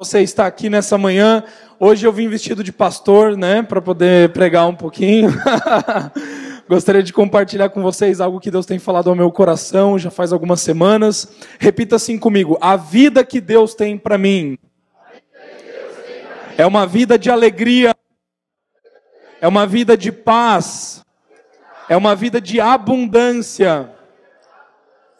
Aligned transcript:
Você 0.00 0.20
está 0.20 0.46
aqui 0.46 0.70
nessa 0.70 0.96
manhã. 0.96 1.42
Hoje 1.76 2.06
eu 2.06 2.12
vim 2.12 2.28
vestido 2.28 2.62
de 2.62 2.70
pastor, 2.70 3.36
né, 3.36 3.64
para 3.64 3.82
poder 3.82 4.32
pregar 4.32 4.68
um 4.68 4.74
pouquinho. 4.74 5.28
Gostaria 6.70 7.02
de 7.02 7.12
compartilhar 7.12 7.70
com 7.70 7.82
vocês 7.82 8.20
algo 8.20 8.38
que 8.38 8.48
Deus 8.48 8.64
tem 8.64 8.78
falado 8.78 9.10
ao 9.10 9.16
meu 9.16 9.32
coração 9.32 9.98
já 9.98 10.08
faz 10.08 10.32
algumas 10.32 10.60
semanas. 10.60 11.26
Repita 11.58 11.96
assim 11.96 12.16
comigo: 12.16 12.56
a 12.60 12.76
vida 12.76 13.24
que 13.24 13.40
Deus 13.40 13.74
tem 13.74 13.98
para 13.98 14.16
mim 14.16 14.56
é 16.56 16.64
uma 16.64 16.86
vida 16.86 17.18
de 17.18 17.28
alegria, 17.28 17.92
é 19.40 19.48
uma 19.48 19.66
vida 19.66 19.96
de 19.96 20.12
paz, 20.12 21.04
é 21.88 21.96
uma 21.96 22.14
vida 22.14 22.40
de 22.40 22.60
abundância. 22.60 23.90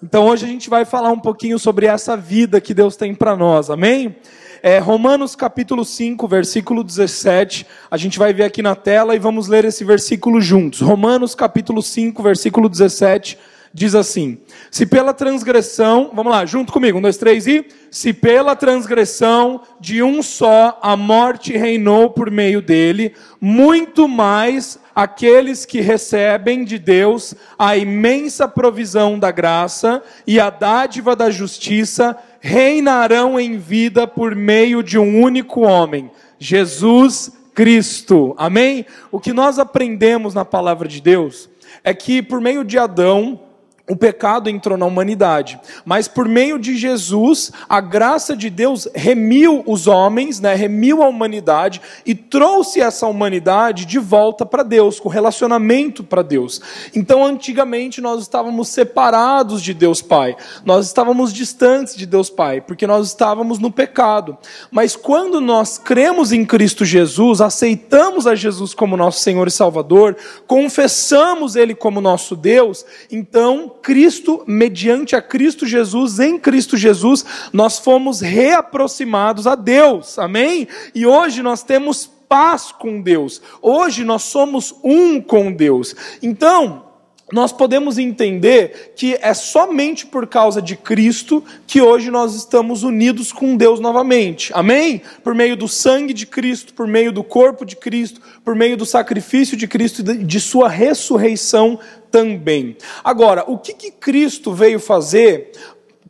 Então 0.00 0.28
hoje 0.28 0.44
a 0.44 0.48
gente 0.48 0.70
vai 0.70 0.84
falar 0.84 1.10
um 1.10 1.18
pouquinho 1.18 1.58
sobre 1.58 1.86
essa 1.86 2.16
vida 2.16 2.60
que 2.60 2.72
Deus 2.72 2.94
tem 2.94 3.12
para 3.12 3.36
nós, 3.36 3.70
amém? 3.70 4.14
É, 4.62 4.78
Romanos 4.78 5.36
capítulo 5.36 5.84
5, 5.84 6.26
versículo 6.26 6.82
17. 6.82 7.64
A 7.88 7.96
gente 7.96 8.18
vai 8.18 8.32
ver 8.32 8.44
aqui 8.44 8.60
na 8.60 8.74
tela 8.74 9.14
e 9.14 9.18
vamos 9.18 9.46
ler 9.46 9.64
esse 9.64 9.84
versículo 9.84 10.40
juntos. 10.40 10.80
Romanos 10.80 11.34
capítulo 11.34 11.80
5, 11.80 12.20
versículo 12.22 12.68
17 12.68 13.38
diz 13.72 13.94
assim: 13.94 14.38
Se 14.70 14.84
pela 14.84 15.14
transgressão, 15.14 16.10
vamos 16.12 16.32
lá, 16.32 16.44
junto 16.44 16.72
comigo, 16.72 16.98
um, 16.98 17.02
dois, 17.02 17.16
três 17.16 17.46
e. 17.46 17.66
Se 17.90 18.12
pela 18.12 18.54
transgressão 18.54 19.62
de 19.80 20.02
um 20.02 20.22
só 20.22 20.78
a 20.82 20.96
morte 20.96 21.56
reinou 21.56 22.10
por 22.10 22.30
meio 22.30 22.60
dele, 22.60 23.14
muito 23.40 24.06
mais 24.08 24.78
aqueles 24.94 25.64
que 25.64 25.80
recebem 25.80 26.64
de 26.64 26.78
Deus 26.78 27.34
a 27.58 27.76
imensa 27.76 28.48
provisão 28.48 29.18
da 29.18 29.30
graça 29.30 30.02
e 30.26 30.40
a 30.40 30.50
dádiva 30.50 31.14
da 31.14 31.30
justiça 31.30 32.16
reinarão 32.40 33.38
em 33.38 33.58
vida 33.58 34.06
por 34.06 34.34
meio 34.34 34.82
de 34.82 34.98
um 34.98 35.20
único 35.20 35.62
homem, 35.62 36.10
Jesus 36.38 37.32
Cristo. 37.54 38.34
Amém? 38.38 38.86
O 39.10 39.18
que 39.18 39.32
nós 39.32 39.58
aprendemos 39.58 40.34
na 40.34 40.44
palavra 40.44 40.86
de 40.86 41.00
Deus 41.00 41.48
é 41.82 41.92
que 41.92 42.22
por 42.22 42.40
meio 42.40 42.64
de 42.64 42.78
Adão, 42.78 43.40
o 43.88 43.96
pecado 43.96 44.50
entrou 44.50 44.76
na 44.76 44.84
humanidade, 44.84 45.58
mas 45.84 46.06
por 46.06 46.28
meio 46.28 46.58
de 46.58 46.76
Jesus, 46.76 47.50
a 47.68 47.80
graça 47.80 48.36
de 48.36 48.50
Deus 48.50 48.86
remiu 48.94 49.62
os 49.66 49.86
homens, 49.86 50.40
né, 50.40 50.54
remiu 50.54 51.02
a 51.02 51.08
humanidade 51.08 51.80
e 52.04 52.14
trouxe 52.14 52.80
essa 52.80 53.06
humanidade 53.06 53.86
de 53.86 53.98
volta 53.98 54.44
para 54.44 54.62
Deus, 54.62 55.00
com 55.00 55.08
relacionamento 55.08 56.04
para 56.04 56.22
Deus. 56.22 56.60
Então, 56.94 57.24
antigamente 57.24 58.00
nós 58.00 58.22
estávamos 58.22 58.68
separados 58.68 59.62
de 59.62 59.72
Deus 59.72 60.02
Pai, 60.02 60.36
nós 60.64 60.86
estávamos 60.86 61.32
distantes 61.32 61.96
de 61.96 62.04
Deus 62.04 62.28
Pai, 62.28 62.60
porque 62.60 62.86
nós 62.86 63.06
estávamos 63.06 63.58
no 63.58 63.70
pecado. 63.70 64.36
Mas 64.70 64.94
quando 64.94 65.40
nós 65.40 65.78
cremos 65.78 66.30
em 66.30 66.44
Cristo 66.44 66.84
Jesus, 66.84 67.40
aceitamos 67.40 68.26
a 68.26 68.34
Jesus 68.34 68.74
como 68.74 68.96
nosso 68.96 69.20
Senhor 69.20 69.48
e 69.48 69.50
Salvador, 69.50 70.14
confessamos 70.46 71.56
Ele 71.56 71.74
como 71.74 72.00
nosso 72.00 72.36
Deus, 72.36 72.84
então 73.10 73.72
Cristo, 73.82 74.42
mediante 74.46 75.14
a 75.14 75.22
Cristo 75.22 75.66
Jesus, 75.66 76.18
em 76.18 76.38
Cristo 76.38 76.76
Jesus, 76.76 77.24
nós 77.52 77.78
fomos 77.78 78.20
reaproximados 78.20 79.46
a 79.46 79.54
Deus. 79.54 80.18
Amém? 80.18 80.66
E 80.94 81.06
hoje 81.06 81.42
nós 81.42 81.62
temos 81.62 82.10
paz 82.28 82.72
com 82.72 83.00
Deus. 83.00 83.40
Hoje 83.62 84.04
nós 84.04 84.22
somos 84.24 84.74
um 84.84 85.20
com 85.20 85.52
Deus. 85.52 85.94
Então, 86.22 86.87
nós 87.32 87.52
podemos 87.52 87.98
entender 87.98 88.92
que 88.96 89.18
é 89.20 89.34
somente 89.34 90.06
por 90.06 90.26
causa 90.26 90.62
de 90.62 90.76
Cristo 90.76 91.44
que 91.66 91.80
hoje 91.80 92.10
nós 92.10 92.34
estamos 92.34 92.82
unidos 92.82 93.32
com 93.32 93.56
Deus 93.56 93.80
novamente. 93.80 94.50
Amém? 94.54 95.02
Por 95.22 95.34
meio 95.34 95.56
do 95.56 95.68
sangue 95.68 96.14
de 96.14 96.26
Cristo, 96.26 96.72
por 96.72 96.86
meio 96.86 97.12
do 97.12 97.22
corpo 97.22 97.64
de 97.64 97.76
Cristo, 97.76 98.20
por 98.44 98.54
meio 98.54 98.76
do 98.76 98.86
sacrifício 98.86 99.56
de 99.56 99.68
Cristo 99.68 100.00
e 100.00 100.24
de 100.24 100.40
sua 100.40 100.68
ressurreição 100.68 101.78
também. 102.10 102.76
Agora, 103.04 103.44
o 103.46 103.58
que, 103.58 103.74
que 103.74 103.90
Cristo 103.90 104.52
veio 104.52 104.80
fazer 104.80 105.52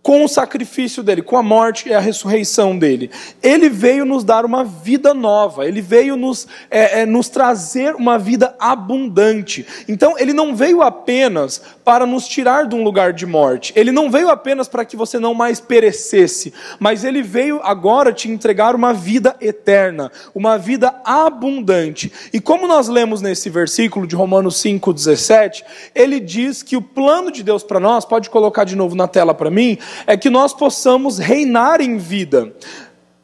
com 0.09 0.25
o 0.25 0.29
sacrifício 0.29 1.03
dele, 1.03 1.21
com 1.21 1.37
a 1.37 1.43
morte 1.43 1.91
e 1.91 1.93
a 1.93 2.01
ressurreição 2.01 2.79
dele. 2.79 3.11
Ele 3.43 3.69
veio 3.69 4.07
nos 4.07 4.25
dar 4.25 4.47
uma 4.47 4.65
vida 4.65 5.13
nova, 5.13 5.67
ele 5.69 5.83
veio 5.83 6.17
nos, 6.17 6.49
é, 6.71 7.01
é, 7.01 7.07
nos 7.07 7.29
trazer 7.29 7.95
uma 7.95 8.19
vida 8.19 8.57
abundante. 8.59 9.67
Então, 9.87 10.19
ele 10.19 10.33
não 10.33 10.57
veio 10.57 10.81
apenas 10.81 11.61
para 11.85 12.07
nos 12.07 12.27
tirar 12.27 12.67
de 12.67 12.75
um 12.75 12.83
lugar 12.83 13.13
de 13.13 13.27
morte, 13.27 13.71
ele 13.77 13.93
não 13.93 14.11
veio 14.11 14.31
apenas 14.31 14.67
para 14.67 14.83
que 14.83 14.97
você 14.97 15.19
não 15.19 15.35
mais 15.35 15.61
perecesse, 15.61 16.55
mas 16.79 17.05
ele 17.05 17.23
veio 17.23 17.61
agora 17.63 18.11
te 18.11 18.31
entregar 18.31 18.75
uma 18.75 18.95
vida 18.95 19.37
eterna, 19.43 20.11
uma 20.35 20.57
vida 20.57 21.03
abundante. 21.05 22.11
E 22.33 22.41
como 22.41 22.67
nós 22.67 22.89
lemos 22.89 23.21
nesse 23.21 23.51
versículo 23.51 24.07
de 24.07 24.17
Romanos 24.17 24.57
5,17, 24.57 25.63
ele 25.95 26.19
diz 26.19 26.63
que 26.63 26.79
o 26.79 26.83
plano 26.83 27.31
de 27.31 27.43
Deus 27.43 27.63
para 27.63 27.79
nós, 27.79 28.07
pode 28.07 28.31
colocar 28.31 28.65
de 28.65 28.75
novo 28.75 28.95
na 28.95 29.07
tela 29.07 29.35
para 29.35 29.51
mim, 29.51 29.77
é 30.07 30.17
que 30.17 30.31
nós 30.31 30.53
possamos 30.53 31.19
reinar 31.19 31.81
em 31.81 31.97
vida. 31.97 32.53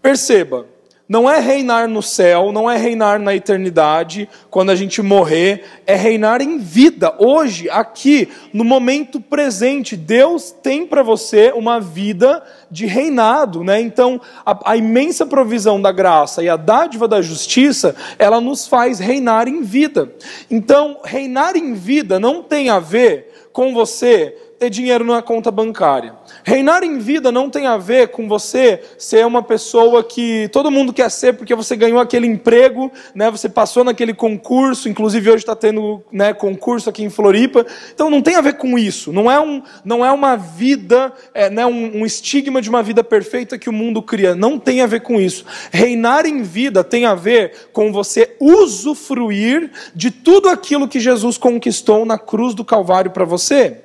Perceba, 0.00 0.66
não 1.06 1.30
é 1.30 1.38
reinar 1.38 1.86
no 1.86 2.02
céu, 2.02 2.50
não 2.50 2.70
é 2.70 2.78
reinar 2.78 3.20
na 3.20 3.34
eternidade, 3.34 4.26
quando 4.48 4.70
a 4.70 4.74
gente 4.74 5.02
morrer, 5.02 5.62
é 5.86 5.94
reinar 5.94 6.40
em 6.40 6.56
vida, 6.56 7.14
hoje, 7.18 7.68
aqui, 7.68 8.30
no 8.54 8.64
momento 8.64 9.20
presente. 9.20 9.96
Deus 9.96 10.50
tem 10.50 10.86
para 10.86 11.02
você 11.02 11.52
uma 11.54 11.78
vida 11.78 12.42
de 12.70 12.86
reinado, 12.86 13.62
né? 13.62 13.78
Então, 13.82 14.18
a, 14.46 14.72
a, 14.72 14.76
imensa 14.78 15.26
provisão 15.26 15.80
da 15.80 15.92
graça 15.92 16.42
e 16.42 16.48
a 16.48 16.56
dádiva 16.56 17.06
da 17.06 17.20
justiça, 17.20 17.94
ela 18.18 18.40
nos 18.40 18.66
faz 18.66 18.98
reinar 18.98 19.46
em 19.46 19.60
vida. 19.60 20.10
Então, 20.50 21.00
reinar 21.04 21.54
em 21.54 21.74
vida 21.74 22.18
não 22.18 22.42
tem 22.42 22.70
a 22.70 22.78
ver 22.78 23.48
com 23.52 23.74
você 23.74 24.53
ter 24.58 24.70
dinheiro 24.70 25.04
na 25.04 25.20
conta 25.20 25.50
bancária. 25.50 26.14
Reinar 26.42 26.82
em 26.82 26.98
vida 26.98 27.30
não 27.30 27.50
tem 27.50 27.66
a 27.66 27.76
ver 27.76 28.08
com 28.08 28.28
você 28.28 28.80
ser 28.98 29.26
uma 29.26 29.42
pessoa 29.42 30.02
que 30.02 30.48
todo 30.48 30.70
mundo 30.70 30.92
quer 30.92 31.10
ser 31.10 31.34
porque 31.34 31.54
você 31.54 31.76
ganhou 31.76 32.00
aquele 32.00 32.26
emprego, 32.26 32.90
né? 33.14 33.30
Você 33.30 33.48
passou 33.48 33.84
naquele 33.84 34.14
concurso, 34.14 34.88
inclusive 34.88 35.30
hoje 35.30 35.42
está 35.42 35.56
tendo 35.56 36.02
né, 36.10 36.32
concurso 36.32 36.88
aqui 36.88 37.02
em 37.02 37.10
Floripa. 37.10 37.66
Então 37.92 38.08
não 38.08 38.22
tem 38.22 38.36
a 38.36 38.40
ver 38.40 38.54
com 38.54 38.78
isso. 38.78 39.12
Não 39.12 39.30
é, 39.30 39.40
um, 39.40 39.62
não 39.84 40.04
é 40.04 40.10
uma 40.10 40.36
vida, 40.36 41.12
é, 41.32 41.50
né, 41.50 41.66
um, 41.66 41.98
um 41.98 42.06
estigma 42.06 42.62
de 42.62 42.68
uma 42.68 42.82
vida 42.82 43.02
perfeita 43.02 43.58
que 43.58 43.68
o 43.68 43.72
mundo 43.72 44.02
cria. 44.02 44.34
Não 44.34 44.58
tem 44.58 44.80
a 44.80 44.86
ver 44.86 45.00
com 45.00 45.20
isso. 45.20 45.44
Reinar 45.70 46.26
em 46.26 46.42
vida 46.42 46.84
tem 46.84 47.04
a 47.04 47.14
ver 47.14 47.68
com 47.72 47.92
você 47.92 48.36
usufruir 48.40 49.70
de 49.94 50.10
tudo 50.10 50.48
aquilo 50.48 50.88
que 50.88 51.00
Jesus 51.00 51.36
conquistou 51.36 52.04
na 52.04 52.18
cruz 52.18 52.54
do 52.54 52.64
Calvário 52.64 53.10
para 53.10 53.24
você. 53.24 53.84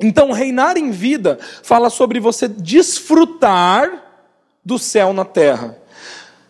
Então, 0.00 0.32
reinar 0.32 0.76
em 0.76 0.90
vida 0.90 1.38
fala 1.62 1.90
sobre 1.90 2.18
você 2.18 2.48
desfrutar 2.48 3.90
do 4.64 4.78
céu 4.78 5.12
na 5.12 5.24
terra. 5.24 5.76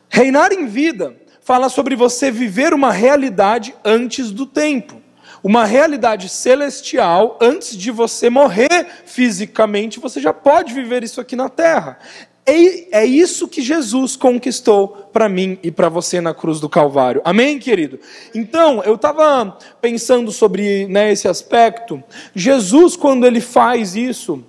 Reinar 0.09 0.53
em 0.53 0.67
vida 0.67 1.17
fala 1.41 1.69
sobre 1.69 1.97
você 1.97 2.31
viver 2.31 2.73
uma 2.73 2.93
realidade 2.93 3.75
antes 3.85 4.31
do 4.31 4.47
tempo. 4.47 5.01
Uma 5.43 5.65
realidade 5.65 6.29
celestial, 6.29 7.37
antes 7.41 7.77
de 7.77 7.91
você 7.91 8.31
morrer 8.31 8.87
fisicamente, 9.05 9.99
você 9.99 10.21
já 10.21 10.33
pode 10.33 10.73
viver 10.73 11.03
isso 11.03 11.21
aqui 11.21 11.35
na 11.35 11.49
terra. 11.49 11.99
É 12.45 13.05
isso 13.07 13.47
que 13.47 13.63
Jesus 13.63 14.17
conquistou 14.17 14.89
para 15.13 15.29
mim 15.29 15.59
e 15.63 15.71
para 15.71 15.89
você 15.89 16.21
na 16.21 16.35
cruz 16.35 16.59
do 16.59 16.69
Calvário. 16.69 17.23
Amém, 17.25 17.59
querido? 17.59 18.01
Então, 18.35 18.83
eu 18.83 18.97
estava 18.97 19.57
pensando 19.81 20.33
sobre 20.33 20.87
né, 20.89 21.13
esse 21.13 21.29
aspecto. 21.29 22.03
Jesus, 22.35 22.97
quando 22.97 23.25
ele 23.25 23.41
faz 23.41 23.95
isso, 23.95 24.45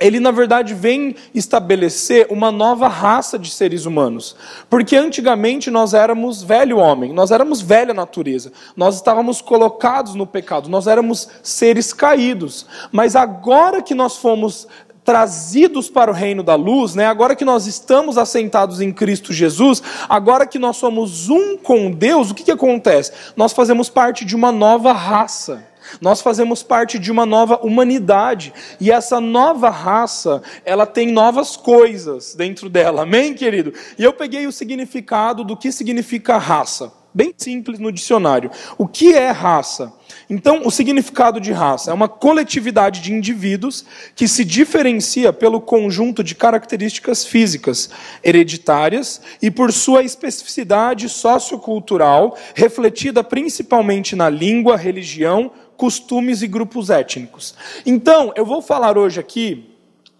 ele 0.00 0.18
na 0.18 0.30
verdade 0.30 0.74
vem 0.74 1.14
estabelecer 1.34 2.26
uma 2.30 2.50
nova 2.50 2.88
raça 2.88 3.38
de 3.38 3.50
seres 3.50 3.84
humanos. 3.84 4.34
Porque 4.68 4.96
antigamente 4.96 5.70
nós 5.70 5.92
éramos 5.94 6.42
velho 6.42 6.78
homem, 6.78 7.12
nós 7.12 7.30
éramos 7.30 7.60
velha 7.60 7.92
natureza, 7.94 8.50
nós 8.74 8.96
estávamos 8.96 9.42
colocados 9.42 10.14
no 10.14 10.26
pecado, 10.26 10.70
nós 10.70 10.86
éramos 10.86 11.28
seres 11.42 11.92
caídos. 11.92 12.66
Mas 12.90 13.14
agora 13.14 13.82
que 13.82 13.94
nós 13.94 14.16
fomos 14.16 14.66
trazidos 15.10 15.90
para 15.90 16.08
o 16.08 16.14
reino 16.14 16.40
da 16.40 16.54
luz, 16.54 16.94
né? 16.94 17.04
agora 17.04 17.34
que 17.34 17.44
nós 17.44 17.66
estamos 17.66 18.16
assentados 18.16 18.80
em 18.80 18.92
Cristo 18.92 19.32
Jesus, 19.32 19.82
agora 20.08 20.46
que 20.46 20.56
nós 20.56 20.76
somos 20.76 21.28
um 21.28 21.56
com 21.56 21.90
Deus, 21.90 22.30
o 22.30 22.34
que, 22.34 22.44
que 22.44 22.52
acontece? 22.52 23.10
Nós 23.36 23.52
fazemos 23.52 23.90
parte 23.90 24.24
de 24.24 24.36
uma 24.36 24.52
nova 24.52 24.92
raça. 24.92 25.64
Nós 26.00 26.20
fazemos 26.20 26.62
parte 26.62 26.96
de 26.96 27.10
uma 27.10 27.26
nova 27.26 27.58
humanidade. 27.60 28.52
E 28.78 28.92
essa 28.92 29.20
nova 29.20 29.68
raça, 29.68 30.40
ela 30.64 30.86
tem 30.86 31.10
novas 31.10 31.56
coisas 31.56 32.36
dentro 32.36 32.70
dela. 32.70 33.02
Amém, 33.02 33.34
querido? 33.34 33.74
E 33.98 34.04
eu 34.04 34.12
peguei 34.12 34.46
o 34.46 34.52
significado 34.52 35.42
do 35.42 35.56
que 35.56 35.72
significa 35.72 36.38
raça. 36.38 36.92
Bem 37.12 37.34
simples 37.36 37.80
no 37.80 37.90
dicionário. 37.90 38.48
O 38.78 38.86
que 38.86 39.12
é 39.12 39.32
raça? 39.32 39.92
Então, 40.30 40.62
o 40.64 40.70
significado 40.70 41.40
de 41.40 41.50
raça 41.50 41.90
é 41.90 41.94
uma 41.94 42.08
coletividade 42.08 43.00
de 43.00 43.12
indivíduos 43.12 43.84
que 44.14 44.28
se 44.28 44.44
diferencia 44.44 45.32
pelo 45.32 45.60
conjunto 45.60 46.22
de 46.22 46.36
características 46.36 47.24
físicas 47.24 47.90
hereditárias 48.22 49.20
e 49.42 49.50
por 49.50 49.72
sua 49.72 50.04
especificidade 50.04 51.08
sociocultural, 51.08 52.38
refletida 52.54 53.24
principalmente 53.24 54.14
na 54.14 54.30
língua, 54.30 54.76
religião, 54.76 55.50
costumes 55.76 56.42
e 56.42 56.46
grupos 56.46 56.90
étnicos. 56.90 57.56
Então, 57.84 58.32
eu 58.36 58.46
vou 58.46 58.62
falar 58.62 58.96
hoje 58.96 59.18
aqui 59.18 59.69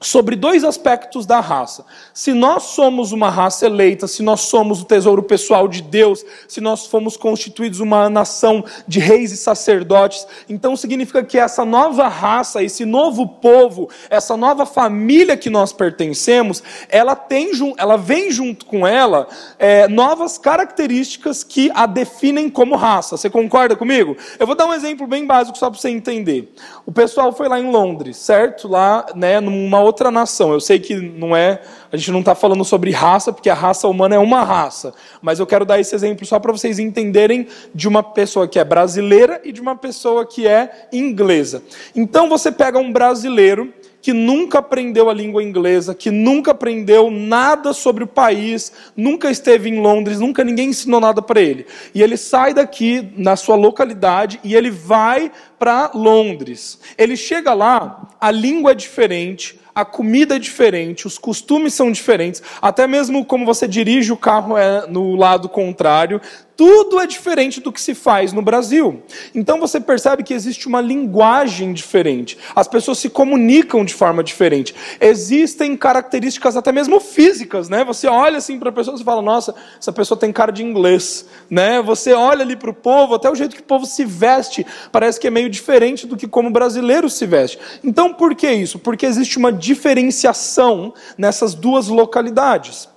sobre 0.00 0.34
dois 0.34 0.64
aspectos 0.64 1.26
da 1.26 1.40
raça. 1.40 1.84
Se 2.14 2.32
nós 2.32 2.62
somos 2.62 3.12
uma 3.12 3.28
raça 3.28 3.66
eleita, 3.66 4.06
se 4.06 4.22
nós 4.22 4.40
somos 4.40 4.80
o 4.80 4.86
tesouro 4.86 5.22
pessoal 5.22 5.68
de 5.68 5.82
Deus, 5.82 6.24
se 6.48 6.60
nós 6.60 6.86
fomos 6.86 7.18
constituídos 7.18 7.80
uma 7.80 8.08
nação 8.08 8.64
de 8.88 8.98
reis 8.98 9.30
e 9.30 9.36
sacerdotes, 9.36 10.26
então 10.48 10.74
significa 10.74 11.22
que 11.22 11.38
essa 11.38 11.66
nova 11.66 12.08
raça, 12.08 12.62
esse 12.62 12.86
novo 12.86 13.28
povo, 13.28 13.90
essa 14.08 14.36
nova 14.38 14.64
família 14.64 15.36
que 15.36 15.50
nós 15.50 15.70
pertencemos, 15.70 16.62
ela 16.88 17.14
tem, 17.14 17.50
ela 17.76 17.96
vem 17.98 18.32
junto 18.32 18.64
com 18.64 18.86
ela 18.86 19.28
é, 19.58 19.86
novas 19.86 20.38
características 20.38 21.44
que 21.44 21.70
a 21.74 21.84
definem 21.84 22.48
como 22.48 22.74
raça. 22.74 23.18
Você 23.18 23.28
concorda 23.28 23.76
comigo? 23.76 24.16
Eu 24.38 24.46
vou 24.46 24.56
dar 24.56 24.66
um 24.66 24.72
exemplo 24.72 25.06
bem 25.06 25.26
básico 25.26 25.58
só 25.58 25.68
para 25.68 25.78
você 25.78 25.90
entender. 25.90 26.54
O 26.86 26.92
pessoal 26.92 27.32
foi 27.32 27.48
lá 27.48 27.60
em 27.60 27.70
Londres, 27.70 28.16
certo? 28.16 28.66
Lá, 28.66 29.04
né, 29.14 29.40
numa 29.40 29.89
outra 29.90 30.10
nação. 30.10 30.52
Eu 30.52 30.60
sei 30.60 30.78
que 30.78 30.94
não 30.94 31.36
é, 31.36 31.60
a 31.92 31.96
gente 31.96 32.10
não 32.10 32.20
está 32.20 32.34
falando 32.34 32.64
sobre 32.64 32.90
raça, 32.90 33.32
porque 33.32 33.50
a 33.50 33.54
raça 33.54 33.86
humana 33.86 34.14
é 34.14 34.18
uma 34.18 34.42
raça. 34.42 34.94
Mas 35.20 35.38
eu 35.38 35.46
quero 35.46 35.64
dar 35.64 35.78
esse 35.78 35.94
exemplo 35.94 36.24
só 36.24 36.38
para 36.38 36.52
vocês 36.52 36.78
entenderem 36.78 37.46
de 37.74 37.86
uma 37.86 38.02
pessoa 38.02 38.48
que 38.48 38.58
é 38.58 38.64
brasileira 38.64 39.40
e 39.44 39.52
de 39.52 39.60
uma 39.60 39.76
pessoa 39.76 40.24
que 40.24 40.46
é 40.46 40.88
inglesa. 40.92 41.62
Então 41.94 42.28
você 42.28 42.50
pega 42.50 42.78
um 42.78 42.92
brasileiro 42.92 43.72
que 44.02 44.12
nunca 44.12 44.60
aprendeu 44.60 45.10
a 45.10 45.14
língua 45.14 45.42
inglesa, 45.42 45.94
que 45.94 46.10
nunca 46.10 46.52
aprendeu 46.52 47.10
nada 47.10 47.72
sobre 47.72 48.02
o 48.02 48.06
país, 48.06 48.72
nunca 48.96 49.30
esteve 49.30 49.68
em 49.68 49.80
Londres, 49.80 50.20
nunca 50.20 50.42
ninguém 50.42 50.70
ensinou 50.70 51.00
nada 51.00 51.20
para 51.20 51.40
ele. 51.40 51.66
E 51.94 52.02
ele 52.02 52.16
sai 52.16 52.54
daqui, 52.54 53.12
na 53.16 53.36
sua 53.36 53.56
localidade, 53.56 54.40
e 54.42 54.54
ele 54.54 54.70
vai 54.70 55.30
para 55.58 55.90
Londres. 55.94 56.78
Ele 56.96 57.16
chega 57.16 57.52
lá, 57.52 58.08
a 58.18 58.30
língua 58.30 58.70
é 58.72 58.74
diferente, 58.74 59.59
a 59.74 59.84
comida 59.84 60.36
é 60.36 60.38
diferente, 60.38 61.06
os 61.06 61.18
costumes 61.18 61.74
são 61.74 61.90
diferentes, 61.90 62.42
até 62.60 62.86
mesmo 62.86 63.24
como 63.24 63.44
você 63.44 63.66
dirige 63.66 64.12
o 64.12 64.16
carro 64.16 64.56
é 64.56 64.86
no 64.86 65.14
lado 65.14 65.48
contrário, 65.48 66.20
tudo 66.60 67.00
é 67.00 67.06
diferente 67.06 67.58
do 67.58 67.72
que 67.72 67.80
se 67.80 67.94
faz 67.94 68.34
no 68.34 68.42
Brasil. 68.42 69.02
Então 69.34 69.58
você 69.58 69.80
percebe 69.80 70.22
que 70.22 70.34
existe 70.34 70.68
uma 70.68 70.82
linguagem 70.82 71.72
diferente. 71.72 72.36
As 72.54 72.68
pessoas 72.68 72.98
se 72.98 73.08
comunicam 73.08 73.82
de 73.82 73.94
forma 73.94 74.22
diferente. 74.22 74.74
Existem 75.00 75.74
características 75.74 76.58
até 76.58 76.70
mesmo 76.70 77.00
físicas, 77.00 77.70
né? 77.70 77.82
Você 77.82 78.06
olha 78.06 78.36
assim 78.36 78.58
para 78.58 78.68
a 78.68 78.72
pessoa 78.72 78.94
e 78.94 79.02
fala: 79.02 79.22
"Nossa, 79.22 79.54
essa 79.78 79.90
pessoa 79.90 80.20
tem 80.20 80.30
cara 80.30 80.52
de 80.52 80.62
inglês", 80.62 81.24
né? 81.48 81.80
Você 81.80 82.12
olha 82.12 82.42
ali 82.42 82.56
para 82.56 82.68
o 82.68 82.74
povo, 82.74 83.14
até 83.14 83.30
o 83.30 83.34
jeito 83.34 83.56
que 83.56 83.62
o 83.62 83.64
povo 83.64 83.86
se 83.86 84.04
veste, 84.04 84.66
parece 84.92 85.18
que 85.18 85.28
é 85.28 85.30
meio 85.30 85.48
diferente 85.48 86.06
do 86.06 86.14
que 86.14 86.28
como 86.28 86.50
o 86.50 86.52
brasileiro 86.52 87.08
se 87.08 87.24
veste. 87.24 87.58
Então 87.82 88.12
por 88.12 88.34
que 88.34 88.52
isso? 88.52 88.78
Porque 88.78 89.06
existe 89.06 89.38
uma 89.38 89.50
diferenciação 89.50 90.92
nessas 91.16 91.54
duas 91.54 91.88
localidades. 91.88 92.89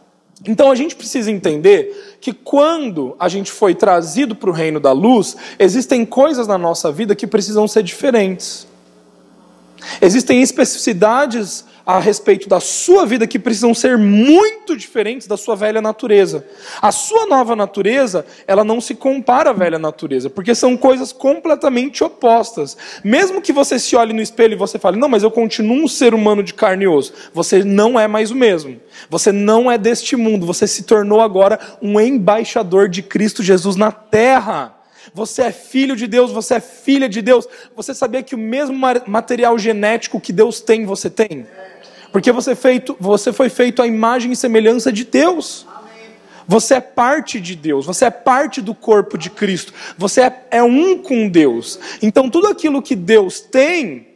Então 0.45 0.69
a 0.69 0.75
gente 0.75 0.95
precisa 0.95 1.31
entender 1.31 2.17
que 2.19 2.33
quando 2.33 3.15
a 3.19 3.29
gente 3.29 3.51
foi 3.51 3.73
trazido 3.73 4.35
para 4.35 4.49
o 4.49 4.53
reino 4.53 4.79
da 4.79 4.91
luz, 4.91 5.37
existem 5.57 6.05
coisas 6.05 6.47
na 6.47 6.57
nossa 6.57 6.91
vida 6.91 7.15
que 7.15 7.25
precisam 7.25 7.67
ser 7.67 7.83
diferentes. 7.83 8.67
Existem 10.01 10.41
especificidades 10.41 11.65
a 11.85 11.99
respeito 11.99 12.47
da 12.47 12.59
sua 12.59 13.05
vida 13.05 13.27
que 13.27 13.37
precisam 13.37 13.73
ser 13.73 13.97
muito 13.97 14.75
diferentes 14.75 15.27
da 15.27 15.35
sua 15.35 15.55
velha 15.55 15.81
natureza. 15.81 16.45
A 16.81 16.91
sua 16.91 17.25
nova 17.25 17.55
natureza, 17.55 18.25
ela 18.47 18.63
não 18.63 18.79
se 18.79 18.95
compara 18.95 19.49
à 19.49 19.53
velha 19.53 19.77
natureza, 19.77 20.29
porque 20.29 20.55
são 20.55 20.77
coisas 20.77 21.11
completamente 21.11 22.03
opostas. 22.03 22.77
Mesmo 23.03 23.41
que 23.41 23.51
você 23.51 23.77
se 23.77 23.95
olhe 23.95 24.13
no 24.13 24.21
espelho 24.21 24.53
e 24.53 24.57
você 24.57 24.79
fale: 24.79 24.97
"Não, 24.97 25.09
mas 25.09 25.23
eu 25.23 25.31
continuo 25.31 25.83
um 25.83 25.87
ser 25.87 26.13
humano 26.13 26.41
de 26.41 26.53
carne 26.53 26.85
e 26.85 26.87
osso", 26.87 27.13
você 27.33 27.63
não 27.63 27.99
é 27.99 28.07
mais 28.07 28.31
o 28.31 28.35
mesmo. 28.35 28.79
Você 29.09 29.31
não 29.31 29.69
é 29.69 29.77
deste 29.77 30.15
mundo, 30.15 30.45
você 30.45 30.65
se 30.65 30.83
tornou 30.83 31.19
agora 31.19 31.59
um 31.81 31.99
embaixador 31.99 32.87
de 32.87 33.03
Cristo 33.03 33.43
Jesus 33.43 33.75
na 33.75 33.91
terra. 33.91 34.82
Você 35.13 35.43
é 35.43 35.51
filho 35.51 35.95
de 35.95 36.07
Deus, 36.07 36.31
você 36.31 36.55
é 36.55 36.59
filha 36.59 37.07
de 37.07 37.21
Deus. 37.21 37.47
Você 37.75 37.93
sabia 37.93 38.23
que 38.23 38.33
o 38.33 38.37
mesmo 38.37 38.75
material 39.05 39.57
genético 39.59 40.19
que 40.19 40.33
Deus 40.33 40.59
tem, 40.59 40.85
você 40.85 41.09
tem? 41.09 41.45
Porque 42.11 42.31
você, 42.31 42.55
feito, 42.55 42.95
você 42.99 43.31
foi 43.31 43.49
feito 43.49 43.81
à 43.81 43.87
imagem 43.87 44.31
e 44.31 44.35
semelhança 44.35 44.91
de 44.91 45.03
Deus. 45.03 45.67
Você 46.47 46.75
é 46.75 46.81
parte 46.81 47.39
de 47.39 47.55
Deus, 47.55 47.85
você 47.85 48.05
é 48.05 48.11
parte 48.11 48.61
do 48.61 48.75
corpo 48.75 49.17
de 49.17 49.29
Cristo, 49.29 49.73
você 49.97 50.23
é, 50.23 50.45
é 50.51 50.63
um 50.63 50.97
com 50.97 51.29
Deus. 51.29 51.79
Então, 52.01 52.29
tudo 52.29 52.47
aquilo 52.47 52.81
que 52.81 52.95
Deus 52.95 53.39
tem, 53.39 54.07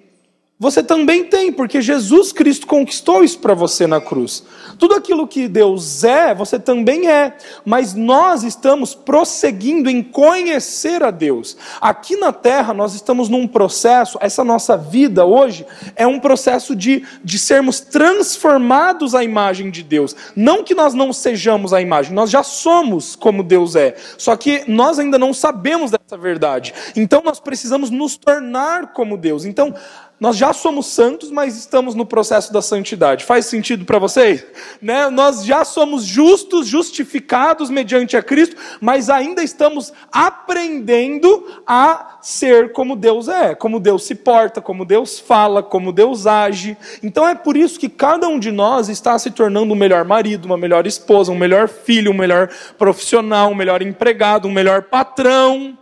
você 0.59 0.81
também 0.81 1.23
tem, 1.23 1.51
porque 1.51 1.79
Jesus 1.81 2.31
Cristo 2.31 2.65
conquistou 2.65 3.23
isso 3.23 3.37
para 3.37 3.53
você 3.53 3.85
na 3.85 4.01
cruz. 4.01 4.43
Tudo 4.79 4.95
aquilo 4.95 5.27
que 5.27 5.47
Deus 5.47 6.03
é, 6.03 6.33
você 6.33 6.57
também 6.57 7.07
é. 7.07 7.37
Mas 7.63 7.93
nós 7.93 8.41
estamos 8.41 8.95
prosseguindo 8.95 9.87
em 9.87 10.01
conhecer 10.01 11.03
a 11.03 11.11
Deus. 11.11 11.55
Aqui 11.79 12.15
na 12.15 12.33
terra, 12.33 12.73
nós 12.73 12.95
estamos 12.95 13.29
num 13.29 13.47
processo, 13.47 14.17
essa 14.19 14.43
nossa 14.43 14.75
vida 14.75 15.23
hoje 15.25 15.63
é 15.95 16.07
um 16.07 16.19
processo 16.19 16.75
de, 16.75 17.05
de 17.23 17.37
sermos 17.37 17.79
transformados 17.79 19.13
à 19.13 19.23
imagem 19.23 19.69
de 19.69 19.83
Deus. 19.83 20.15
Não 20.35 20.63
que 20.63 20.73
nós 20.73 20.95
não 20.95 21.13
sejamos 21.13 21.71
a 21.71 21.79
imagem, 21.81 22.13
nós 22.13 22.31
já 22.31 22.41
somos 22.41 23.15
como 23.15 23.43
Deus 23.43 23.75
é. 23.75 23.95
Só 24.17 24.35
que 24.35 24.63
nós 24.67 24.97
ainda 24.97 25.19
não 25.19 25.35
sabemos 25.35 25.91
dessa 25.91 26.17
verdade. 26.17 26.73
Então 26.95 27.21
nós 27.23 27.39
precisamos 27.39 27.91
nos 27.91 28.17
tornar 28.17 28.93
como 28.93 29.17
Deus. 29.17 29.45
Então, 29.45 29.71
nós 30.19 30.35
já 30.35 30.51
somos 30.51 30.87
santos, 30.87 31.29
mas 31.29 31.55
estamos 31.55 31.93
no 31.93 32.05
processo 32.05 32.51
da 32.51 32.61
santidade. 32.61 33.23
Faz 33.23 33.45
sentido 33.45 33.85
para 33.85 33.99
vocês? 33.99 34.43
Né? 34.81 35.09
Nós 35.09 35.45
já 35.45 35.63
somos 35.63 36.03
justos, 36.03 36.67
justificados 36.67 37.69
mediante 37.69 38.17
a 38.17 38.23
Cristo, 38.23 38.55
mas 38.81 39.11
ainda 39.11 39.43
estamos 39.43 39.93
aprendendo 40.11 41.45
a 41.67 42.17
ser 42.21 42.71
como 42.71 42.95
Deus 42.95 43.27
é, 43.27 43.53
como 43.53 43.79
Deus 43.79 44.05
se 44.05 44.15
porta, 44.15 44.59
como 44.59 44.83
Deus 44.83 45.19
fala, 45.19 45.61
como 45.61 45.93
Deus 45.93 46.25
age. 46.25 46.75
Então 47.03 47.27
é 47.27 47.35
por 47.35 47.55
isso 47.55 47.79
que 47.79 47.87
cada 47.87 48.27
um 48.27 48.39
de 48.39 48.51
nós 48.51 48.89
está 48.89 49.17
se 49.19 49.29
tornando 49.29 49.71
um 49.71 49.77
melhor 49.77 50.03
marido, 50.03 50.45
uma 50.45 50.57
melhor 50.57 50.87
esposa, 50.87 51.31
um 51.31 51.37
melhor 51.37 51.69
filho, 51.69 52.11
um 52.11 52.15
melhor 52.15 52.49
profissional, 52.77 53.51
um 53.51 53.55
melhor 53.55 53.83
empregado, 53.83 54.47
um 54.47 54.51
melhor 54.51 54.83
patrão. 54.83 55.77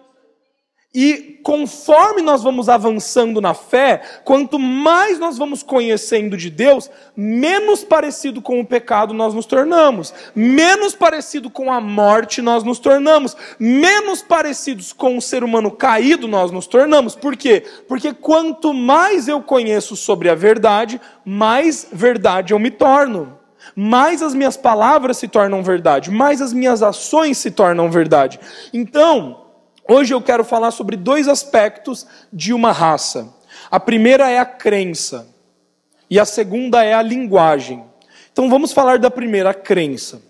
E 0.97 1.41
conforme 1.43 2.21
nós 2.21 2.41
vamos 2.41 2.69
avançando 2.69 3.41
na 3.41 3.53
fé, 3.53 4.01
quanto 4.23 4.57
mais 4.57 5.19
nós 5.19 5.37
vamos 5.37 5.61
conhecendo 5.61 6.37
de 6.37 6.49
Deus, 6.49 6.89
menos 7.13 7.83
parecido 7.83 8.41
com 8.41 8.61
o 8.61 8.65
pecado 8.65 9.13
nós 9.13 9.33
nos 9.33 9.45
tornamos, 9.45 10.13
menos 10.33 10.95
parecido 10.95 11.49
com 11.49 11.69
a 11.69 11.81
morte 11.81 12.41
nós 12.41 12.63
nos 12.63 12.79
tornamos, 12.79 13.35
menos 13.59 14.21
parecidos 14.21 14.93
com 14.93 15.17
o 15.17 15.21
ser 15.21 15.43
humano 15.43 15.69
caído 15.69 16.29
nós 16.29 16.49
nos 16.49 16.65
tornamos. 16.65 17.13
Por 17.13 17.35
quê? 17.35 17.61
Porque 17.89 18.13
quanto 18.13 18.73
mais 18.73 19.27
eu 19.27 19.41
conheço 19.41 19.97
sobre 19.97 20.29
a 20.29 20.35
verdade, 20.35 21.01
mais 21.25 21.89
verdade 21.91 22.53
eu 22.53 22.59
me 22.59 22.71
torno 22.71 23.37
mais 23.75 24.21
as 24.21 24.35
minhas 24.35 24.55
palavras 24.55 25.17
se 25.17 25.27
tornam 25.27 25.63
verdade, 25.63 26.11
mais 26.11 26.39
as 26.39 26.53
minhas 26.53 26.83
ações 26.83 27.39
se 27.39 27.49
tornam 27.49 27.89
verdade. 27.89 28.39
Então, 28.71 29.44
Hoje 29.87 30.13
eu 30.13 30.21
quero 30.21 30.43
falar 30.43 30.71
sobre 30.71 30.95
dois 30.95 31.27
aspectos 31.27 32.07
de 32.33 32.53
uma 32.53 32.71
raça. 32.71 33.33
A 33.69 33.79
primeira 33.79 34.29
é 34.29 34.39
a 34.39 34.45
crença, 34.45 35.27
e 36.09 36.19
a 36.19 36.25
segunda 36.25 36.83
é 36.83 36.93
a 36.93 37.01
linguagem. 37.01 37.83
Então 38.31 38.49
vamos 38.49 38.73
falar 38.73 38.99
da 38.99 39.11
primeira, 39.11 39.51
a 39.51 39.53
crença. 39.53 40.21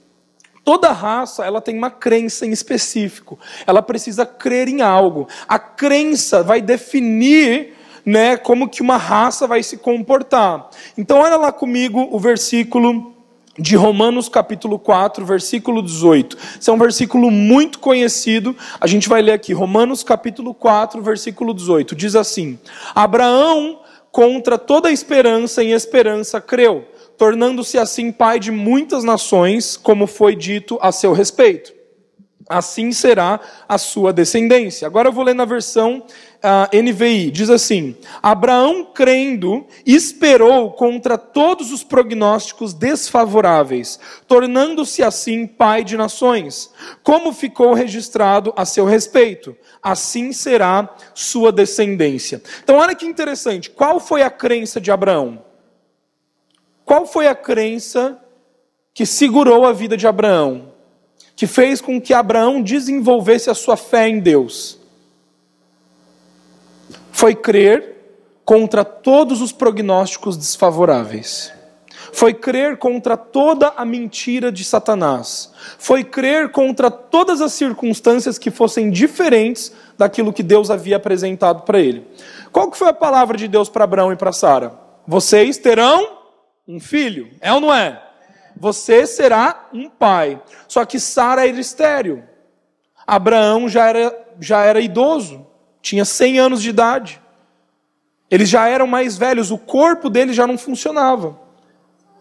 Toda 0.64 0.92
raça, 0.92 1.46
ela 1.46 1.62
tem 1.62 1.78
uma 1.78 1.92
crença 1.92 2.46
em 2.46 2.52
específico. 2.52 3.40
Ela 3.68 3.82
precisa 3.82 4.26
crer 4.26 4.68
em 4.68 4.82
algo. 4.82 5.28
A 5.48 5.60
crença 5.60 6.42
vai 6.44 6.62
definir 6.62 7.76
né, 8.06 8.36
como 8.36 8.68
que 8.68 8.82
uma 8.82 8.98
raça 8.98 9.48
vai 9.48 9.64
se 9.64 9.78
comportar. 9.78 10.70
Então 10.98 11.20
olha 11.20 11.38
lá 11.38 11.52
comigo 11.52 12.08
o 12.12 12.20
versículo 12.20 13.15
de 13.58 13.76
Romanos 13.76 14.28
capítulo 14.28 14.78
4, 14.78 15.26
versículo 15.26 15.82
18. 15.82 16.38
Esse 16.60 16.70
é 16.70 16.74
um 16.74 16.78
versículo 16.78 17.32
muito 17.32 17.80
conhecido. 17.80 18.56
A 18.80 18.88
gente 18.88 19.08
vai 19.08 19.22
ler 19.22 19.32
aqui, 19.32 19.54
Romanos 19.54 20.04
capítulo 20.04 20.54
4, 20.54 21.02
versículo 21.02 21.54
18. 21.54 21.96
Diz 21.96 22.16
assim: 22.16 22.60
Abraão, 22.94 23.80
contra 24.12 24.58
toda 24.58 24.92
esperança 24.92 25.64
em 25.64 25.72
esperança, 25.72 26.42
creu, 26.42 26.86
tornando-se 27.18 27.78
assim 27.78 28.12
pai 28.12 28.40
de 28.40 28.52
muitas 28.52 29.04
nações, 29.04 29.78
como 29.78 30.06
foi 30.06 30.36
dito 30.36 30.78
a 30.82 30.92
seu 30.92 31.14
respeito. 31.14 31.74
assim 32.48 32.92
será 32.92 33.40
a 33.68 33.78
sua 33.78 34.14
descendência. 34.14 34.86
Agora 34.86 35.08
eu 35.10 35.14
vou 35.14 35.24
ler 35.24 35.34
na 35.34 35.46
versão 35.46 36.04
uh, 36.46 36.70
NVI. 36.84 37.32
Diz 37.32 37.50
assim: 37.50 37.96
Abraão, 38.22 38.86
crendo, 38.86 39.66
esperou 39.86 40.72
contra 40.72 41.18
todos 41.18 41.72
os 41.72 41.84
prognósticos 41.84 42.74
desfavoráveis, 42.74 44.00
tornando-se 44.28 45.02
assim 45.02 45.48
pai 45.48 45.84
de 45.84 45.98
nações, 45.98 46.72
como 47.04 47.34
ficou 47.34 47.74
registrado 47.74 48.54
a 48.56 48.64
seu 48.64 48.86
respeito. 48.86 49.58
Assim 49.82 50.32
será 50.32 50.96
sua 51.14 51.52
descendência. 51.52 52.42
Então, 52.64 52.78
olha 52.78 52.96
que 52.96 53.06
interessante. 53.06 53.70
Qual 53.70 54.00
foi 54.00 54.22
a 54.22 54.30
crença 54.30 54.80
de 54.80 54.92
Abraão? 54.92 55.44
Qual 56.84 57.08
foi 57.08 57.28
a 57.28 57.34
crença 57.34 58.20
que 58.94 59.06
segurou 59.06 59.66
a 59.66 59.74
vida 59.74 59.98
de 59.98 60.08
Abraão? 60.08 60.76
que 61.38 61.46
fez 61.46 61.82
com 61.82 62.00
que 62.00 62.14
Abraão 62.14 62.62
desenvolvesse 62.62 63.50
a 63.50 63.54
sua 63.54 63.76
fé 63.76 64.08
em 64.08 64.22
Deus 64.22 64.80
foi 67.16 67.34
crer 67.34 67.96
contra 68.44 68.84
todos 68.84 69.42
os 69.42 69.54
prognósticos 69.54 70.36
desfavoráveis. 70.36 71.50
Foi 72.12 72.34
crer 72.34 72.76
contra 72.76 73.16
toda 73.16 73.70
a 73.70 73.86
mentira 73.86 74.52
de 74.52 74.66
Satanás. 74.66 75.50
Foi 75.80 76.04
crer 76.04 76.52
contra 76.52 76.92
todas 76.92 77.40
as 77.40 77.54
circunstâncias 77.54 78.38
que 78.38 78.52
fossem 78.52 78.92
diferentes 78.92 79.72
daquilo 79.98 80.34
que 80.34 80.44
Deus 80.44 80.70
havia 80.70 80.98
apresentado 80.98 81.62
para 81.62 81.80
ele. 81.80 82.06
Qual 82.52 82.70
que 82.70 82.78
foi 82.78 82.90
a 82.90 82.94
palavra 82.94 83.38
de 83.38 83.48
Deus 83.48 83.70
para 83.70 83.86
Abraão 83.86 84.12
e 84.12 84.18
para 84.18 84.34
Sara? 84.34 84.78
Vocês 85.08 85.58
terão 85.58 86.18
um 86.68 86.82
filho. 86.82 87.30
É 87.40 87.54
ou 87.54 87.62
não 87.62 87.74
é? 87.74 88.04
Você 88.58 89.08
será 89.08 89.70
um 89.74 89.90
pai. 89.90 90.42
Só 90.68 90.84
que 90.84 91.00
Sara 91.00 91.48
era 91.48 91.60
estéril. 91.62 92.26
Abraão 93.08 93.70
já 93.70 93.88
era, 93.88 94.28
já 94.38 94.66
era 94.66 94.82
idoso, 94.82 95.55
tinha 95.86 96.04
100 96.04 96.40
anos 96.40 96.64
de 96.64 96.70
idade. 96.72 97.22
Eles 98.30 98.50
já 98.50 98.68
eram 98.68 98.88
mais 98.88 99.20
velhos, 99.20 99.52
o 99.52 99.58
corpo 99.58 100.10
deles 100.10 100.36
já 100.36 100.48
não 100.48 100.58
funcionava. 100.58 101.40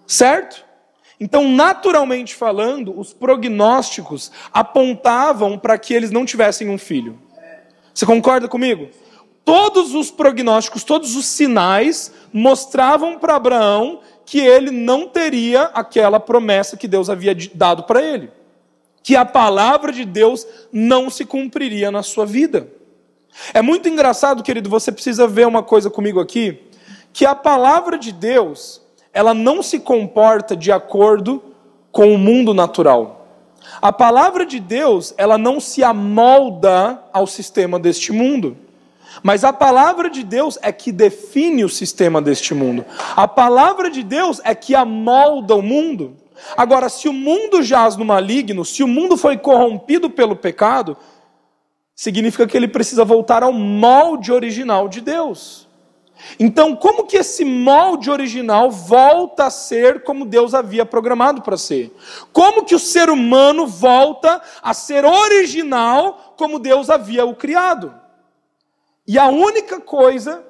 Certo? 0.06 0.62
Então, 1.18 1.48
naturalmente 1.48 2.34
falando, 2.34 2.98
os 2.98 3.14
prognósticos 3.14 4.30
apontavam 4.52 5.58
para 5.58 5.78
que 5.78 5.94
eles 5.94 6.10
não 6.10 6.26
tivessem 6.26 6.68
um 6.68 6.76
filho. 6.76 7.18
Você 7.94 8.04
concorda 8.04 8.48
comigo? 8.48 8.90
Todos 9.46 9.94
os 9.94 10.10
prognósticos, 10.10 10.84
todos 10.84 11.16
os 11.16 11.24
sinais 11.24 12.12
mostravam 12.30 13.18
para 13.18 13.36
Abraão 13.36 14.00
que 14.26 14.40
ele 14.40 14.70
não 14.70 15.08
teria 15.08 15.70
aquela 15.72 16.20
promessa 16.20 16.76
que 16.76 16.88
Deus 16.88 17.08
havia 17.08 17.34
dado 17.54 17.84
para 17.84 18.02
ele. 18.02 18.30
Que 19.02 19.16
a 19.16 19.24
palavra 19.24 19.90
de 19.90 20.04
Deus 20.04 20.46
não 20.70 21.08
se 21.08 21.24
cumpriria 21.24 21.90
na 21.90 22.02
sua 22.02 22.26
vida. 22.26 22.68
É 23.52 23.60
muito 23.60 23.88
engraçado, 23.88 24.42
querido, 24.42 24.70
você 24.70 24.92
precisa 24.92 25.26
ver 25.26 25.46
uma 25.46 25.62
coisa 25.62 25.90
comigo 25.90 26.20
aqui, 26.20 26.62
que 27.12 27.26
a 27.26 27.34
palavra 27.34 27.98
de 27.98 28.12
Deus, 28.12 28.80
ela 29.12 29.34
não 29.34 29.62
se 29.62 29.80
comporta 29.80 30.56
de 30.56 30.70
acordo 30.72 31.42
com 31.90 32.12
o 32.14 32.18
mundo 32.18 32.52
natural. 32.52 33.26
A 33.80 33.92
palavra 33.92 34.44
de 34.44 34.60
Deus, 34.60 35.14
ela 35.16 35.38
não 35.38 35.58
se 35.58 35.82
amolda 35.82 37.02
ao 37.12 37.26
sistema 37.26 37.78
deste 37.78 38.12
mundo. 38.12 38.56
Mas 39.22 39.44
a 39.44 39.52
palavra 39.52 40.10
de 40.10 40.22
Deus 40.24 40.58
é 40.60 40.72
que 40.72 40.90
define 40.90 41.64
o 41.64 41.68
sistema 41.68 42.20
deste 42.20 42.52
mundo. 42.52 42.84
A 43.14 43.28
palavra 43.28 43.88
de 43.88 44.02
Deus 44.02 44.40
é 44.44 44.54
que 44.54 44.74
amolda 44.74 45.54
o 45.54 45.62
mundo. 45.62 46.16
Agora, 46.56 46.88
se 46.88 47.08
o 47.08 47.12
mundo 47.12 47.62
jaz 47.62 47.96
no 47.96 48.04
maligno, 48.04 48.64
se 48.64 48.82
o 48.82 48.88
mundo 48.88 49.16
foi 49.16 49.38
corrompido 49.38 50.10
pelo 50.10 50.34
pecado, 50.34 50.96
significa 51.94 52.46
que 52.46 52.56
ele 52.56 52.68
precisa 52.68 53.04
voltar 53.04 53.42
ao 53.42 53.52
molde 53.52 54.32
original 54.32 54.88
de 54.88 55.00
Deus. 55.00 55.68
Então, 56.38 56.74
como 56.74 57.04
que 57.04 57.16
esse 57.16 57.44
molde 57.44 58.10
original 58.10 58.70
volta 58.70 59.46
a 59.46 59.50
ser 59.50 60.04
como 60.04 60.24
Deus 60.24 60.54
havia 60.54 60.86
programado 60.86 61.42
para 61.42 61.56
ser? 61.56 61.94
Como 62.32 62.64
que 62.64 62.74
o 62.74 62.78
ser 62.78 63.10
humano 63.10 63.66
volta 63.66 64.40
a 64.62 64.72
ser 64.72 65.04
original 65.04 66.34
como 66.36 66.58
Deus 66.58 66.88
havia 66.88 67.24
o 67.24 67.34
criado? 67.34 67.94
E 69.06 69.18
a 69.18 69.26
única 69.26 69.80
coisa 69.80 70.44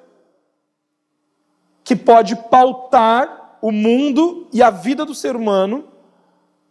que 1.82 1.96
pode 1.96 2.36
pautar 2.36 3.58
o 3.60 3.72
mundo 3.72 4.48
e 4.52 4.62
a 4.62 4.70
vida 4.70 5.04
do 5.04 5.14
ser 5.14 5.34
humano 5.34 5.88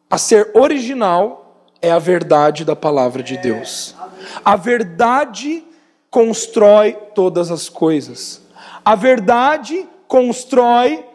a 0.09 0.17
ser 0.17 0.51
original 0.55 1.67
é 1.81 1.91
a 1.91 1.99
verdade 1.99 2.63
da 2.63 2.75
palavra 2.75 3.21
de 3.21 3.37
Deus. 3.37 3.95
A 4.43 4.55
verdade 4.55 5.63
constrói 6.09 6.93
todas 7.15 7.51
as 7.51 7.69
coisas. 7.69 8.41
A 8.85 8.95
verdade 8.95 9.87
constrói 10.07 11.05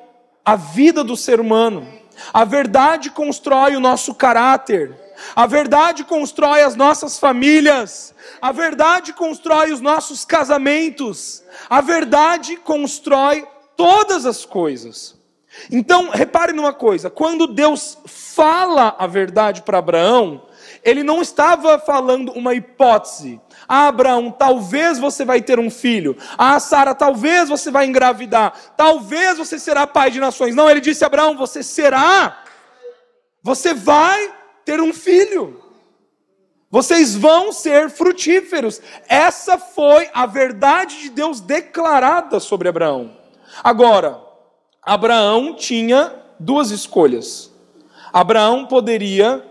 a 0.45 0.57
vida 0.57 1.05
do 1.05 1.17
ser 1.17 1.41
humano. 1.41 1.87
A 2.33 2.45
verdade 2.45 3.11
constrói 3.11 3.77
o 3.77 3.81
nosso 3.81 4.15
caráter. 4.15 4.95
A 5.37 5.47
verdade 5.47 6.05
constrói 6.05 6.63
as 6.63 6.75
nossas 6.75 7.19
famílias. 7.19 8.15
A 8.41 8.51
verdade 8.51 9.13
constrói 9.13 9.73
os 9.73 9.81
nossos 9.81 10.25
casamentos. 10.25 11.43
A 11.69 11.81
verdade 11.81 12.57
constrói 12.57 13.47
todas 13.77 14.27
as 14.27 14.45
coisas. 14.45 15.17
Então, 15.71 16.11
repare 16.11 16.53
numa 16.53 16.73
coisa: 16.73 17.11
quando 17.11 17.47
Deus 17.47 17.99
fala 18.07 18.95
a 18.99 19.07
verdade 19.07 19.63
para 19.63 19.79
Abraão, 19.79 20.43
ele 20.83 21.03
não 21.03 21.21
estava 21.21 21.79
falando 21.79 22.33
uma 22.33 22.55
hipótese. 22.55 23.41
Ah, 23.69 23.89
Abraão, 23.89 24.31
talvez 24.31 24.99
você 24.99 25.25
vai 25.25 25.43
ter 25.43 25.59
um 25.59 25.71
filho. 25.71 26.17
Ah, 26.37 26.59
Sara, 26.61 26.95
talvez 26.95 27.49
você 27.49 27.71
vai 27.71 27.87
engravidar. 27.87 28.53
Talvez 28.77 29.39
você 29.39 29.59
será 29.59 29.87
pai 29.87 30.11
de 30.11 30.21
nações. 30.21 30.55
Não, 30.55 30.69
ele 30.71 30.81
disse 30.81 31.05
Abraão: 31.05 31.37
você 31.37 31.63
será. 31.63 32.43
Você 33.43 33.75
vai 33.75 34.33
ter 34.65 34.81
um 34.81 34.93
filho. 34.93 35.63
Vocês 36.71 37.15
vão 37.15 37.51
ser 37.53 37.89
frutíferos. 37.89 38.81
Essa 39.09 39.57
foi 39.57 40.11
a 40.13 40.27
verdade 40.27 41.01
de 41.01 41.11
Deus 41.11 41.41
declarada 41.41 42.39
sobre 42.41 42.69
Abraão. 42.69 43.17
Agora, 43.65 44.21
Abraão 44.83 45.55
tinha 45.55 46.15
duas 46.39 46.71
escolhas. 46.71 47.51
Abraão 48.13 48.67
poderia 48.67 49.48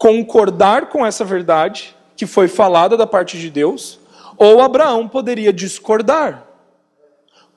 concordar 0.00 0.88
com 0.88 1.06
essa 1.06 1.24
verdade 1.24 1.94
que 2.16 2.26
foi 2.26 2.48
falada 2.48 2.96
da 2.96 3.06
parte 3.06 3.38
de 3.38 3.50
Deus, 3.50 4.00
ou 4.36 4.60
Abraão 4.60 5.06
poderia 5.06 5.52
discordar. 5.52 6.44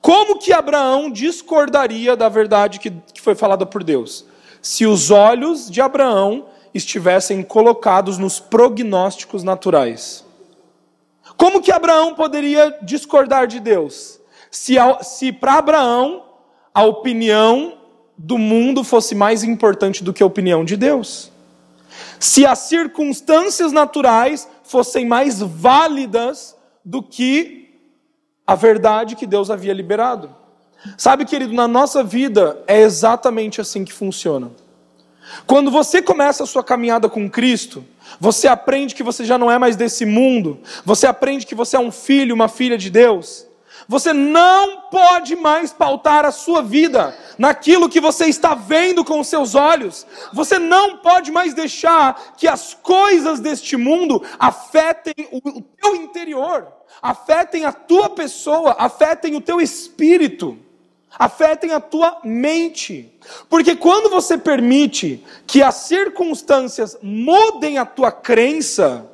Como 0.00 0.38
que 0.38 0.52
Abraão 0.52 1.10
discordaria 1.10 2.14
da 2.14 2.28
verdade 2.28 2.78
que, 2.78 2.90
que 2.90 3.20
foi 3.20 3.34
falada 3.34 3.66
por 3.66 3.82
Deus? 3.82 4.26
se 4.64 4.86
os 4.86 5.10
olhos 5.10 5.70
de 5.70 5.82
Abraão 5.82 6.46
estivessem 6.72 7.42
colocados 7.42 8.16
nos 8.16 8.40
prognósticos 8.40 9.44
naturais. 9.44 10.24
Como 11.36 11.60
que 11.60 11.70
Abraão 11.70 12.14
poderia 12.14 12.74
discordar 12.80 13.46
de 13.46 13.60
Deus? 13.60 14.18
Se, 14.50 14.76
se 15.02 15.30
para 15.30 15.58
Abraão 15.58 16.24
a 16.72 16.82
opinião 16.82 17.74
do 18.16 18.38
mundo 18.38 18.82
fosse 18.82 19.14
mais 19.14 19.44
importante 19.44 20.02
do 20.02 20.14
que 20.14 20.22
a 20.22 20.26
opinião 20.26 20.64
de 20.64 20.78
Deus. 20.78 21.30
Se 22.24 22.46
as 22.46 22.60
circunstâncias 22.60 23.70
naturais 23.70 24.48
fossem 24.62 25.04
mais 25.04 25.40
válidas 25.40 26.56
do 26.82 27.02
que 27.02 27.78
a 28.46 28.54
verdade 28.54 29.14
que 29.14 29.26
Deus 29.26 29.50
havia 29.50 29.74
liberado. 29.74 30.34
Sabe, 30.96 31.26
querido, 31.26 31.52
na 31.52 31.68
nossa 31.68 32.02
vida 32.02 32.64
é 32.66 32.80
exatamente 32.80 33.60
assim 33.60 33.84
que 33.84 33.92
funciona. 33.92 34.50
Quando 35.46 35.70
você 35.70 36.00
começa 36.00 36.44
a 36.44 36.46
sua 36.46 36.64
caminhada 36.64 37.10
com 37.10 37.28
Cristo, 37.28 37.84
você 38.18 38.48
aprende 38.48 38.94
que 38.94 39.02
você 39.02 39.22
já 39.22 39.36
não 39.36 39.50
é 39.50 39.58
mais 39.58 39.76
desse 39.76 40.06
mundo, 40.06 40.58
você 40.82 41.06
aprende 41.06 41.44
que 41.44 41.54
você 41.54 41.76
é 41.76 41.80
um 41.80 41.92
filho, 41.92 42.34
uma 42.34 42.48
filha 42.48 42.78
de 42.78 42.88
Deus. 42.88 43.46
Você 43.88 44.12
não 44.12 44.82
pode 44.90 45.36
mais 45.36 45.72
pautar 45.72 46.24
a 46.24 46.32
sua 46.32 46.62
vida 46.62 47.16
naquilo 47.36 47.88
que 47.88 48.00
você 48.00 48.26
está 48.26 48.54
vendo 48.54 49.04
com 49.04 49.20
os 49.20 49.28
seus 49.28 49.54
olhos. 49.54 50.06
Você 50.32 50.58
não 50.58 50.98
pode 50.98 51.30
mais 51.30 51.54
deixar 51.54 52.34
que 52.36 52.48
as 52.48 52.74
coisas 52.74 53.40
deste 53.40 53.76
mundo 53.76 54.22
afetem 54.38 55.14
o 55.30 55.60
teu 55.60 55.96
interior, 55.96 56.68
afetem 57.02 57.64
a 57.64 57.72
tua 57.72 58.10
pessoa, 58.10 58.76
afetem 58.78 59.34
o 59.36 59.40
teu 59.40 59.60
espírito 59.60 60.58
afetem 61.18 61.72
a 61.72 61.80
tua 61.80 62.20
mente. 62.24 63.12
Porque 63.48 63.76
quando 63.76 64.10
você 64.10 64.36
permite 64.36 65.24
que 65.46 65.62
as 65.62 65.76
circunstâncias 65.76 66.98
mudem 67.02 67.78
a 67.78 67.86
tua 67.86 68.10
crença, 68.10 69.08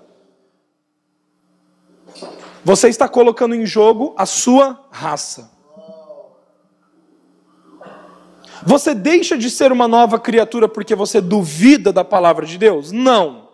você 2.65 2.89
está 2.89 3.09
colocando 3.09 3.55
em 3.55 3.65
jogo 3.65 4.15
a 4.17 4.27
sua 4.27 4.85
raça. 4.91 5.51
Você 8.63 8.95
deixa 8.95 9.39
de 9.39 9.51
ser 9.51 9.73
uma 9.73 9.89
nova 9.89 10.19
criatura 10.19 10.69
porque 10.69 10.95
você 10.95 11.21
duvida 11.21 11.93
da 11.93 12.05
palavra 12.05 12.45
de 12.45 12.59
Deus? 12.59 12.93
Não. 12.93 13.49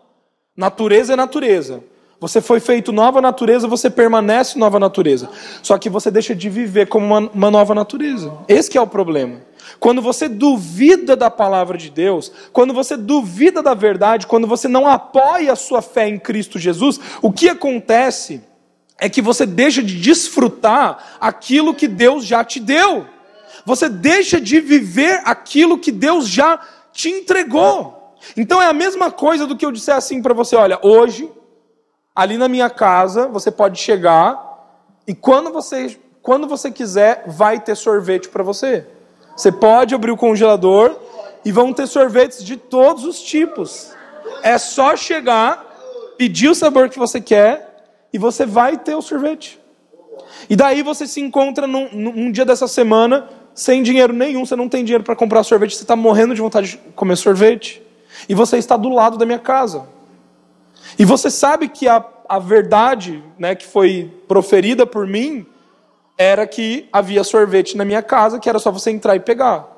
Natureza 0.56 1.12
é 1.12 1.16
natureza. 1.16 1.84
Você 2.18 2.40
foi 2.40 2.60
feito 2.60 2.92
nova 2.92 3.20
natureza, 3.20 3.68
você 3.68 3.90
permanece 3.90 4.58
nova 4.58 4.80
natureza. 4.80 5.28
Só 5.62 5.76
que 5.76 5.90
você 5.90 6.10
deixa 6.10 6.34
de 6.34 6.48
viver 6.48 6.86
como 6.88 7.06
uma, 7.06 7.30
uma 7.30 7.50
nova 7.50 7.74
natureza. 7.74 8.32
Esse 8.48 8.76
é 8.76 8.80
o 8.80 8.86
problema. 8.86 9.42
Quando 9.78 10.00
você 10.00 10.28
duvida 10.28 11.14
da 11.14 11.30
palavra 11.30 11.76
de 11.76 11.90
Deus, 11.90 12.32
quando 12.52 12.72
você 12.72 12.96
duvida 12.96 13.62
da 13.62 13.74
verdade, 13.74 14.26
quando 14.26 14.46
você 14.46 14.66
não 14.66 14.88
apoia 14.88 15.52
a 15.52 15.56
sua 15.56 15.82
fé 15.82 16.08
em 16.08 16.18
Cristo 16.18 16.58
Jesus, 16.58 16.98
o 17.20 17.30
que 17.30 17.48
acontece 17.48 18.42
é 18.98 19.08
que 19.08 19.20
você 19.20 19.44
deixa 19.44 19.82
de 19.82 20.00
desfrutar 20.00 21.16
aquilo 21.20 21.74
que 21.74 21.86
Deus 21.86 22.24
já 22.24 22.42
te 22.42 22.58
deu. 22.58 23.06
Você 23.64 23.88
deixa 23.88 24.40
de 24.40 24.60
viver 24.60 25.20
aquilo 25.24 25.78
que 25.78 25.92
Deus 25.92 26.28
já 26.28 26.60
te 26.92 27.10
entregou. 27.10 28.14
Então 28.36 28.60
é 28.60 28.66
a 28.66 28.72
mesma 28.72 29.10
coisa 29.10 29.46
do 29.46 29.56
que 29.56 29.66
eu 29.66 29.72
disser 29.72 29.94
assim 29.94 30.22
para 30.22 30.32
você: 30.32 30.56
olha, 30.56 30.78
hoje 30.82 31.30
ali 32.14 32.38
na 32.38 32.48
minha 32.48 32.70
casa, 32.70 33.28
você 33.28 33.50
pode 33.50 33.78
chegar 33.78 34.42
e 35.06 35.14
quando 35.14 35.52
você, 35.52 35.98
quando 36.22 36.46
você 36.46 36.70
quiser, 36.70 37.24
vai 37.26 37.60
ter 37.60 37.74
sorvete 37.74 38.28
para 38.28 38.42
você. 38.42 38.86
Você 39.36 39.52
pode 39.52 39.94
abrir 39.94 40.10
o 40.10 40.16
congelador 40.16 40.96
e 41.44 41.52
vão 41.52 41.74
ter 41.74 41.86
sorvetes 41.86 42.42
de 42.42 42.56
todos 42.56 43.04
os 43.04 43.20
tipos. 43.20 43.92
É 44.42 44.56
só 44.56 44.96
chegar, 44.96 46.14
pedir 46.16 46.48
o 46.48 46.54
sabor 46.54 46.88
que 46.88 46.98
você 46.98 47.20
quer 47.20 47.65
e 48.16 48.18
você 48.18 48.46
vai 48.46 48.78
ter 48.78 48.94
o 48.94 49.02
sorvete. 49.02 49.60
E 50.48 50.56
daí 50.56 50.82
você 50.82 51.06
se 51.06 51.20
encontra 51.20 51.66
num, 51.66 51.90
num 51.92 52.32
dia 52.32 52.46
dessa 52.46 52.66
semana 52.66 53.28
sem 53.54 53.82
dinheiro 53.82 54.12
nenhum, 54.12 54.46
você 54.46 54.56
não 54.56 54.70
tem 54.70 54.82
dinheiro 54.82 55.04
para 55.04 55.14
comprar 55.14 55.42
sorvete, 55.42 55.76
você 55.76 55.82
está 55.82 55.94
morrendo 55.94 56.34
de 56.34 56.40
vontade 56.40 56.70
de 56.70 56.78
comer 56.94 57.16
sorvete. 57.16 57.82
E 58.26 58.34
você 58.34 58.56
está 58.56 58.74
do 58.74 58.88
lado 58.88 59.18
da 59.18 59.26
minha 59.26 59.38
casa. 59.38 59.86
E 60.98 61.04
você 61.04 61.30
sabe 61.30 61.68
que 61.68 61.86
a, 61.86 62.02
a 62.26 62.38
verdade 62.38 63.22
né, 63.38 63.54
que 63.54 63.66
foi 63.66 64.10
proferida 64.26 64.86
por 64.86 65.06
mim 65.06 65.44
era 66.16 66.46
que 66.46 66.88
havia 66.90 67.22
sorvete 67.22 67.76
na 67.76 67.84
minha 67.84 68.02
casa, 68.02 68.40
que 68.40 68.48
era 68.48 68.58
só 68.58 68.70
você 68.70 68.90
entrar 68.90 69.14
e 69.14 69.20
pegar. 69.20 69.68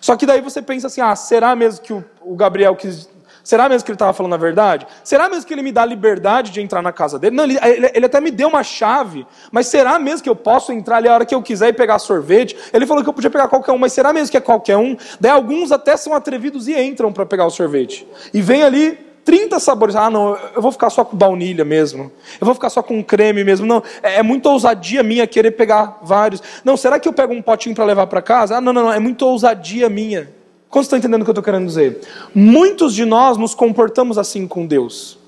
Só 0.00 0.16
que 0.16 0.26
daí 0.26 0.40
você 0.40 0.60
pensa 0.60 0.88
assim: 0.88 1.00
ah, 1.00 1.14
será 1.14 1.54
mesmo 1.54 1.84
que 1.84 1.92
o, 1.92 2.04
o 2.20 2.34
Gabriel 2.34 2.74
quis. 2.74 3.08
Será 3.46 3.68
mesmo 3.68 3.84
que 3.84 3.92
ele 3.92 3.94
estava 3.94 4.12
falando 4.12 4.32
a 4.34 4.38
verdade? 4.38 4.88
Será 5.04 5.28
mesmo 5.28 5.46
que 5.46 5.54
ele 5.54 5.62
me 5.62 5.70
dá 5.70 5.84
liberdade 5.86 6.50
de 6.50 6.60
entrar 6.60 6.82
na 6.82 6.90
casa 6.90 7.16
dele? 7.16 7.36
Não, 7.36 7.44
ele, 7.44 7.56
ele, 7.62 7.90
ele, 7.94 8.06
até 8.06 8.20
me 8.20 8.32
deu 8.32 8.48
uma 8.48 8.64
chave, 8.64 9.24
mas 9.52 9.68
será 9.68 10.00
mesmo 10.00 10.24
que 10.24 10.28
eu 10.28 10.34
posso 10.34 10.72
entrar 10.72 10.96
ali 10.96 11.06
a 11.06 11.14
hora 11.14 11.24
que 11.24 11.32
eu 11.32 11.40
quiser 11.40 11.68
e 11.68 11.72
pegar 11.72 12.00
sorvete? 12.00 12.56
Ele 12.72 12.84
falou 12.84 13.04
que 13.04 13.08
eu 13.08 13.12
podia 13.12 13.30
pegar 13.30 13.46
qualquer 13.46 13.70
um, 13.70 13.78
mas 13.78 13.92
será 13.92 14.12
mesmo 14.12 14.32
que 14.32 14.36
é 14.36 14.40
qualquer 14.40 14.76
um? 14.76 14.96
Daí 15.20 15.30
alguns 15.30 15.70
até 15.70 15.96
são 15.96 16.12
atrevidos 16.12 16.66
e 16.66 16.76
entram 16.76 17.12
para 17.12 17.24
pegar 17.24 17.46
o 17.46 17.50
sorvete. 17.50 18.04
E 18.34 18.42
vem 18.42 18.64
ali 18.64 18.98
30 19.24 19.60
sabores. 19.60 19.94
Ah, 19.94 20.10
não, 20.10 20.36
eu 20.52 20.60
vou 20.60 20.72
ficar 20.72 20.90
só 20.90 21.04
com 21.04 21.16
baunilha 21.16 21.64
mesmo. 21.64 22.10
Eu 22.40 22.44
vou 22.46 22.54
ficar 22.54 22.68
só 22.68 22.82
com 22.82 23.00
creme 23.00 23.44
mesmo. 23.44 23.64
Não, 23.64 23.80
é, 24.02 24.16
é 24.16 24.22
muita 24.24 24.48
ousadia 24.48 25.04
minha 25.04 25.24
querer 25.24 25.52
pegar 25.52 26.00
vários. 26.02 26.42
Não, 26.64 26.76
será 26.76 26.98
que 26.98 27.08
eu 27.08 27.12
pego 27.12 27.32
um 27.32 27.40
potinho 27.40 27.76
para 27.76 27.84
levar 27.84 28.08
para 28.08 28.20
casa? 28.20 28.56
Ah, 28.56 28.60
não, 28.60 28.72
não, 28.72 28.82
não, 28.86 28.92
é 28.92 28.98
muita 28.98 29.24
ousadia 29.24 29.88
minha. 29.88 30.34
Você 30.70 30.80
está 30.80 30.98
entendendo 30.98 31.22
o 31.22 31.24
que 31.24 31.30
eu 31.30 31.32
estou 31.32 31.44
querendo 31.44 31.66
dizer? 31.66 32.00
Muitos 32.34 32.94
de 32.94 33.04
nós 33.04 33.36
nos 33.38 33.54
comportamos 33.54 34.18
assim 34.18 34.46
com 34.46 34.66
Deus. 34.66 35.18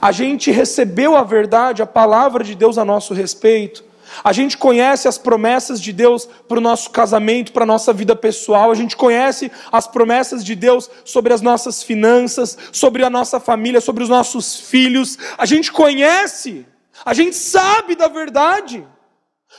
A 0.00 0.12
gente 0.12 0.50
recebeu 0.50 1.16
a 1.16 1.24
verdade, 1.24 1.82
a 1.82 1.86
palavra 1.86 2.44
de 2.44 2.54
Deus 2.54 2.78
a 2.78 2.84
nosso 2.84 3.14
respeito. 3.14 3.84
A 4.22 4.32
gente 4.32 4.58
conhece 4.58 5.08
as 5.08 5.16
promessas 5.16 5.80
de 5.80 5.92
Deus 5.92 6.28
para 6.46 6.58
o 6.58 6.60
nosso 6.60 6.90
casamento, 6.90 7.52
para 7.52 7.62
a 7.62 7.66
nossa 7.66 7.92
vida 7.92 8.14
pessoal. 8.14 8.70
A 8.70 8.74
gente 8.74 8.96
conhece 8.96 9.50
as 9.70 9.86
promessas 9.86 10.44
de 10.44 10.54
Deus 10.54 10.90
sobre 11.04 11.32
as 11.32 11.40
nossas 11.40 11.82
finanças, 11.82 12.58
sobre 12.70 13.04
a 13.04 13.10
nossa 13.10 13.40
família, 13.40 13.80
sobre 13.80 14.02
os 14.02 14.08
nossos 14.08 14.60
filhos. 14.60 15.18
A 15.38 15.46
gente 15.46 15.72
conhece, 15.72 16.66
a 17.04 17.14
gente 17.14 17.34
sabe 17.34 17.94
da 17.94 18.08
verdade. 18.08 18.84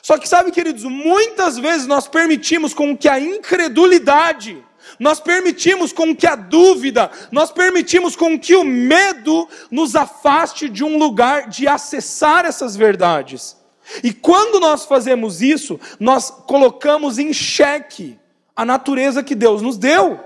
Só 0.01 0.17
que 0.17 0.27
sabe, 0.27 0.51
queridos, 0.51 0.83
muitas 0.83 1.57
vezes 1.57 1.88
nós 1.88 2.07
permitimos 2.07 2.73
com 2.73 2.95
que 2.95 3.07
a 3.07 3.19
incredulidade, 3.19 4.63
nós 5.00 5.19
permitimos 5.19 5.91
com 5.91 6.15
que 6.15 6.27
a 6.27 6.35
dúvida, 6.35 7.09
nós 7.31 7.51
permitimos 7.51 8.15
com 8.15 8.38
que 8.38 8.55
o 8.55 8.63
medo 8.63 9.47
nos 9.69 9.95
afaste 9.95 10.69
de 10.69 10.83
um 10.83 10.97
lugar 10.97 11.50
de 11.50 11.67
acessar 11.67 12.45
essas 12.45 12.75
verdades. 12.75 13.58
E 14.03 14.13
quando 14.13 14.60
nós 14.60 14.86
fazemos 14.86 15.41
isso, 15.41 15.79
nós 15.99 16.29
colocamos 16.29 17.19
em 17.19 17.34
xeque 17.34 18.17
a 18.56 18.63
natureza 18.63 19.23
que 19.23 19.36
Deus 19.36 19.62
nos 19.62 19.77
deu. 19.77 20.19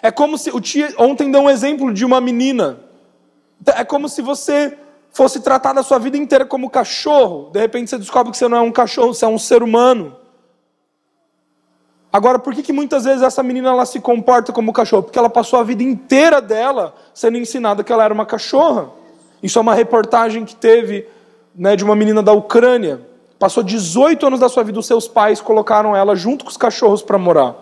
É 0.00 0.10
como 0.10 0.38
se. 0.38 0.50
O 0.50 0.60
tia, 0.60 0.94
ontem 0.96 1.30
deu 1.30 1.42
um 1.42 1.50
exemplo 1.50 1.92
de 1.92 2.04
uma 2.04 2.20
menina. 2.20 2.80
É 3.66 3.84
como 3.84 4.08
se 4.08 4.22
você 4.22 4.76
fosse 5.12 5.40
tratar 5.40 5.76
a 5.78 5.82
sua 5.82 5.98
vida 5.98 6.16
inteira 6.16 6.46
como 6.46 6.70
cachorro. 6.70 7.50
De 7.50 7.60
repente 7.60 7.90
você 7.90 7.98
descobre 7.98 8.32
que 8.32 8.38
você 8.38 8.48
não 8.48 8.56
é 8.56 8.60
um 8.60 8.72
cachorro, 8.72 9.12
você 9.12 9.24
é 9.24 9.28
um 9.28 9.38
ser 9.38 9.62
humano. 9.62 10.16
Agora, 12.12 12.38
por 12.38 12.54
que, 12.54 12.62
que 12.62 12.72
muitas 12.72 13.04
vezes 13.04 13.22
essa 13.22 13.42
menina 13.42 13.70
ela 13.70 13.86
se 13.86 13.98
comporta 13.98 14.52
como 14.52 14.70
cachorro? 14.72 15.04
Porque 15.04 15.18
ela 15.18 15.30
passou 15.30 15.58
a 15.58 15.62
vida 15.62 15.82
inteira 15.82 16.42
dela 16.42 16.94
sendo 17.14 17.38
ensinada 17.38 17.82
que 17.82 17.90
ela 17.90 18.04
era 18.04 18.12
uma 18.12 18.26
cachorra. 18.26 18.90
Isso 19.42 19.58
é 19.58 19.62
uma 19.62 19.74
reportagem 19.74 20.44
que 20.44 20.54
teve 20.54 21.06
né, 21.54 21.74
de 21.74 21.82
uma 21.82 21.96
menina 21.96 22.22
da 22.22 22.32
Ucrânia. 22.32 23.00
Passou 23.38 23.62
18 23.62 24.26
anos 24.26 24.40
da 24.40 24.48
sua 24.50 24.62
vida, 24.62 24.78
os 24.78 24.86
seus 24.86 25.08
pais 25.08 25.40
colocaram 25.40 25.96
ela 25.96 26.14
junto 26.14 26.44
com 26.44 26.50
os 26.50 26.56
cachorros 26.56 27.00
para 27.00 27.16
morar. 27.16 27.56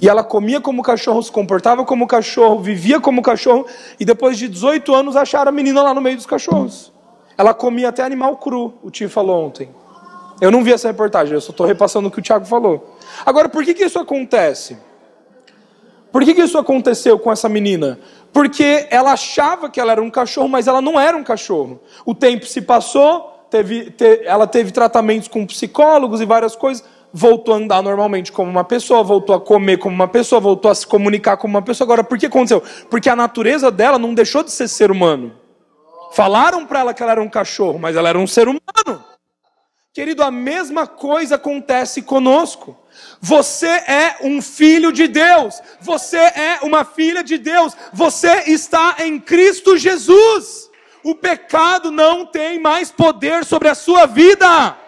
E 0.00 0.08
ela 0.08 0.24
comia 0.24 0.60
como 0.60 0.82
cachorro, 0.82 1.22
se 1.22 1.30
comportava 1.30 1.84
como 1.84 2.08
cachorro, 2.08 2.58
vivia 2.58 3.00
como 3.00 3.22
cachorro, 3.22 3.64
e 3.98 4.04
depois 4.04 4.36
de 4.36 4.48
18 4.48 4.92
anos 4.92 5.14
acharam 5.14 5.50
a 5.50 5.52
menina 5.52 5.80
lá 5.82 5.94
no 5.94 6.00
meio 6.00 6.16
dos 6.16 6.26
cachorros. 6.26 6.92
Ela 7.38 7.54
comia 7.54 7.90
até 7.90 8.02
animal 8.02 8.36
cru, 8.36 8.74
o 8.82 8.90
tio 8.90 9.08
falou 9.08 9.46
ontem. 9.46 9.68
Eu 10.42 10.50
não 10.50 10.64
vi 10.64 10.72
essa 10.72 10.88
reportagem, 10.88 11.34
eu 11.34 11.40
só 11.40 11.52
estou 11.52 11.64
repassando 11.64 12.08
o 12.08 12.10
que 12.10 12.18
o 12.18 12.22
Tiago 12.22 12.44
falou. 12.44 12.96
Agora, 13.24 13.48
por 13.48 13.64
que, 13.64 13.74
que 13.74 13.84
isso 13.84 14.00
acontece? 14.00 14.76
Por 16.10 16.24
que, 16.24 16.34
que 16.34 16.42
isso 16.42 16.58
aconteceu 16.58 17.16
com 17.16 17.30
essa 17.30 17.48
menina? 17.48 18.00
Porque 18.32 18.88
ela 18.90 19.12
achava 19.12 19.70
que 19.70 19.78
ela 19.78 19.92
era 19.92 20.02
um 20.02 20.10
cachorro, 20.10 20.48
mas 20.48 20.66
ela 20.66 20.80
não 20.80 20.98
era 20.98 21.16
um 21.16 21.22
cachorro. 21.22 21.80
O 22.04 22.12
tempo 22.12 22.44
se 22.44 22.60
passou, 22.60 23.46
teve, 23.48 23.92
te, 23.92 24.22
ela 24.24 24.48
teve 24.48 24.72
tratamentos 24.72 25.28
com 25.28 25.46
psicólogos 25.46 26.20
e 26.20 26.24
várias 26.24 26.56
coisas, 26.56 26.84
voltou 27.12 27.54
a 27.54 27.58
andar 27.58 27.80
normalmente 27.80 28.32
como 28.32 28.50
uma 28.50 28.64
pessoa, 28.64 29.00
voltou 29.04 29.36
a 29.36 29.40
comer 29.40 29.76
como 29.76 29.94
uma 29.94 30.08
pessoa, 30.08 30.40
voltou 30.40 30.72
a 30.72 30.74
se 30.74 30.84
comunicar 30.84 31.36
como 31.36 31.54
uma 31.56 31.62
pessoa. 31.62 31.86
Agora, 31.86 32.02
por 32.02 32.18
que 32.18 32.26
aconteceu? 32.26 32.60
Porque 32.90 33.08
a 33.08 33.14
natureza 33.14 33.70
dela 33.70 33.96
não 33.96 34.12
deixou 34.12 34.42
de 34.42 34.50
ser 34.50 34.66
ser 34.66 34.90
humano. 34.90 35.34
Falaram 36.10 36.66
para 36.66 36.80
ela 36.80 36.92
que 36.92 37.00
ela 37.00 37.12
era 37.12 37.22
um 37.22 37.30
cachorro, 37.30 37.78
mas 37.78 37.94
ela 37.94 38.08
era 38.08 38.18
um 38.18 38.26
ser 38.26 38.48
humano. 38.48 39.11
Querido, 39.94 40.22
a 40.22 40.30
mesma 40.30 40.86
coisa 40.86 41.34
acontece 41.34 42.00
conosco. 42.00 42.74
Você 43.20 43.66
é 43.66 44.16
um 44.22 44.40
filho 44.40 44.90
de 44.90 45.06
Deus. 45.06 45.60
Você 45.82 46.16
é 46.16 46.60
uma 46.62 46.82
filha 46.82 47.22
de 47.22 47.36
Deus. 47.36 47.76
Você 47.92 48.44
está 48.46 48.96
em 49.00 49.20
Cristo 49.20 49.76
Jesus. 49.76 50.70
O 51.04 51.14
pecado 51.14 51.90
não 51.90 52.24
tem 52.24 52.58
mais 52.58 52.90
poder 52.90 53.44
sobre 53.44 53.68
a 53.68 53.74
sua 53.74 54.06
vida. 54.06 54.78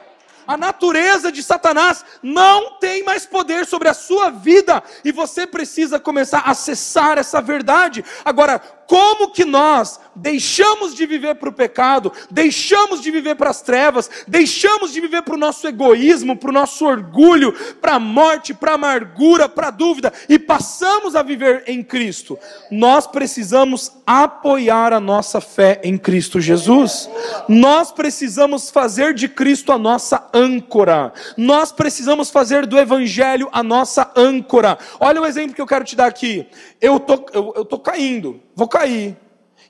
A 0.47 0.57
natureza 0.57 1.31
de 1.31 1.43
Satanás 1.43 2.03
não 2.23 2.79
tem 2.79 3.03
mais 3.03 3.27
poder 3.27 3.67
sobre 3.67 3.89
a 3.89 3.95
sua 3.95 4.31
vida 4.31 4.83
e 5.05 5.13
você 5.13 5.47
precisa 5.47 5.99
começar 5.99 6.41
a 6.41 6.51
acessar 6.51 7.19
essa 7.19 7.41
verdade. 7.41 8.05
Agora, 8.25 8.59
como 8.87 9.31
que 9.31 9.45
nós 9.45 10.01
deixamos 10.15 10.95
de 10.95 11.07
viver 11.07 11.35
para 11.37 11.49
o 11.49 11.53
pecado, 11.53 12.13
deixamos 12.31 13.01
de 13.01 13.11
viver 13.11 13.35
para 13.35 13.51
as 13.51 13.63
trevas, 13.63 14.11
deixamos 14.27 14.93
de 14.93 15.01
viver 15.01 15.23
para 15.23 15.35
o 15.35 15.39
nosso 15.39 15.67
egoísmo, 15.67 16.37
para 16.37 16.51
o 16.51 16.53
nosso 16.53 16.87
orgulho, 16.87 17.53
para 17.81 17.95
a 17.95 18.01
morte, 18.01 18.55
para 18.55 18.73
a 18.73 18.75
amargura, 18.75 19.49
para 19.49 19.69
a 19.69 19.71
dúvida 19.71 20.13
e 20.29 20.39
passamos 20.39 21.17
a 21.17 21.23
viver 21.23 21.65
em 21.67 21.83
Cristo? 21.83 22.39
Nós 22.71 23.07
precisamos 23.07 23.93
apoiar 24.07 24.93
a 24.93 25.01
nossa 25.01 25.41
fé 25.41 25.81
em 25.83 25.97
Cristo 25.97 26.41
Jesus. 26.41 27.09
Nós 27.49 27.91
precisamos 27.91 28.71
fazer 28.71 29.15
de 29.15 29.29
Cristo 29.29 29.73
a 29.73 29.79
nossa 29.79 30.29
âncora. 30.33 31.13
Nós 31.37 31.73
precisamos 31.73 32.31
fazer 32.31 32.67
do 32.67 32.79
Evangelho 32.79 33.49
a 33.53 33.63
nossa 33.63 34.11
âncora. 34.17 34.79
Olha 35.01 35.21
o 35.21 35.27
exemplo 35.27 35.55
que 35.55 35.61
eu 35.61 35.67
quero 35.67 35.85
te 35.85 35.97
dar 35.97 36.07
aqui. 36.07 36.47
Eu 36.85 37.01
tô, 37.01 37.15
eu, 37.33 37.53
eu 37.57 37.65
tô 37.65 37.79
caindo 37.79 38.43
vou 38.55 38.69
cair. 38.69 39.17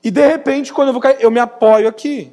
E 0.03 0.11
de 0.11 0.27
repente, 0.27 0.73
quando 0.73 0.89
eu 0.89 0.93
vou 0.93 1.01
cair, 1.01 1.17
eu 1.21 1.31
me 1.31 1.39
apoio 1.39 1.87
aqui. 1.87 2.29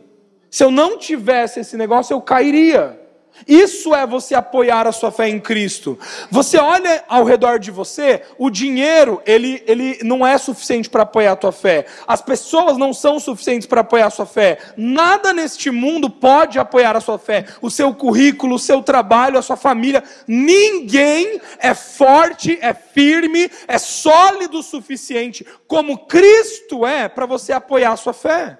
Se 0.50 0.64
eu 0.64 0.72
não 0.72 0.98
tivesse 0.98 1.60
esse 1.60 1.76
negócio, 1.76 2.12
eu 2.12 2.20
cairia. 2.20 3.00
Isso 3.46 3.94
é 3.94 4.06
você 4.06 4.34
apoiar 4.34 4.86
a 4.86 4.92
sua 4.92 5.10
fé 5.10 5.28
em 5.28 5.40
Cristo. 5.40 5.98
Você 6.30 6.58
olha 6.58 7.04
ao 7.08 7.24
redor 7.24 7.58
de 7.58 7.70
você, 7.70 8.22
o 8.38 8.50
dinheiro, 8.50 9.20
ele, 9.26 9.62
ele 9.66 9.98
não 10.02 10.26
é 10.26 10.38
suficiente 10.38 10.88
para 10.88 11.02
apoiar 11.02 11.32
a 11.32 11.36
tua 11.36 11.52
fé. 11.52 11.86
As 12.06 12.22
pessoas 12.22 12.76
não 12.76 12.92
são 12.92 13.18
suficientes 13.18 13.66
para 13.66 13.80
apoiar 13.80 14.06
a 14.06 14.10
sua 14.10 14.26
fé. 14.26 14.58
Nada 14.76 15.32
neste 15.32 15.70
mundo 15.70 16.08
pode 16.08 16.58
apoiar 16.58 16.96
a 16.96 17.00
sua 17.00 17.18
fé. 17.18 17.46
O 17.60 17.70
seu 17.70 17.94
currículo, 17.94 18.56
o 18.56 18.60
seu 18.60 18.82
trabalho, 18.82 19.38
a 19.38 19.42
sua 19.42 19.56
família. 19.56 20.04
Ninguém 20.26 21.40
é 21.58 21.74
forte, 21.74 22.58
é 22.60 22.72
firme, 22.72 23.50
é 23.66 23.78
sólido 23.78 24.58
o 24.58 24.62
suficiente 24.62 25.44
como 25.66 26.06
Cristo 26.06 26.86
é 26.86 27.08
para 27.08 27.26
você 27.26 27.52
apoiar 27.52 27.92
a 27.92 27.96
sua 27.96 28.12
fé. 28.12 28.58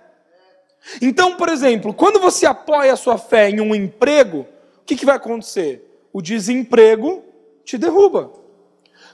Então, 1.00 1.36
por 1.36 1.48
exemplo, 1.48 1.94
quando 1.94 2.18
você 2.18 2.46
apoia 2.46 2.92
a 2.92 2.96
sua 2.96 3.18
fé 3.18 3.50
em 3.50 3.60
um 3.60 3.74
emprego, 3.74 4.46
que, 4.92 5.00
que 5.00 5.06
vai 5.06 5.16
acontecer? 5.16 6.06
O 6.12 6.20
desemprego 6.20 7.24
te 7.64 7.78
derruba. 7.78 8.32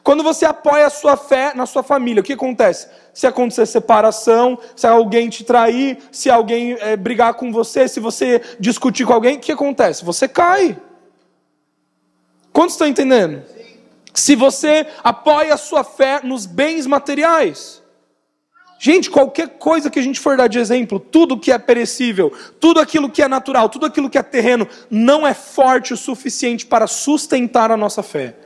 Quando 0.03 0.23
você 0.23 0.45
apoia 0.45 0.87
a 0.87 0.91
sua 0.91 1.17
fé 1.17 1.53
na 1.55 1.67
sua 1.67 1.83
família, 1.83 2.21
o 2.21 2.25
que 2.25 2.33
acontece? 2.33 2.89
Se 3.13 3.27
acontecer 3.27 3.67
separação, 3.67 4.59
se 4.75 4.87
alguém 4.87 5.29
te 5.29 5.45
trair, 5.45 5.99
se 6.11 6.31
alguém 6.31 6.73
é, 6.81 6.97
brigar 6.97 7.35
com 7.35 7.53
você, 7.53 7.89
se 7.89 8.01
você 8.01 8.41
discutir 8.59 9.05
com 9.07 9.13
alguém, 9.13 9.37
o 9.37 9.41
que 9.41 9.53
acontece? 9.53 10.05
Você 10.05 10.27
cai. 10.27 10.81
Quantos 12.53 12.75
estão 12.75 12.87
entendendo? 12.87 13.43
Se 14.15 14.35
você 14.35 14.87
apoia 15.05 15.55
a 15.55 15.59
sua 15.59 15.85
fé 15.85 16.21
nos 16.23 16.47
bens 16.47 16.87
materiais, 16.87 17.83
Gente, 18.79 19.11
qualquer 19.11 19.49
coisa 19.59 19.91
que 19.91 19.99
a 19.99 20.03
gente 20.03 20.21
for 20.21 20.37
dar 20.37 20.47
de 20.47 20.59
exemplo, 20.59 21.01
tudo 21.01 21.39
que 21.39 21.51
é 21.51 21.59
perecível, 21.59 22.33
tudo 22.61 22.79
aquilo 22.79 23.11
que 23.11 23.21
é 23.21 23.27
natural, 23.27 23.69
tudo 23.69 23.87
aquilo 23.87 24.09
que 24.09 24.17
é 24.17 24.23
terreno, 24.23 24.69
não 24.89 25.27
é 25.27 25.35
forte 25.35 25.93
o 25.93 25.97
suficiente 25.97 26.65
para 26.65 26.87
sustentar 26.87 27.73
a 27.73 27.77
nossa 27.77 28.05
fé. 28.05 28.37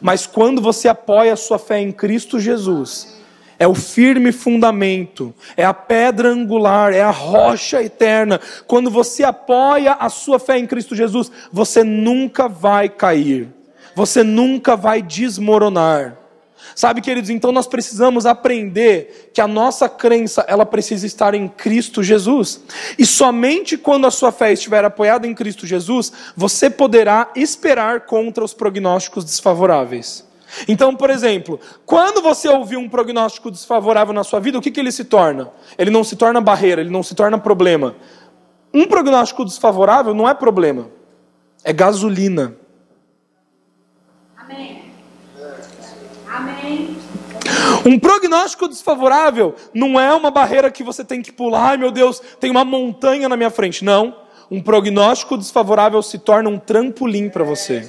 Mas 0.00 0.24
quando 0.24 0.62
você 0.62 0.86
apoia 0.86 1.32
a 1.32 1.36
sua 1.36 1.58
fé 1.58 1.80
em 1.80 1.90
Cristo 1.90 2.38
Jesus, 2.38 3.20
é 3.58 3.66
o 3.66 3.74
firme 3.74 4.30
fundamento, 4.30 5.34
é 5.56 5.64
a 5.64 5.74
pedra 5.74 6.28
angular, 6.28 6.92
é 6.92 7.02
a 7.02 7.10
rocha 7.10 7.82
eterna. 7.82 8.40
Quando 8.68 8.88
você 8.88 9.24
apoia 9.24 9.94
a 9.94 10.08
sua 10.08 10.38
fé 10.38 10.58
em 10.58 10.66
Cristo 10.66 10.94
Jesus, 10.94 11.30
você 11.52 11.82
nunca 11.82 12.48
vai 12.48 12.88
cair, 12.88 13.48
você 13.96 14.22
nunca 14.22 14.76
vai 14.76 15.02
desmoronar. 15.02 16.21
Sabe, 16.74 17.00
queridos, 17.00 17.30
então 17.30 17.52
nós 17.52 17.66
precisamos 17.66 18.24
aprender 18.24 19.30
que 19.34 19.40
a 19.40 19.46
nossa 19.46 19.88
crença, 19.88 20.44
ela 20.48 20.64
precisa 20.64 21.06
estar 21.06 21.34
em 21.34 21.48
Cristo 21.48 22.02
Jesus. 22.02 22.62
E 22.98 23.04
somente 23.04 23.76
quando 23.76 24.06
a 24.06 24.10
sua 24.10 24.32
fé 24.32 24.52
estiver 24.52 24.84
apoiada 24.84 25.26
em 25.26 25.34
Cristo 25.34 25.66
Jesus, 25.66 26.12
você 26.36 26.70
poderá 26.70 27.30
esperar 27.36 28.02
contra 28.02 28.44
os 28.44 28.54
prognósticos 28.54 29.24
desfavoráveis. 29.24 30.26
Então, 30.68 30.94
por 30.94 31.10
exemplo, 31.10 31.58
quando 31.86 32.20
você 32.20 32.48
ouvir 32.48 32.76
um 32.76 32.88
prognóstico 32.88 33.50
desfavorável 33.50 34.12
na 34.12 34.22
sua 34.22 34.38
vida, 34.38 34.58
o 34.58 34.62
que, 34.62 34.70
que 34.70 34.80
ele 34.80 34.92
se 34.92 35.04
torna? 35.04 35.50
Ele 35.78 35.90
não 35.90 36.04
se 36.04 36.16
torna 36.16 36.40
barreira, 36.40 36.80
ele 36.80 36.90
não 36.90 37.02
se 37.02 37.14
torna 37.14 37.38
problema. 37.38 37.96
Um 38.72 38.86
prognóstico 38.86 39.44
desfavorável 39.44 40.14
não 40.14 40.28
é 40.28 40.34
problema, 40.34 40.88
é 41.64 41.72
gasolina. 41.72 42.56
Um 47.84 47.98
prognóstico 47.98 48.68
desfavorável 48.68 49.54
não 49.74 49.98
é 49.98 50.14
uma 50.14 50.30
barreira 50.30 50.70
que 50.70 50.82
você 50.82 51.04
tem 51.04 51.20
que 51.20 51.32
pular, 51.32 51.70
ai 51.70 51.76
meu 51.76 51.90
Deus, 51.90 52.20
tem 52.38 52.50
uma 52.50 52.64
montanha 52.64 53.28
na 53.28 53.36
minha 53.36 53.50
frente. 53.50 53.84
Não. 53.84 54.16
Um 54.50 54.60
prognóstico 54.60 55.36
desfavorável 55.36 56.02
se 56.02 56.18
torna 56.18 56.48
um 56.48 56.58
trampolim 56.58 57.28
para 57.28 57.42
você. 57.42 57.88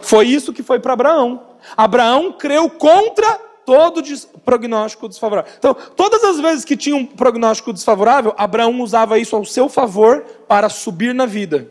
Foi 0.00 0.26
isso 0.28 0.52
que 0.52 0.62
foi 0.62 0.78
para 0.78 0.92
Abraão. 0.92 1.42
Abraão 1.76 2.32
creu 2.32 2.70
contra 2.70 3.40
todo 3.66 4.00
prognóstico 4.44 5.08
desfavorável. 5.08 5.52
Então, 5.58 5.74
todas 5.74 6.22
as 6.22 6.38
vezes 6.38 6.64
que 6.64 6.76
tinha 6.76 6.94
um 6.94 7.04
prognóstico 7.04 7.72
desfavorável, 7.72 8.32
Abraão 8.38 8.80
usava 8.80 9.18
isso 9.18 9.34
ao 9.34 9.44
seu 9.44 9.68
favor 9.68 10.24
para 10.46 10.68
subir 10.68 11.12
na 11.12 11.26
vida. 11.26 11.68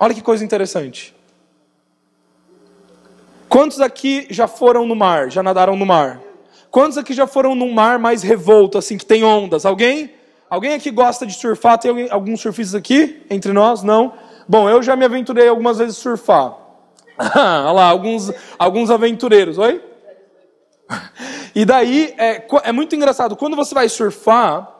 Olha 0.00 0.12
que 0.12 0.22
coisa 0.22 0.44
interessante. 0.44 1.14
Quantos 3.48 3.80
aqui 3.80 4.26
já 4.30 4.48
foram 4.48 4.86
no 4.86 4.96
mar, 4.96 5.30
já 5.30 5.42
nadaram 5.42 5.76
no 5.76 5.86
mar? 5.86 6.20
Quantos 6.70 6.96
aqui 6.96 7.12
já 7.12 7.26
foram 7.26 7.54
num 7.54 7.72
mar 7.72 7.98
mais 7.98 8.22
revolto, 8.22 8.78
assim, 8.78 8.96
que 8.96 9.04
tem 9.04 9.24
ondas? 9.24 9.66
Alguém? 9.66 10.14
Alguém 10.48 10.74
aqui 10.74 10.90
gosta 10.90 11.26
de 11.26 11.34
surfar? 11.34 11.78
Tem 11.78 11.90
alguém, 11.90 12.08
alguns 12.10 12.40
surfistas 12.40 12.74
aqui 12.74 13.22
entre 13.28 13.52
nós? 13.52 13.82
Não? 13.82 14.12
Bom, 14.48 14.68
eu 14.68 14.82
já 14.82 14.94
me 14.96 15.04
aventurei 15.04 15.48
algumas 15.48 15.78
vezes 15.78 15.96
surfar. 15.96 16.56
Olha 17.18 17.72
lá, 17.72 17.84
alguns, 17.86 18.32
alguns 18.58 18.90
aventureiros. 18.90 19.58
Oi? 19.58 19.82
E 21.52 21.64
daí, 21.64 22.14
é, 22.16 22.46
é 22.62 22.70
muito 22.70 22.94
engraçado, 22.94 23.34
quando 23.34 23.56
você 23.56 23.74
vai 23.74 23.88
surfar, 23.88 24.79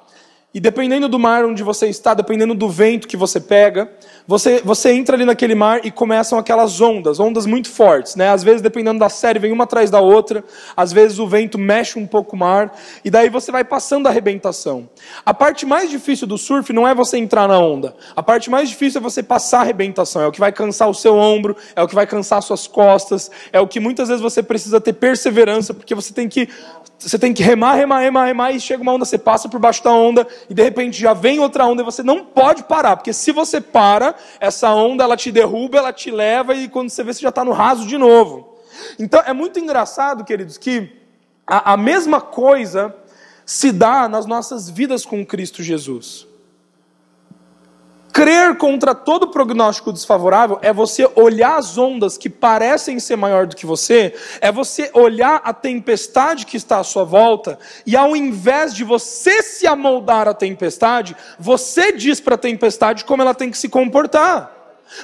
e 0.53 0.59
dependendo 0.59 1.09
do 1.09 1.19
mar 1.19 1.45
onde 1.45 1.63
você 1.63 1.89
está, 1.89 2.13
dependendo 2.13 2.55
do 2.55 2.69
vento 2.69 3.07
que 3.07 3.17
você 3.17 3.39
pega, 3.41 3.89
você, 4.27 4.61
você 4.65 4.93
entra 4.93 5.17
ali 5.17 5.25
naquele 5.25 5.55
mar 5.55 5.85
e 5.85 5.91
começam 5.91 6.39
aquelas 6.39 6.81
ondas, 6.81 7.21
ondas 7.21 7.47
muito 7.47 7.69
fortes, 7.71 8.17
né? 8.17 8.29
Às 8.31 8.43
vezes, 8.43 8.61
dependendo 8.61 8.99
da 8.99 9.09
série, 9.09 9.39
vem 9.39 9.53
uma 9.53 9.65
atrás 9.65 9.91
da 9.91 10.01
outra, 10.01 10.43
às 10.77 10.93
vezes 10.93 11.21
o 11.21 11.27
vento 11.27 11.57
mexe 11.57 11.99
um 11.99 12.07
pouco 12.07 12.35
o 12.35 12.39
mar, 12.39 12.77
e 13.05 13.11
daí 13.11 13.29
você 13.29 13.53
vai 13.53 13.63
passando 13.63 14.09
a 14.09 14.11
arrebentação. 14.11 14.89
A 15.25 15.33
parte 15.33 15.65
mais 15.65 15.89
difícil 15.89 16.27
do 16.27 16.37
surf 16.37 16.73
não 16.73 16.87
é 16.87 16.95
você 16.95 17.17
entrar 17.17 17.47
na 17.47 17.59
onda, 17.59 17.95
a 18.17 18.23
parte 18.23 18.51
mais 18.51 18.69
difícil 18.69 19.01
é 19.01 19.03
você 19.03 19.23
passar 19.23 19.59
a 19.59 19.63
arrebentação, 19.63 20.23
é 20.23 20.27
o 20.27 20.33
que 20.33 20.41
vai 20.41 20.51
cansar 20.51 20.89
o 20.89 20.95
seu 20.95 21.15
ombro, 21.17 21.57
é 21.77 21.83
o 21.83 21.87
que 21.87 21.95
vai 21.95 22.07
cansar 22.07 22.43
suas 22.43 22.67
costas, 22.67 23.31
é 23.53 23.61
o 23.61 23.69
que 23.69 23.79
muitas 23.79 24.09
vezes 24.09 24.23
você 24.23 24.43
precisa 24.43 24.81
ter 24.81 24.95
perseverança, 24.95 25.73
porque 25.73 25.95
você 25.95 26.13
tem 26.13 26.29
que 26.29 26.49
você 27.09 27.19
tem 27.19 27.33
que 27.33 27.43
remar, 27.43 27.75
remar, 27.75 28.01
remar, 28.01 28.27
remar, 28.27 28.53
e 28.53 28.61
chega 28.61 28.83
uma 28.83 28.93
onda, 28.93 29.05
você 29.05 29.17
passa 29.17 29.49
por 29.49 29.59
baixo 29.59 29.83
da 29.83 29.91
onda, 29.91 30.27
e 30.49 30.55
de 30.55 30.63
repente 30.63 31.01
já 31.01 31.15
vem 31.15 31.39
outra 31.39 31.67
onda, 31.67 31.81
e 31.81 31.85
você 31.85 32.03
não 32.03 32.25
pode 32.25 32.65
parar, 32.65 32.97
porque 32.97 33.13
se 33.13 33.33
você 33.33 33.61
para, 33.61 34.15
essa 34.39 34.71
onda 34.75 35.03
ela 35.03 35.17
te 35.17 35.33
derruba, 35.33 35.79
ela 35.79 35.93
te 35.93 36.11
leva, 36.11 36.55
e 36.55 36.69
quando 36.69 36.91
você 36.91 37.03
vê, 37.03 37.15
você 37.15 37.23
já 37.23 37.31
está 37.31 37.45
no 37.45 37.53
raso 37.53 37.87
de 37.87 37.97
novo. 37.97 38.55
Então 38.99 39.23
é 39.25 39.33
muito 39.33 39.59
engraçado, 39.59 40.25
queridos, 40.25 40.59
que 40.59 40.93
a, 41.47 41.73
a 41.73 41.77
mesma 41.77 42.21
coisa 42.21 42.95
se 43.47 43.73
dá 43.73 44.09
nas 44.09 44.27
nossas 44.27 44.69
vidas 44.69 45.05
com 45.07 45.25
Cristo 45.25 45.63
Jesus. 45.63 46.27
Crer 48.13 48.57
contra 48.57 48.95
todo 48.95 49.29
prognóstico 49.29 49.93
desfavorável 49.93 50.59
é 50.63 50.73
você 50.73 51.09
olhar 51.15 51.57
as 51.57 51.79
ondas 51.79 52.19
que 52.19 52.29
parecem 52.29 52.99
ser 52.99 53.17
maior 53.17 53.47
do 53.47 53.55
que 53.55 53.65
você, 53.65 54.15
é 54.41 54.51
você 54.51 54.91
olhar 54.95 55.41
a 55.45 55.53
tempestade 55.53 56.45
que 56.45 56.57
está 56.57 56.79
à 56.79 56.85
sua 56.85 57.05
volta, 57.05 57.59
e 57.87 57.97
ao 57.97 58.17
invés 58.17 58.75
de 58.75 58.83
você 58.83 59.43
se 59.43 59.67
amoldar 59.67 60.27
à 60.27 60.35
tempestade, 60.35 61.17
você 61.39 61.93
diz 61.93 62.21
para 62.21 62.35
a 62.35 62.39
tempestade 62.39 63.05
como 63.05 63.23
ela 63.23 63.35
tem 63.35 63.51
que 63.51 63.59
se 63.59 63.69
comportar. 63.69 64.57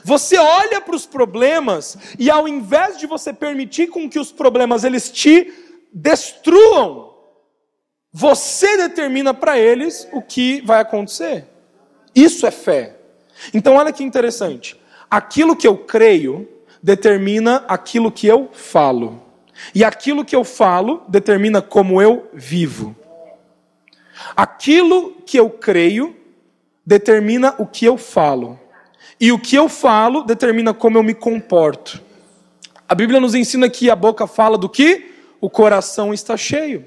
Você 0.02 0.36
olha 0.36 0.80
para 0.80 0.96
os 0.96 1.06
problemas 1.06 1.96
e 2.18 2.28
ao 2.28 2.48
invés 2.48 2.98
de 2.98 3.06
você 3.06 3.32
permitir 3.32 3.86
com 3.86 4.10
que 4.10 4.18
os 4.18 4.32
problemas 4.32 4.82
eles 4.82 5.08
te 5.10 5.52
destruam, 5.92 7.14
você 8.12 8.76
determina 8.76 9.32
para 9.32 9.58
eles 9.58 10.08
o 10.12 10.20
que 10.20 10.60
vai 10.62 10.80
acontecer. 10.80 11.46
Isso 12.12 12.46
é 12.46 12.50
fé. 12.50 12.95
Então, 13.52 13.76
olha 13.76 13.92
que 13.92 14.04
interessante. 14.04 14.76
Aquilo 15.10 15.56
que 15.56 15.66
eu 15.66 15.76
creio 15.76 16.48
determina 16.82 17.64
aquilo 17.68 18.12
que 18.12 18.26
eu 18.26 18.50
falo. 18.52 19.22
E 19.74 19.84
aquilo 19.84 20.24
que 20.24 20.36
eu 20.36 20.44
falo 20.44 21.02
determina 21.08 21.62
como 21.62 22.00
eu 22.00 22.28
vivo. 22.32 22.94
Aquilo 24.36 25.12
que 25.24 25.38
eu 25.38 25.50
creio 25.50 26.16
determina 26.84 27.54
o 27.58 27.66
que 27.66 27.84
eu 27.84 27.96
falo. 27.96 28.58
E 29.18 29.32
o 29.32 29.38
que 29.38 29.56
eu 29.56 29.68
falo 29.68 30.22
determina 30.22 30.74
como 30.74 30.98
eu 30.98 31.02
me 31.02 31.14
comporto. 31.14 32.00
A 32.88 32.94
Bíblia 32.94 33.18
nos 33.18 33.34
ensina 33.34 33.68
que 33.68 33.90
a 33.90 33.96
boca 33.96 34.26
fala 34.26 34.56
do 34.56 34.68
que 34.68 35.14
o 35.40 35.50
coração 35.50 36.14
está 36.14 36.36
cheio. 36.36 36.86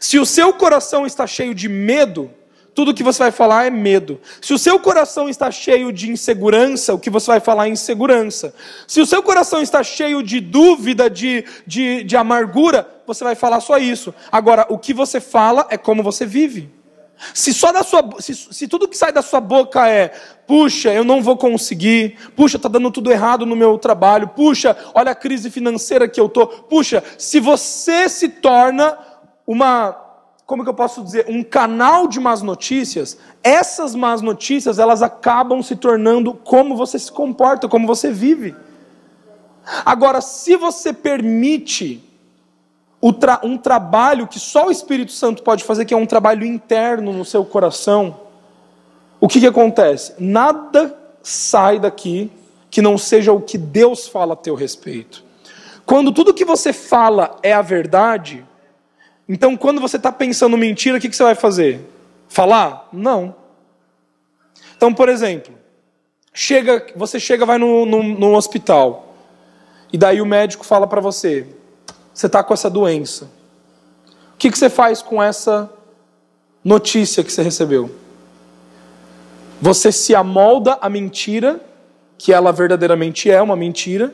Se 0.00 0.18
o 0.18 0.24
seu 0.24 0.52
coração 0.52 1.04
está 1.04 1.26
cheio 1.26 1.54
de 1.54 1.68
medo, 1.68 2.30
tudo 2.74 2.92
que 2.92 3.02
você 3.02 3.22
vai 3.22 3.30
falar 3.30 3.66
é 3.66 3.70
medo. 3.70 4.20
Se 4.42 4.52
o 4.52 4.58
seu 4.58 4.78
coração 4.80 5.28
está 5.28 5.50
cheio 5.50 5.92
de 5.92 6.10
insegurança, 6.10 6.92
o 6.92 6.98
que 6.98 7.08
você 7.08 7.28
vai 7.28 7.40
falar 7.40 7.66
é 7.66 7.70
insegurança. 7.70 8.54
Se 8.86 9.00
o 9.00 9.06
seu 9.06 9.22
coração 9.22 9.62
está 9.62 9.82
cheio 9.82 10.22
de 10.22 10.40
dúvida, 10.40 11.08
de, 11.08 11.44
de, 11.66 12.02
de 12.02 12.16
amargura, 12.16 12.88
você 13.06 13.22
vai 13.22 13.34
falar 13.34 13.60
só 13.60 13.78
isso. 13.78 14.12
Agora, 14.30 14.66
o 14.68 14.78
que 14.78 14.92
você 14.92 15.20
fala 15.20 15.66
é 15.70 15.78
como 15.78 16.02
você 16.02 16.26
vive. 16.26 16.72
Se 17.32 17.54
só 17.54 17.70
da 17.70 17.84
sua, 17.84 18.02
se, 18.18 18.34
se 18.34 18.66
tudo 18.66 18.88
que 18.88 18.96
sai 18.96 19.12
da 19.12 19.22
sua 19.22 19.40
boca 19.40 19.88
é, 19.88 20.08
puxa, 20.46 20.92
eu 20.92 21.04
não 21.04 21.22
vou 21.22 21.36
conseguir, 21.36 22.16
puxa, 22.34 22.56
está 22.56 22.68
dando 22.68 22.90
tudo 22.90 23.10
errado 23.10 23.46
no 23.46 23.54
meu 23.54 23.78
trabalho, 23.78 24.28
puxa, 24.28 24.76
olha 24.92 25.12
a 25.12 25.14
crise 25.14 25.48
financeira 25.48 26.08
que 26.08 26.20
eu 26.20 26.28
tô, 26.28 26.46
puxa, 26.46 27.04
se 27.16 27.38
você 27.38 28.08
se 28.08 28.28
torna 28.28 28.98
uma 29.46 30.03
como 30.46 30.62
que 30.62 30.68
eu 30.68 30.74
posso 30.74 31.02
dizer, 31.02 31.26
um 31.28 31.42
canal 31.42 32.06
de 32.06 32.20
más 32.20 32.42
notícias, 32.42 33.18
essas 33.42 33.94
más 33.94 34.20
notícias, 34.20 34.78
elas 34.78 35.02
acabam 35.02 35.62
se 35.62 35.74
tornando 35.74 36.34
como 36.34 36.76
você 36.76 36.98
se 36.98 37.10
comporta, 37.10 37.68
como 37.68 37.86
você 37.86 38.10
vive. 38.10 38.54
Agora, 39.84 40.20
se 40.20 40.56
você 40.56 40.92
permite 40.92 42.02
tra 43.12 43.40
um 43.42 43.58
trabalho 43.58 44.26
que 44.26 44.38
só 44.38 44.68
o 44.68 44.70
Espírito 44.70 45.12
Santo 45.12 45.42
pode 45.42 45.64
fazer, 45.64 45.84
que 45.84 45.92
é 45.92 45.96
um 45.96 46.06
trabalho 46.06 46.44
interno 46.44 47.12
no 47.12 47.24
seu 47.24 47.44
coração, 47.44 48.18
o 49.20 49.28
que, 49.28 49.40
que 49.40 49.46
acontece? 49.46 50.14
Nada 50.18 50.96
sai 51.22 51.78
daqui 51.78 52.30
que 52.70 52.82
não 52.82 52.96
seja 52.98 53.32
o 53.32 53.40
que 53.40 53.56
Deus 53.56 54.06
fala 54.06 54.34
a 54.34 54.36
teu 54.36 54.54
respeito. 54.54 55.22
Quando 55.86 56.12
tudo 56.12 56.34
que 56.34 56.44
você 56.44 56.72
fala 56.72 57.36
é 57.42 57.52
a 57.52 57.62
verdade, 57.62 58.44
então 59.28 59.56
quando 59.56 59.80
você 59.80 59.96
está 59.96 60.12
pensando 60.12 60.56
mentira, 60.56 60.98
o 60.98 61.00
que, 61.00 61.08
que 61.08 61.16
você 61.16 61.22
vai 61.22 61.34
fazer? 61.34 61.80
Falar? 62.28 62.88
Não. 62.92 63.34
Então, 64.76 64.92
por 64.92 65.08
exemplo, 65.08 65.54
chega, 66.32 66.86
você 66.96 67.18
chega, 67.18 67.46
vai 67.46 67.58
no, 67.58 68.34
hospital, 68.34 69.14
e 69.92 69.96
daí 69.96 70.20
o 70.20 70.26
médico 70.26 70.64
fala 70.64 70.86
para 70.86 71.00
você: 71.00 71.46
você 72.12 72.26
está 72.26 72.42
com 72.42 72.52
essa 72.52 72.68
doença. 72.68 73.30
O 74.34 74.36
que, 74.36 74.50
que 74.50 74.58
você 74.58 74.68
faz 74.68 75.00
com 75.00 75.22
essa 75.22 75.72
notícia 76.62 77.22
que 77.22 77.32
você 77.32 77.42
recebeu? 77.42 77.90
Você 79.62 79.92
se 79.92 80.14
amolda 80.14 80.76
à 80.80 80.90
mentira, 80.90 81.60
que 82.18 82.32
ela 82.32 82.52
verdadeiramente 82.52 83.30
é 83.30 83.40
uma 83.40 83.56
mentira, 83.56 84.12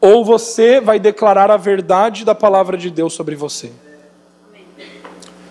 ou 0.00 0.24
você 0.24 0.80
vai 0.80 1.00
declarar 1.00 1.50
a 1.50 1.56
verdade 1.56 2.24
da 2.24 2.34
palavra 2.34 2.76
de 2.76 2.90
Deus 2.90 3.14
sobre 3.14 3.34
você? 3.34 3.72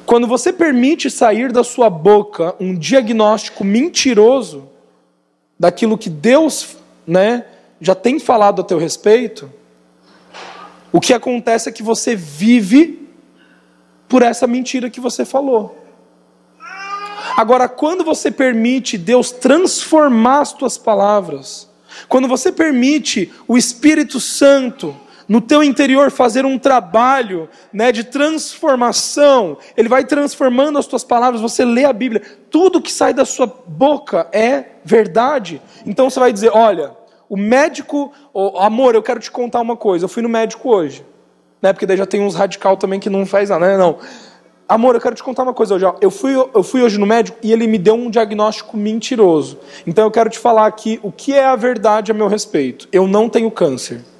Quando 0.06 0.28
você 0.28 0.52
permite 0.52 1.10
sair 1.10 1.52
da 1.52 1.64
sua 1.64 1.90
boca 1.90 2.56
um 2.60 2.76
diagnóstico 2.76 3.64
mentiroso 3.64 4.70
daquilo 5.60 5.98
que 5.98 6.10
Deus, 6.10 6.78
né, 7.06 7.46
já 7.80 7.96
tem 7.96 8.20
falado 8.20 8.62
a 8.62 8.66
teu 8.66 8.78
respeito, 8.78 9.52
o 10.92 11.00
que 11.00 11.14
acontece 11.14 11.70
é 11.70 11.72
que 11.72 11.84
você 11.84 12.16
vive 12.16 13.08
por 14.10 14.22
essa 14.22 14.46
mentira 14.46 14.90
que 14.90 15.00
você 15.00 15.24
falou. 15.24 15.78
Agora, 17.38 17.70
quando 17.70 18.04
você 18.04 18.30
permite 18.30 18.98
Deus 18.98 19.32
transformar 19.32 20.42
as 20.42 20.52
tuas 20.52 20.78
palavras, 20.78 21.70
quando 22.10 22.28
você 22.28 22.52
permite 22.52 23.32
o 23.48 23.58
Espírito 23.58 24.20
Santo 24.20 24.96
no 25.32 25.39
teu 25.39 25.63
interior 25.63 26.12
fazer 26.12 26.46
um 26.46 26.60
trabalho 26.60 27.48
né, 27.72 27.89
de 27.89 28.04
transformação, 28.04 29.58
ele 29.78 29.88
vai 29.88 30.04
transformando 30.04 30.78
as 30.78 30.86
tuas 30.86 31.06
palavras, 31.06 31.39
você 31.39 31.63
lê 31.63 31.86
a 31.86 31.94
Bíblia, 31.94 32.22
tudo 32.50 32.82
que 32.82 32.91
sai 32.91 33.13
da 33.13 33.24
sua 33.24 33.48
boca 33.65 34.28
é 34.34 34.65
verdade. 34.84 35.62
Então 35.86 36.10
você 36.10 36.20
vai 36.20 36.34
dizer: 36.34 36.52
olha, 36.54 36.91
o 37.30 37.38
médico, 37.38 38.12
oh, 38.34 38.60
amor, 38.60 38.94
eu 38.94 39.02
quero 39.02 39.22
te 39.22 39.32
contar 39.32 39.62
uma 39.62 39.78
coisa, 39.78 40.04
eu 40.04 40.10
fui 40.10 40.22
no 40.22 40.28
médico 40.28 40.70
hoje, 40.70 41.06
né, 41.62 41.72
porque 41.72 41.86
daí 41.86 41.96
já 41.96 42.06
tem 42.06 42.22
uns 42.22 42.36
radical 42.36 42.76
também 42.76 43.00
que 43.00 43.10
não 43.10 43.26
faz 43.26 43.52
nada, 43.52 43.65
né? 43.65 43.78
Não. 43.78 44.00
Amor, 44.67 44.96
eu 44.96 45.02
quero 45.02 45.15
te 45.15 45.24
contar 45.24 45.44
uma 45.44 45.54
coisa 45.54 45.76
hoje. 45.76 45.86
Eu 46.02 46.12
fui, 46.12 46.34
eu 46.34 46.62
fui 46.62 46.82
hoje 46.82 46.98
no 46.98 47.06
médico 47.06 47.38
e 47.41 47.54
ele 47.54 47.67
me 47.67 47.78
deu 47.78 47.94
um 47.94 48.10
diagnóstico 48.10 48.76
mentiroso. 48.76 49.60
Então 49.88 50.04
eu 50.04 50.12
quero 50.12 50.30
te 50.30 50.39
falar 50.39 50.65
aqui 50.65 51.00
o 51.02 51.10
que 51.10 51.34
é 51.34 51.46
a 51.46 51.56
verdade 51.56 52.12
a 52.12 52.13
meu 52.13 52.28
respeito. 52.28 52.89
Eu 52.91 53.08
não 53.08 53.30
tenho 53.30 53.50
câncer. 53.50 54.11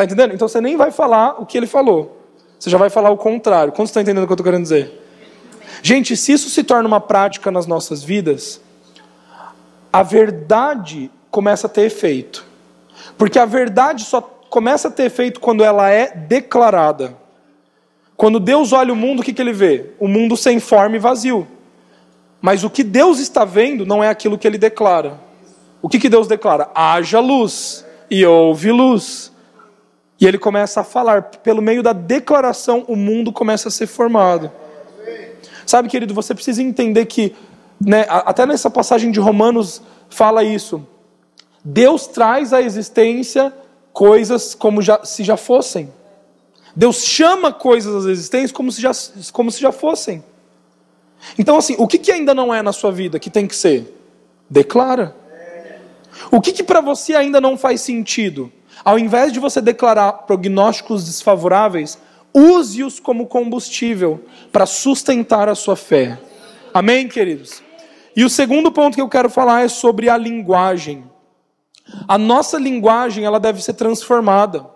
Tá 0.00 0.04
entendendo? 0.04 0.32
Então 0.32 0.48
você 0.48 0.62
nem 0.62 0.78
vai 0.78 0.90
falar 0.90 1.42
o 1.42 1.44
que 1.44 1.58
ele 1.58 1.66
falou. 1.66 2.24
Você 2.58 2.70
já 2.70 2.78
vai 2.78 2.88
falar 2.88 3.10
o 3.10 3.18
contrário. 3.18 3.70
Quando 3.70 3.86
você 3.86 3.90
está 3.90 4.00
entendendo 4.00 4.24
o 4.24 4.26
que 4.26 4.32
eu 4.32 4.34
estou 4.34 4.44
querendo 4.44 4.62
dizer? 4.62 4.98
Gente, 5.82 6.16
se 6.16 6.32
isso 6.32 6.48
se 6.48 6.64
torna 6.64 6.88
uma 6.88 7.02
prática 7.02 7.50
nas 7.50 7.66
nossas 7.66 8.02
vidas, 8.02 8.62
a 9.92 10.02
verdade 10.02 11.10
começa 11.30 11.66
a 11.66 11.70
ter 11.70 11.82
efeito. 11.82 12.46
Porque 13.18 13.38
a 13.38 13.44
verdade 13.44 14.06
só 14.06 14.22
começa 14.22 14.88
a 14.88 14.90
ter 14.90 15.02
efeito 15.02 15.38
quando 15.38 15.62
ela 15.62 15.90
é 15.90 16.16
declarada. 16.16 17.14
Quando 18.16 18.40
Deus 18.40 18.72
olha 18.72 18.94
o 18.94 18.96
mundo, 18.96 19.20
o 19.20 19.22
que, 19.22 19.34
que 19.34 19.42
ele 19.42 19.52
vê? 19.52 19.90
O 20.00 20.08
mundo 20.08 20.34
sem 20.34 20.58
forma 20.60 20.96
e 20.96 20.98
vazio. 20.98 21.46
Mas 22.40 22.64
o 22.64 22.70
que 22.70 22.82
Deus 22.82 23.18
está 23.18 23.44
vendo 23.44 23.84
não 23.84 24.02
é 24.02 24.08
aquilo 24.08 24.38
que 24.38 24.46
ele 24.46 24.56
declara. 24.56 25.20
O 25.82 25.90
que, 25.90 25.98
que 25.98 26.08
Deus 26.08 26.26
declara? 26.26 26.70
Haja 26.74 27.20
luz 27.20 27.84
e 28.10 28.24
houve 28.24 28.72
luz. 28.72 29.30
E 30.20 30.26
ele 30.26 30.38
começa 30.38 30.82
a 30.82 30.84
falar, 30.84 31.22
pelo 31.22 31.62
meio 31.62 31.82
da 31.82 31.94
declaração, 31.94 32.84
o 32.86 32.94
mundo 32.94 33.32
começa 33.32 33.68
a 33.68 33.70
ser 33.70 33.86
formado. 33.86 34.52
Sabe, 35.64 35.88
querido, 35.88 36.12
você 36.12 36.34
precisa 36.34 36.62
entender 36.62 37.06
que, 37.06 37.34
né, 37.80 38.04
até 38.08 38.44
nessa 38.44 38.68
passagem 38.68 39.10
de 39.10 39.18
Romanos 39.18 39.80
fala 40.10 40.44
isso. 40.44 40.86
Deus 41.64 42.06
traz 42.06 42.52
à 42.52 42.60
existência 42.60 43.54
coisas 43.92 44.54
como 44.54 44.82
já, 44.82 45.02
se 45.04 45.24
já 45.24 45.38
fossem. 45.38 45.90
Deus 46.76 47.02
chama 47.04 47.52
coisas 47.52 47.94
às 47.94 48.04
existências 48.04 48.52
como 48.52 48.70
se 48.70 48.80
já, 48.80 48.92
como 49.32 49.50
se 49.50 49.60
já 49.60 49.72
fossem. 49.72 50.22
Então, 51.38 51.56
assim, 51.56 51.76
o 51.78 51.86
que, 51.86 51.98
que 51.98 52.12
ainda 52.12 52.34
não 52.34 52.54
é 52.54 52.62
na 52.62 52.72
sua 52.72 52.92
vida 52.92 53.18
que 53.18 53.30
tem 53.30 53.46
que 53.46 53.56
ser? 53.56 53.96
Declara. 54.48 55.14
O 56.30 56.40
que, 56.40 56.52
que 56.52 56.62
para 56.62 56.80
você 56.80 57.14
ainda 57.14 57.40
não 57.40 57.56
faz 57.56 57.80
sentido? 57.80 58.52
Ao 58.84 58.98
invés 58.98 59.32
de 59.32 59.38
você 59.38 59.60
declarar 59.60 60.12
prognósticos 60.12 61.04
desfavoráveis, 61.04 61.98
use-os 62.32 63.00
como 63.00 63.26
combustível 63.26 64.24
para 64.52 64.66
sustentar 64.66 65.48
a 65.48 65.54
sua 65.54 65.76
fé. 65.76 66.18
Amém, 66.72 67.08
queridos? 67.08 67.62
E 68.16 68.24
o 68.24 68.30
segundo 68.30 68.72
ponto 68.72 68.94
que 68.94 69.00
eu 69.00 69.08
quero 69.08 69.30
falar 69.30 69.62
é 69.62 69.68
sobre 69.68 70.08
a 70.08 70.16
linguagem. 70.16 71.04
A 72.06 72.16
nossa 72.16 72.58
linguagem, 72.58 73.24
ela 73.24 73.40
deve 73.40 73.62
ser 73.62 73.74
transformada. 73.74 74.66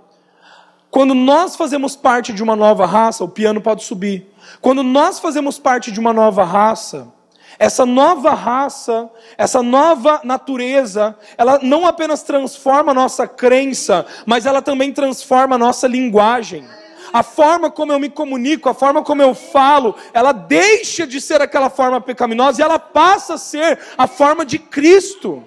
Quando 0.91 1.15
nós 1.15 1.57
fazemos 1.57 1.97
parte 1.97 2.33
de 2.33 2.43
uma 2.43 2.55
nova 2.55 2.87
raça, 2.87 3.25
o 3.25 3.29
piano 3.29 3.61
pode 3.61 3.83
subir. 3.83 4.33
Quando 4.61 4.83
nós 4.83 5.19
fazemos 5.19 5.59
parte 5.59 5.91
de 5.91 5.99
uma 5.99 6.13
nova 6.13 6.45
raça, 6.45 7.13
essa 7.59 7.87
nova 7.87 8.35
raça, 8.35 9.11
essa 9.37 9.63
nova 9.63 10.21
natureza, 10.25 11.17
ela 11.37 11.59
não 11.63 11.87
apenas 11.87 12.23
transforma 12.23 12.93
a 12.93 12.95
nossa 12.95 13.27
crença, 13.27 14.07
mas 14.27 14.47
ela 14.47 14.63
também 14.63 14.93
transforma 14.93 15.57
a 15.57 15.59
nossa 15.59 15.87
linguagem. 15.87 16.65
A 17.13 17.23
forma 17.23 17.71
como 17.71 17.93
eu 17.93 18.01
me 18.01 18.11
comunico, 18.11 18.69
a 18.69 18.75
forma 18.75 19.03
como 19.03 19.23
eu 19.23 19.35
falo, 19.35 19.95
ela 20.13 20.33
deixa 20.33 21.07
de 21.07 21.21
ser 21.21 21.41
aquela 21.41 21.71
forma 21.71 22.01
pecaminosa 22.01 22.61
e 22.61 22.65
ela 22.65 22.79
passa 22.79 23.35
a 23.35 23.39
ser 23.39 23.79
a 23.97 24.09
forma 24.09 24.45
de 24.45 24.59
Cristo. 24.59 25.45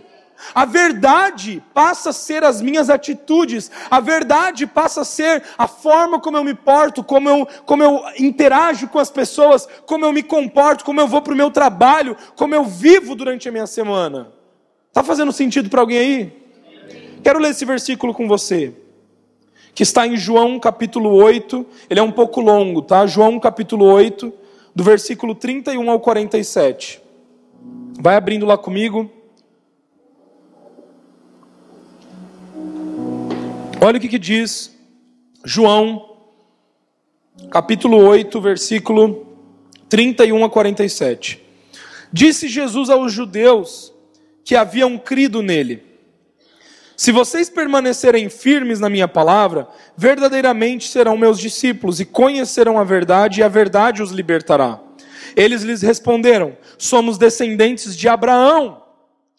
A 0.54 0.66
verdade 0.66 1.64
passa 1.74 2.12
a 2.12 2.14
ser 2.14 2.44
as 2.44 2.62
minhas 2.62 2.90
atitudes, 2.90 3.72
a 3.90 4.00
verdade 4.00 4.68
passa 4.68 5.02
a 5.02 5.06
ser 5.06 5.44
a 5.58 5.68
forma 5.68 6.20
como 6.20 6.38
eu 6.38 6.44
me 6.44 6.54
porto, 6.54 7.04
como 7.04 7.28
eu, 7.28 7.48
como 7.66 7.84
eu 7.84 8.04
interajo 8.20 8.88
com 8.88 9.00
as 9.00 9.10
pessoas, 9.10 9.68
como 9.86 10.06
eu 10.06 10.14
me 10.14 10.24
comporto, 10.24 10.86
como 10.86 11.02
eu 11.02 11.08
vou 11.08 11.22
para 11.22 11.34
o 11.34 11.38
meu 11.38 11.50
trabalho, 11.50 12.16
como 12.36 12.54
eu 12.54 12.64
vivo 12.64 13.16
durante 13.16 13.50
a 13.50 13.52
minha 13.52 13.68
semana. 13.68 14.32
Está 14.88 15.04
fazendo 15.04 15.32
sentido 15.32 15.70
para 15.70 15.82
alguém 15.82 15.98
aí? 15.98 16.48
Quero 17.24 17.40
ler 17.40 17.52
esse 17.52 17.66
versículo 17.66 18.14
com 18.14 18.28
você, 18.28 18.74
que 19.74 19.84
está 19.84 20.08
em 20.08 20.18
João 20.18 20.60
capítulo 20.60 21.14
8, 21.14 21.66
ele 21.90 22.00
é 22.00 22.04
um 22.04 22.12
pouco 22.12 22.42
longo, 22.42 22.82
tá? 22.82 23.06
João 23.06 23.40
capítulo 23.40 23.86
8, 23.86 24.34
do 24.74 24.84
versículo 24.84 25.34
31 25.36 25.90
ao 25.90 26.00
47. 26.00 27.02
Vai 28.00 28.16
abrindo 28.16 28.46
lá 28.46 28.58
comigo. 28.58 29.17
Olha 33.80 33.98
o 33.98 34.02
que, 34.02 34.08
que 34.08 34.18
diz 34.18 34.76
João, 35.46 36.18
capítulo 37.52 37.98
8, 37.98 38.42
versículo 38.42 39.28
31 39.88 40.44
a 40.44 40.50
47. 40.50 41.40
Disse 42.12 42.48
Jesus 42.48 42.90
aos 42.90 43.14
judeus 43.14 43.94
que 44.44 44.56
haviam 44.56 44.98
crido 44.98 45.44
nele: 45.44 45.84
Se 46.96 47.12
vocês 47.12 47.52
permanecerem 47.52 48.30
firmes 48.30 48.80
na 48.80 48.90
minha 48.90 49.08
palavra, 49.08 49.68
verdadeiramente 49.96 50.88
serão 50.88 51.16
meus 51.16 51.40
discípulos 51.40 52.00
e 52.00 52.06
conhecerão 52.06 52.80
a 52.80 52.84
verdade, 52.84 53.42
e 53.42 53.44
a 53.44 53.48
verdade 53.48 54.02
os 54.02 54.10
libertará. 54.10 54.80
Eles 55.36 55.62
lhes 55.62 55.84
responderam: 55.84 56.58
Somos 56.80 57.20
descendentes 57.20 57.96
de 57.96 58.10
Abraão 58.10 58.82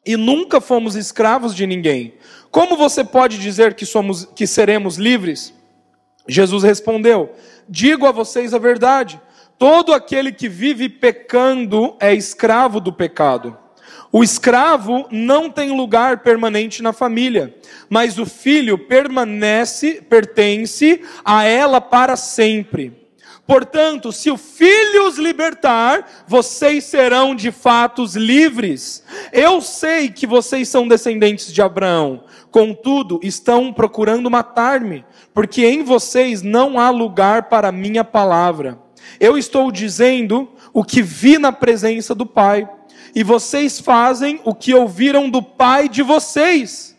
e 0.07 0.17
nunca 0.17 0.61
fomos 0.61 0.97
escravos 0.97 1.55
de 1.55 1.67
ninguém. 1.67 2.15
Como 2.51 2.77
você 2.77 3.05
pode 3.05 3.39
dizer 3.39 3.75
que 3.75 3.85
somos 3.85 4.25
que 4.25 4.47
seremos 4.47 4.97
livres? 4.97 5.55
Jesus 6.27 6.63
respondeu: 6.63 7.33
Digo 7.69 8.07
a 8.07 8.13
vocês 8.13 8.55
a 8.55 8.59
verdade. 8.59 9.21
Todo 9.59 9.93
aquele 9.93 10.31
que 10.31 10.49
vive 10.49 10.89
pecando 10.89 11.97
é 11.99 12.15
escravo 12.15 12.81
do 12.81 12.93
pecado. 12.93 13.59
O 14.11 14.23
escravo 14.23 15.07
não 15.11 15.51
tem 15.51 15.77
lugar 15.77 16.21
permanente 16.21 16.83
na 16.83 16.93
família, 16.93 17.55
mas 17.91 18.19
o 18.19 18.25
filho 18.25 18.79
permanece, 18.79 20.01
pertence 20.01 21.03
a 21.25 21.45
ela 21.45 21.81
para 21.81 22.17
sempre. 22.17 22.98
Portanto, 23.49 24.13
se 24.13 24.31
o 24.31 24.37
Filho 24.37 25.09
os 25.09 25.17
libertar, 25.17 26.07
vocês 26.27 26.85
serão 26.85 27.35
de 27.35 27.51
fato 27.51 28.05
livres. 28.15 29.03
Eu 29.33 29.63
sei 29.63 30.11
que 30.11 30.27
vocês 30.27 30.69
são 30.69 30.87
descendentes 30.87 31.51
de 31.51 31.63
Abraão, 31.63 32.25
contudo, 32.51 33.19
estão 33.23 33.73
procurando 33.73 34.31
matar-me, 34.31 35.03
porque 35.33 35.65
em 35.65 35.83
vocês 35.83 36.43
não 36.43 36.79
há 36.79 36.91
lugar 36.91 37.45
para 37.45 37.69
a 37.69 37.73
minha 37.73 38.05
palavra. 38.05 38.79
Eu 39.19 39.39
estou 39.39 39.73
dizendo 39.73 40.53
o 40.71 40.85
que 40.85 41.01
vi 41.01 41.39
na 41.39 41.51
presença 41.51 42.15
do 42.15 42.27
Pai, 42.27 42.69
e 43.15 43.25
vocês 43.25 43.81
fazem 43.81 44.43
o 44.45 44.55
que 44.55 44.75
ouviram 44.75 45.31
do 45.31 45.43
Pai 45.43 45.89
de 45.89 46.03
vocês. 46.03 46.95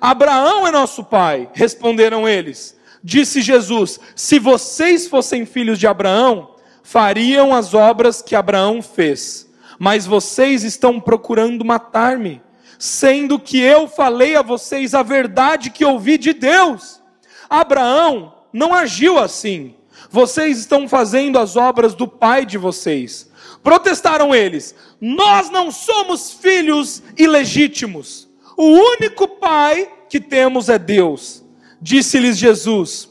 Abraão 0.00 0.64
é 0.64 0.70
nosso 0.70 1.02
pai, 1.02 1.50
responderam 1.52 2.28
eles. 2.28 2.78
Disse 3.02 3.40
Jesus: 3.40 3.98
Se 4.14 4.38
vocês 4.38 5.08
fossem 5.08 5.46
filhos 5.46 5.78
de 5.78 5.86
Abraão, 5.86 6.54
fariam 6.82 7.54
as 7.54 7.74
obras 7.74 8.20
que 8.20 8.34
Abraão 8.34 8.82
fez. 8.82 9.48
Mas 9.78 10.06
vocês 10.06 10.62
estão 10.62 11.00
procurando 11.00 11.64
matar-me, 11.64 12.42
sendo 12.78 13.38
que 13.38 13.58
eu 13.58 13.88
falei 13.88 14.36
a 14.36 14.42
vocês 14.42 14.94
a 14.94 15.02
verdade 15.02 15.70
que 15.70 15.84
ouvi 15.84 16.18
de 16.18 16.34
Deus. 16.34 17.00
Abraão 17.48 18.34
não 18.52 18.74
agiu 18.74 19.18
assim. 19.18 19.74
Vocês 20.10 20.58
estão 20.58 20.88
fazendo 20.88 21.38
as 21.38 21.56
obras 21.56 21.94
do 21.94 22.06
pai 22.06 22.44
de 22.44 22.58
vocês. 22.58 23.30
Protestaram 23.62 24.34
eles: 24.34 24.74
Nós 25.00 25.48
não 25.50 25.70
somos 25.70 26.32
filhos 26.32 27.02
ilegítimos. 27.16 28.28
O 28.56 28.64
único 28.64 29.26
pai 29.26 29.90
que 30.08 30.20
temos 30.20 30.68
é 30.68 30.78
Deus. 30.78 31.42
Disse-lhes 31.80 32.36
Jesus: 32.36 33.08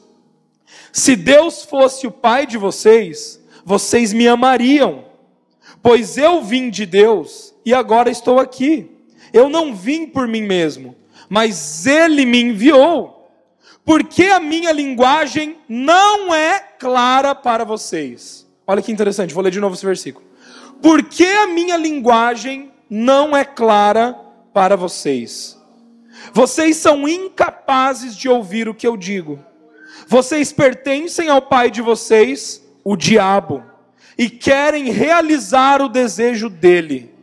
Se 0.91 1.15
Deus 1.15 1.63
fosse 1.63 2.05
o 2.05 2.11
Pai 2.11 2.45
de 2.45 2.57
vocês, 2.57 3.41
vocês 3.65 4.13
me 4.13 4.27
amariam, 4.27 5.05
pois 5.81 6.17
eu 6.17 6.41
vim 6.41 6.69
de 6.69 6.85
Deus 6.85 7.53
e 7.65 7.73
agora 7.73 8.09
estou 8.09 8.39
aqui. 8.39 8.89
Eu 9.31 9.49
não 9.49 9.75
vim 9.75 10.07
por 10.07 10.27
mim 10.27 10.41
mesmo, 10.41 10.95
mas 11.27 11.85
Ele 11.85 12.25
me 12.25 12.41
enviou. 12.41 13.15
Porque 13.85 14.25
a 14.25 14.39
minha 14.39 14.71
linguagem 14.71 15.57
não 15.67 16.33
é 16.33 16.59
clara 16.59 17.33
para 17.33 17.63
vocês. 17.63 18.47
Olha 18.67 18.83
que 18.83 18.91
interessante, 18.91 19.33
vou 19.33 19.43
ler 19.43 19.51
de 19.51 19.59
novo 19.59 19.73
esse 19.73 19.85
versículo. 19.85 20.25
Porque 20.81 21.25
a 21.25 21.47
minha 21.47 21.75
linguagem 21.75 22.71
não 22.89 23.35
é 23.35 23.43
clara 23.43 24.13
para 24.53 24.75
vocês. 24.75 25.58
Vocês 26.33 26.77
são 26.77 27.07
incapazes 27.07 28.15
de 28.15 28.29
ouvir 28.29 28.67
o 28.67 28.73
que 28.73 28.87
eu 28.87 28.95
digo. 28.95 29.39
Vocês 30.07 30.51
pertencem 30.51 31.29
ao 31.29 31.41
pai 31.41 31.69
de 31.69 31.81
vocês, 31.81 32.63
o 32.83 32.95
diabo, 32.95 33.63
e 34.17 34.29
querem 34.29 34.91
realizar 34.91 35.81
o 35.81 35.89
desejo 35.89 36.49
dele. 36.49 37.13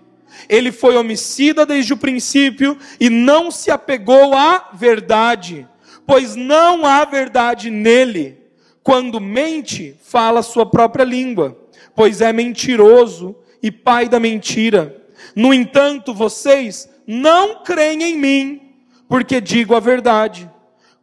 Ele 0.48 0.70
foi 0.70 0.96
homicida 0.96 1.66
desde 1.66 1.92
o 1.92 1.96
princípio 1.96 2.78
e 3.00 3.08
não 3.10 3.50
se 3.50 3.70
apegou 3.70 4.34
à 4.34 4.70
verdade, 4.72 5.66
pois 6.06 6.36
não 6.36 6.86
há 6.86 7.04
verdade 7.04 7.70
nele. 7.70 8.38
Quando 8.82 9.20
mente, 9.20 9.96
fala 10.02 10.42
sua 10.42 10.64
própria 10.64 11.04
língua, 11.04 11.58
pois 11.94 12.20
é 12.20 12.32
mentiroso 12.32 13.34
e 13.62 13.70
pai 13.70 14.08
da 14.08 14.20
mentira. 14.20 15.04
No 15.34 15.52
entanto, 15.52 16.14
vocês 16.14 16.88
não 17.06 17.64
creem 17.64 18.02
em 18.02 18.16
mim 18.16 18.65
porque 19.08 19.40
digo 19.40 19.74
a 19.74 19.80
verdade. 19.80 20.50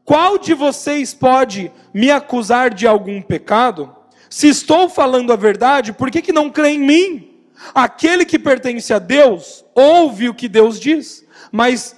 Qual 0.06 0.38
de 0.38 0.54
vocês 0.54 1.14
pode 1.14 1.72
me 1.94 2.12
acusar 2.12 2.74
de 2.74 2.86
algum 2.86 3.22
pecado? 3.22 3.96
Se 4.30 4.48
estou 4.48 4.90
falando 4.90 5.32
a 5.32 5.36
verdade, 5.36 5.94
por 5.94 6.12
que, 6.12 6.22
que 6.22 6.34
não 6.34 6.50
crê 6.50 6.70
em 6.70 6.80
mim? 6.80 7.30
Aquele 7.74 8.26
que 8.26 8.38
pertence 8.38 8.94
a 8.94 9.00
Deus 9.00 9.64
ouve 9.74 10.28
o 10.28 10.34
que 10.34 10.50
Deus 10.50 10.80
diz, 10.80 11.26
mas, 11.52 11.96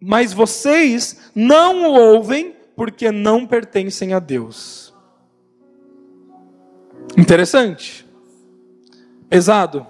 mas 0.00 0.32
vocês 0.32 1.30
não 1.34 1.90
o 1.90 1.92
ouvem 1.92 2.56
porque 2.74 3.12
não 3.12 3.46
pertencem 3.46 4.12
a 4.12 4.18
Deus. 4.18 4.92
Interessante. 7.16 8.06
Pesado. 9.28 9.86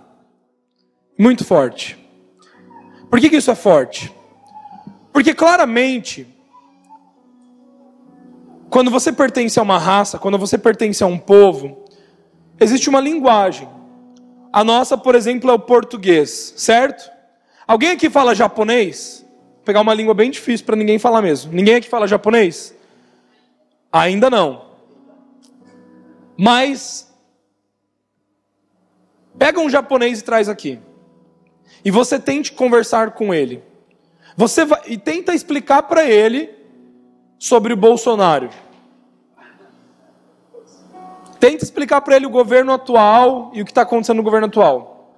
Muito 1.19 1.45
forte. 1.45 1.99
Por 3.09 3.21
que, 3.21 3.31
que 3.31 3.37
isso 3.37 3.51
é 3.51 3.55
forte? 3.55 4.13
Porque 5.17 5.33
claramente, 5.33 6.27
quando 8.69 8.91
você 8.91 9.11
pertence 9.11 9.59
a 9.59 9.63
uma 9.63 9.79
raça, 9.79 10.19
quando 10.19 10.37
você 10.37 10.59
pertence 10.59 11.03
a 11.03 11.07
um 11.07 11.17
povo, 11.17 11.87
existe 12.61 12.91
uma 12.91 13.01
linguagem. 13.01 13.67
A 14.53 14.63
nossa, 14.63 14.99
por 14.99 15.15
exemplo, 15.15 15.51
é 15.51 15.55
o 15.55 15.59
português, 15.59 16.53
certo? 16.59 17.11
Alguém 17.67 17.93
aqui 17.93 18.11
fala 18.11 18.35
japonês? 18.35 19.25
Vou 19.55 19.65
pegar 19.65 19.81
uma 19.81 19.95
língua 19.95 20.13
bem 20.13 20.31
difícil 20.31 20.67
para 20.67 20.77
ninguém 20.77 20.99
falar 20.99 21.23
mesmo. 21.23 21.51
Ninguém 21.51 21.77
aqui 21.77 21.89
fala 21.89 22.07
japonês? 22.07 22.75
Ainda 23.91 24.29
não. 24.29 24.67
Mas 26.37 27.11
pega 29.39 29.61
um 29.61 29.71
japonês 29.71 30.21
e 30.21 30.25
traz 30.25 30.47
aqui. 30.47 30.79
E 31.83 31.91
você 31.91 32.21
tente 32.21 32.53
conversar 32.53 33.13
com 33.13 33.33
ele. 33.33 33.65
Você 34.37 34.65
vai, 34.67 34.83
e 34.87 34.99
tenta 34.99 35.35
explicar 35.35 35.83
para 35.85 36.05
ele 36.05 36.55
sobre 37.39 37.73
o 37.73 37.77
Bolsonaro. 37.77 38.51
Tenta 41.41 41.65
explicar 41.65 42.01
para 42.03 42.17
ele 42.17 42.27
o 42.27 42.31
governo 42.31 42.73
atual 42.73 43.51
e 43.55 43.63
o 43.63 43.65
que 43.65 43.71
está 43.71 43.83
acontecendo 43.83 44.19
no 44.19 44.23
governo 44.23 44.47
atual. 44.47 45.15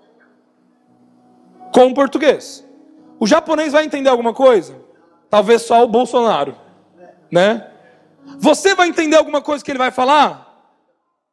Com 1.72 1.86
o 1.86 1.94
português. 1.94 2.64
O 3.18 3.26
japonês 3.26 3.72
vai 3.72 3.84
entender 3.84 4.08
alguma 4.08 4.32
coisa? 4.32 4.76
Talvez 5.28 5.62
só 5.62 5.82
o 5.84 5.88
Bolsonaro, 5.88 6.56
né? 7.30 7.68
Você 8.38 8.74
vai 8.74 8.88
entender 8.88 9.16
alguma 9.16 9.40
coisa 9.40 9.64
que 9.64 9.70
ele 9.70 9.78
vai 9.78 9.90
falar? 9.90 10.46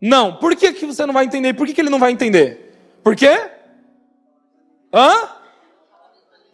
Não. 0.02 0.36
Por 0.38 0.56
que, 0.56 0.74
que 0.74 0.86
você 0.86 1.06
não 1.06 1.14
vai 1.14 1.26
entender? 1.26 1.54
Por 1.54 1.68
que, 1.68 1.74
que 1.74 1.82
ele 1.82 1.90
não 1.90 2.00
vai 2.00 2.12
entender? 2.12 3.00
Por 3.04 3.16
quê? 3.16 3.52
Hã? 4.94 5.35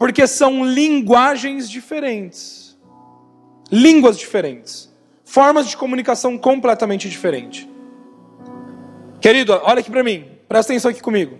Porque 0.02 0.26
são 0.26 0.66
linguagens 0.66 1.70
diferentes, 1.70 2.76
línguas 3.72 4.18
diferentes, 4.18 4.92
formas 5.24 5.68
de 5.68 5.78
comunicação 5.78 6.40
completamente 6.40 7.08
diferentes. 7.08 7.68
Querido, 9.22 9.54
olha 9.62 9.80
aqui 9.80 9.92
para 9.92 10.04
mim, 10.04 10.40
presta 10.50 10.74
atenção 10.74 10.90
aqui 10.90 11.02
comigo. 11.04 11.38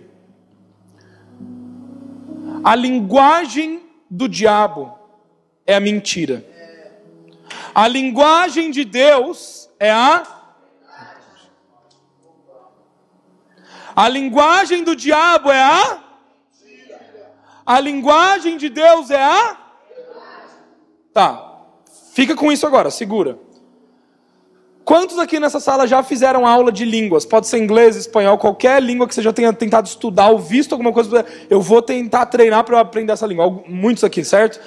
A 2.62 2.76
linguagem 2.76 3.82
do 4.08 4.28
diabo 4.28 4.96
é 5.66 5.74
a 5.74 5.80
mentira. 5.80 6.46
A 7.74 7.88
linguagem 7.88 8.70
de 8.70 8.84
Deus 8.84 9.68
é 9.80 9.90
a. 9.90 10.22
A 13.96 14.08
linguagem 14.08 14.84
do 14.84 14.94
diabo 14.94 15.50
é 15.50 15.60
a. 15.60 16.11
A 17.64 17.78
linguagem 17.80 18.56
de 18.56 18.68
Deus 18.68 19.10
é 19.10 19.22
a. 19.22 19.56
Tá. 21.12 21.52
Fica 22.12 22.34
com 22.34 22.50
isso 22.50 22.66
agora, 22.66 22.90
segura. 22.90 23.38
Quantos 24.84 25.18
aqui 25.18 25.38
nessa 25.38 25.60
sala 25.60 25.86
já 25.86 26.02
fizeram 26.02 26.46
aula 26.46 26.72
de 26.72 26.84
línguas? 26.84 27.24
Pode 27.24 27.46
ser 27.46 27.58
inglês, 27.58 27.94
espanhol, 27.94 28.36
qualquer 28.36 28.82
língua 28.82 29.06
que 29.06 29.14
você 29.14 29.22
já 29.22 29.32
tenha 29.32 29.52
tentado 29.52 29.86
estudar 29.86 30.28
ou 30.30 30.38
visto 30.38 30.72
alguma 30.72 30.92
coisa. 30.92 31.24
Eu 31.48 31.60
vou 31.60 31.80
tentar 31.80 32.26
treinar 32.26 32.64
para 32.64 32.74
eu 32.74 32.80
aprender 32.80 33.12
essa 33.12 33.26
língua. 33.26 33.62
Muitos 33.68 34.02
aqui, 34.02 34.24
certo? 34.24 34.60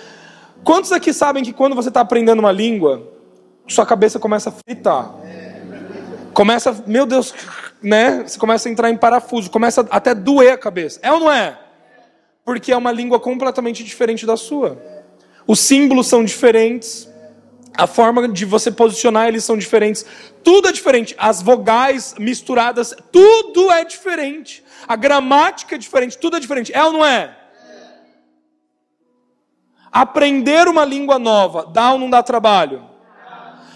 Quantos 0.64 0.92
aqui 0.92 1.12
sabem 1.12 1.44
que 1.44 1.52
quando 1.52 1.76
você 1.76 1.90
está 1.90 2.02
aprendendo 2.02 2.40
uma 2.40 2.52
língua, 2.52 3.12
sua 3.68 3.86
cabeça 3.86 4.18
começa 4.18 4.50
a 4.50 4.54
fritar? 4.54 5.14
Começa, 6.34 6.84
meu 6.88 7.06
Deus, 7.06 7.34
né? 7.82 8.24
Você 8.26 8.40
começa 8.40 8.70
a 8.70 8.72
entrar 8.72 8.90
em 8.90 8.98
parafuso, 8.98 9.52
começa 9.52 9.86
até 9.90 10.16
doer 10.16 10.54
a 10.54 10.58
cabeça. 10.58 11.00
É 11.04 11.12
ou 11.12 11.20
não 11.20 11.32
é? 11.32 11.60
Porque 12.46 12.72
é 12.72 12.78
uma 12.78 12.92
língua 12.92 13.20
completamente 13.20 13.84
diferente 13.84 14.24
da 14.26 14.38
sua. 14.38 14.80
Os 15.48 15.60
símbolos 15.60 16.06
são 16.06 16.24
diferentes, 16.24 17.10
a 17.76 17.88
forma 17.88 18.28
de 18.30 18.46
você 18.46 18.72
posicionar 18.72 19.28
eles 19.28 19.44
são 19.44 19.58
diferentes, 19.58 20.06
tudo 20.44 20.68
é 20.68 20.72
diferente. 20.72 21.16
As 21.18 21.42
vogais 21.42 22.16
misturadas, 22.20 22.96
tudo 23.12 23.72
é 23.72 23.84
diferente. 23.84 24.64
A 24.88 24.96
gramática 24.96 25.76
é 25.76 25.78
diferente, 25.78 26.18
tudo 26.18 26.38
é 26.38 26.40
diferente. 26.40 26.72
É 26.72 26.84
ou 26.84 26.94
não 26.94 27.06
é? 27.06 27.36
Aprender 29.92 30.68
uma 30.68 30.86
língua 30.86 31.18
nova 31.18 31.66
dá 31.66 31.94
ou 31.94 32.00
não 32.00 32.10
dá 32.10 32.22
trabalho? 32.22 32.84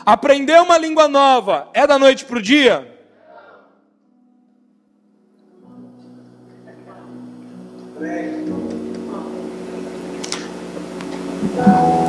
Aprender 0.05 0.61
uma 0.61 0.77
língua 0.77 1.07
nova 1.07 1.69
é 1.73 1.87
da 1.87 1.97
noite 1.97 2.25
para 2.25 2.37
o 2.37 2.41
dia? 2.41 2.99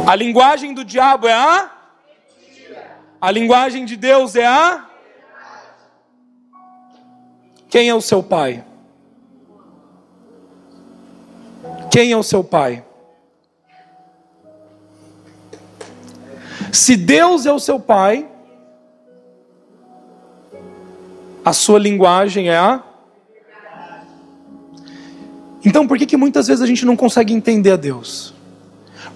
A 0.06 0.14
linguagem 0.16 0.74
do 0.74 0.84
diabo 0.84 1.28
é 1.28 1.32
a? 1.32 1.70
A 3.20 3.30
linguagem 3.30 3.84
de 3.84 3.96
Deus 3.96 4.34
é 4.34 4.46
a? 4.46 4.86
Quem 7.68 7.88
é 7.88 7.94
o 7.94 8.00
seu 8.00 8.22
pai? 8.22 8.64
Quem 11.90 12.12
é 12.12 12.16
o 12.16 12.22
seu 12.22 12.42
pai? 12.42 12.84
Se 16.72 16.96
Deus 16.96 17.46
é 17.46 17.52
o 17.52 17.58
seu 17.58 17.78
pai, 17.78 18.28
a 21.44 21.52
sua 21.52 21.78
linguagem 21.78 22.48
é 22.48 22.56
a. 22.56 22.82
Então, 25.64 25.86
por 25.86 25.98
que, 25.98 26.06
que 26.06 26.16
muitas 26.16 26.46
vezes 26.46 26.62
a 26.62 26.66
gente 26.66 26.86
não 26.86 26.96
consegue 26.96 27.32
entender 27.34 27.72
a 27.72 27.76
Deus? 27.76 28.34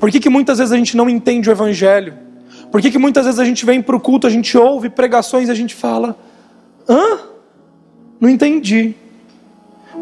Por 0.05 0.11
que, 0.11 0.21
que 0.21 0.29
muitas 0.29 0.59
vezes 0.59 0.71
a 0.71 0.77
gente 0.77 0.99
não 0.99 1.09
entende 1.09 1.49
o 1.49 1.51
Evangelho? 1.51 2.13
Por 2.71 2.83
que, 2.83 2.91
que 2.91 2.99
muitas 2.99 3.25
vezes 3.25 3.41
a 3.41 3.45
gente 3.47 3.65
vem 3.65 3.81
para 3.81 3.97
o 3.97 3.99
culto, 3.99 4.27
a 4.27 4.31
gente 4.31 4.55
ouve 4.55 4.91
pregações 4.91 5.49
e 5.49 5.51
a 5.51 5.55
gente 5.55 5.75
fala: 5.75 6.15
hã? 6.87 7.21
Não 8.21 8.29
entendi. 8.29 8.95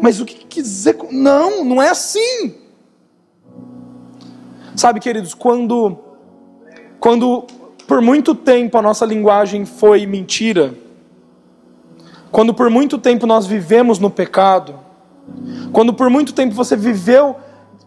Mas 0.01 0.19
o 0.19 0.25
que, 0.25 0.33
que 0.45 0.61
dizer? 0.61 0.97
Não, 1.09 1.63
não 1.63 1.81
é 1.81 1.87
assim. 1.87 2.53
Sabe, 4.75 4.99
queridos, 4.99 5.33
quando, 5.33 5.97
quando 6.99 7.47
por 7.87 8.01
muito 8.01 8.35
tempo 8.35 8.77
a 8.77 8.81
nossa 8.81 9.05
linguagem 9.05 9.63
foi 9.63 10.05
mentira, 10.05 10.73
quando 12.29 12.53
por 12.53 12.69
muito 12.69 12.97
tempo 12.97 13.25
nós 13.25 13.45
vivemos 13.45 13.99
no 13.99 14.09
pecado, 14.09 14.77
quando 15.71 15.93
por 15.93 16.09
muito 16.09 16.33
tempo 16.33 16.53
você 16.53 16.75
viveu 16.75 17.37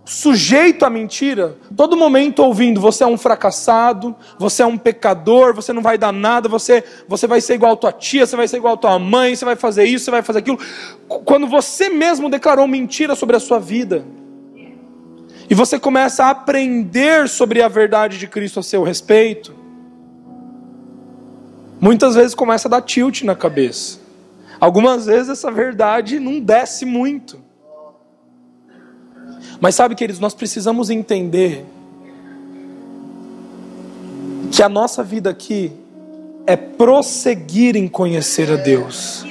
sujeito 0.07 0.85
à 0.85 0.91
mentira, 0.91 1.57
todo 1.77 1.97
momento 1.97 2.39
ouvindo 2.39 2.81
você 2.81 3.03
é 3.03 3.07
um 3.07 3.19
fracassado, 3.19 4.15
você 4.39 4.63
é 4.63 4.67
um 4.67 4.79
pecador, 4.79 5.53
você 5.53 5.73
não 5.73 5.83
vai 5.83 5.99
dar 5.99 6.13
nada, 6.13 6.49
você, 6.49 6.85
você 7.09 7.27
vai 7.27 7.41
ser 7.41 7.55
igual 7.55 7.73
a 7.73 7.77
tua 7.77 7.93
tia, 7.93 8.25
você 8.25 8.37
vai 8.37 8.47
ser 8.47 8.59
igual 8.59 8.75
a 8.75 8.77
tua 8.77 8.99
mãe, 9.01 9.35
você 9.35 9.45
vai 9.45 9.57
fazer 9.57 9.85
isso, 9.85 10.05
você 10.05 10.11
vai 10.13 10.23
fazer 10.23 10.39
aquilo. 10.39 10.59
Quando 11.09 11.49
você 11.49 11.89
mesmo 11.89 12.31
declarou 12.31 12.69
mentira 12.69 13.17
sobre 13.17 13.35
a 13.35 13.41
sua 13.41 13.59
vida, 13.59 14.05
e 15.51 15.55
você 15.55 15.79
começa 15.79 16.25
a 16.25 16.31
aprender 16.31 17.29
sobre 17.29 17.61
a 17.61 17.69
verdade 17.69 18.17
de 18.17 18.29
Cristo 18.29 18.61
a 18.61 18.63
seu 18.63 18.85
respeito, 18.85 19.55
muitas 21.81 22.15
vezes 22.15 22.35
começa 22.35 22.69
a 22.69 22.71
dar 22.71 22.83
tilt 22.83 23.23
na 23.23 23.35
cabeça. 23.35 23.99
Algumas 24.61 25.07
vezes 25.07 25.31
essa 25.31 25.51
verdade 25.51 26.21
não 26.21 26.41
desce 26.41 26.85
muito. 26.85 27.46
Mas 29.61 29.75
sabe, 29.75 29.95
queridos, 29.95 30.21
nós 30.21 30.35
precisamos 30.35 30.91
entender 30.91 31.65
que 34.51 34.63
a 34.63 34.69
nossa 34.69 35.03
vida 35.03 35.31
aqui 35.31 35.73
é 36.47 36.57
prosseguir 36.57 37.77
em 37.77 37.89
conhecer 37.89 38.51
a 38.51 38.57
Deus. 38.57 39.25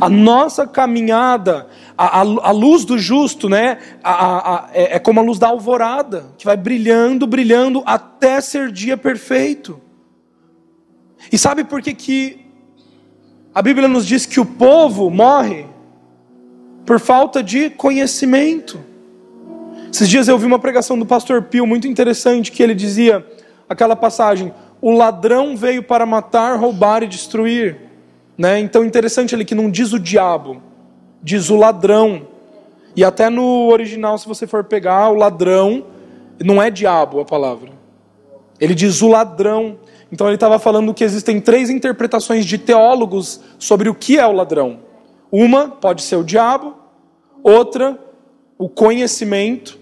A 0.00 0.08
nossa 0.08 0.66
caminhada, 0.66 1.66
a, 1.96 2.18
a, 2.18 2.20
a 2.20 2.50
luz 2.50 2.84
do 2.84 2.98
justo, 2.98 3.48
né? 3.48 3.78
A, 4.02 4.68
é, 4.72 4.96
é 4.96 4.98
como 4.98 5.20
a 5.20 5.22
luz 5.22 5.38
da 5.38 5.48
alvorada, 5.48 6.26
que 6.38 6.44
vai 6.44 6.56
brilhando, 6.56 7.26
brilhando 7.26 7.82
até 7.84 8.40
ser 8.40 8.70
dia 8.70 8.96
perfeito. 8.96 9.80
E 11.30 11.38
sabe 11.38 11.64
por 11.64 11.82
que, 11.82 11.94
que 11.94 12.46
a 13.54 13.62
Bíblia 13.62 13.88
nos 13.88 14.06
diz 14.06 14.26
que 14.26 14.40
o 14.40 14.46
povo 14.46 15.10
morre? 15.10 15.66
Por 16.84 16.98
falta 16.98 17.42
de 17.42 17.70
conhecimento. 17.70 18.91
Esses 19.92 20.08
dias 20.08 20.26
eu 20.26 20.34
ouvi 20.34 20.46
uma 20.46 20.58
pregação 20.58 20.98
do 20.98 21.04
pastor 21.04 21.42
Pio 21.42 21.66
muito 21.66 21.86
interessante, 21.86 22.50
que 22.50 22.62
ele 22.62 22.74
dizia 22.74 23.26
aquela 23.68 23.94
passagem: 23.94 24.50
O 24.80 24.90
ladrão 24.90 25.54
veio 25.54 25.82
para 25.82 26.06
matar, 26.06 26.58
roubar 26.58 27.02
e 27.02 27.06
destruir. 27.06 27.76
Né? 28.38 28.58
Então 28.58 28.86
interessante 28.86 29.34
ali 29.34 29.44
que 29.44 29.54
não 29.54 29.70
diz 29.70 29.92
o 29.92 29.98
diabo, 29.98 30.62
diz 31.22 31.50
o 31.50 31.56
ladrão. 31.56 32.26
E 32.96 33.04
até 33.04 33.28
no 33.28 33.68
original, 33.68 34.16
se 34.16 34.26
você 34.26 34.46
for 34.46 34.64
pegar, 34.64 35.10
o 35.10 35.14
ladrão 35.14 35.84
não 36.42 36.60
é 36.60 36.70
diabo 36.70 37.20
a 37.20 37.24
palavra. 37.26 37.70
Ele 38.58 38.74
diz 38.74 39.02
o 39.02 39.08
ladrão. 39.08 39.78
Então 40.10 40.26
ele 40.26 40.36
estava 40.36 40.58
falando 40.58 40.94
que 40.94 41.04
existem 41.04 41.38
três 41.38 41.68
interpretações 41.68 42.46
de 42.46 42.56
teólogos 42.56 43.42
sobre 43.58 43.90
o 43.90 43.94
que 43.94 44.18
é 44.18 44.26
o 44.26 44.32
ladrão. 44.32 44.80
Uma 45.30 45.68
pode 45.68 46.00
ser 46.00 46.16
o 46.16 46.24
diabo, 46.24 46.74
outra, 47.42 47.98
o 48.56 48.70
conhecimento, 48.70 49.81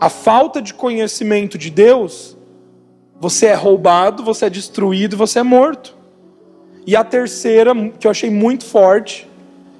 a 0.00 0.08
falta 0.08 0.60
de 0.60 0.74
conhecimento 0.74 1.56
de 1.56 1.70
Deus, 1.70 2.36
você 3.20 3.46
é 3.46 3.54
roubado, 3.54 4.22
você 4.22 4.46
é 4.46 4.50
destruído, 4.50 5.16
você 5.16 5.38
é 5.38 5.42
morto. 5.42 5.96
E 6.86 6.94
a 6.94 7.02
terceira, 7.02 7.72
que 7.98 8.06
eu 8.06 8.10
achei 8.10 8.28
muito 8.28 8.64
forte, 8.64 9.28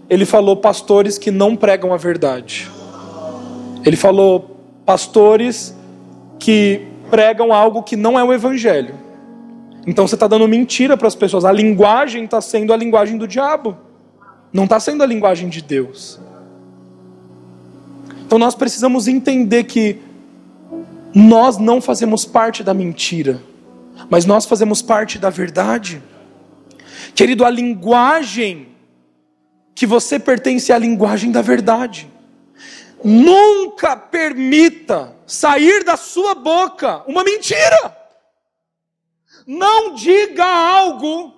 ele 0.09 0.25
falou 0.25 0.57
pastores 0.57 1.19
que 1.19 1.31
não 1.31 1.57
pregam 1.57 1.93
a 1.93 1.97
verdade. 1.97 2.71
Ele 3.85 3.97
falou 3.97 4.57
pastores 4.87 5.77
que 6.39 6.87
pregam 7.11 7.53
algo 7.53 7.83
que 7.83 7.97
não 7.97 8.19
é 8.19 8.25
o 8.25 8.33
evangelho. 8.33 8.95
Então 9.87 10.07
você 10.07 10.15
está 10.15 10.27
dando 10.27 10.49
mentira 10.49 10.97
para 10.97 11.09
as 11.09 11.15
pessoas. 11.15 11.45
A 11.45 11.53
linguagem 11.53 12.25
está 12.25 12.41
sendo 12.41 12.73
a 12.73 12.77
linguagem 12.77 13.19
do 13.19 13.29
diabo, 13.29 13.77
não 14.53 14.65
está 14.65 14.81
sendo 14.81 15.03
a 15.03 15.07
linguagem 15.07 15.49
de 15.49 15.61
Deus. 15.61 16.19
Então 18.27 18.39
nós 18.39 18.55
precisamos 18.55 19.07
entender 19.07 19.65
que 19.65 20.01
nós 21.15 21.59
não 21.59 21.81
fazemos 21.81 22.25
parte 22.25 22.65
da 22.65 22.75
mentira, 22.75 23.41
mas 24.11 24.25
nós 24.25 24.47
fazemos 24.47 24.83
parte 24.83 25.19
da 25.19 25.31
verdade. 25.31 26.03
Querido, 27.15 27.45
a 27.45 27.51
linguagem 27.51 28.69
que 29.75 29.87
você 29.87 30.19
pertence 30.19 30.73
é 30.73 30.75
a 30.75 30.79
linguagem 30.79 31.31
da 31.31 31.43
verdade. 31.43 32.11
Nunca 33.03 33.97
permita 33.97 35.15
sair 35.27 35.85
da 35.85 35.97
sua 35.97 36.35
boca 36.35 37.05
uma 37.07 37.23
mentira. 37.23 37.97
Não 39.47 39.95
diga 39.95 40.45
algo 40.45 41.33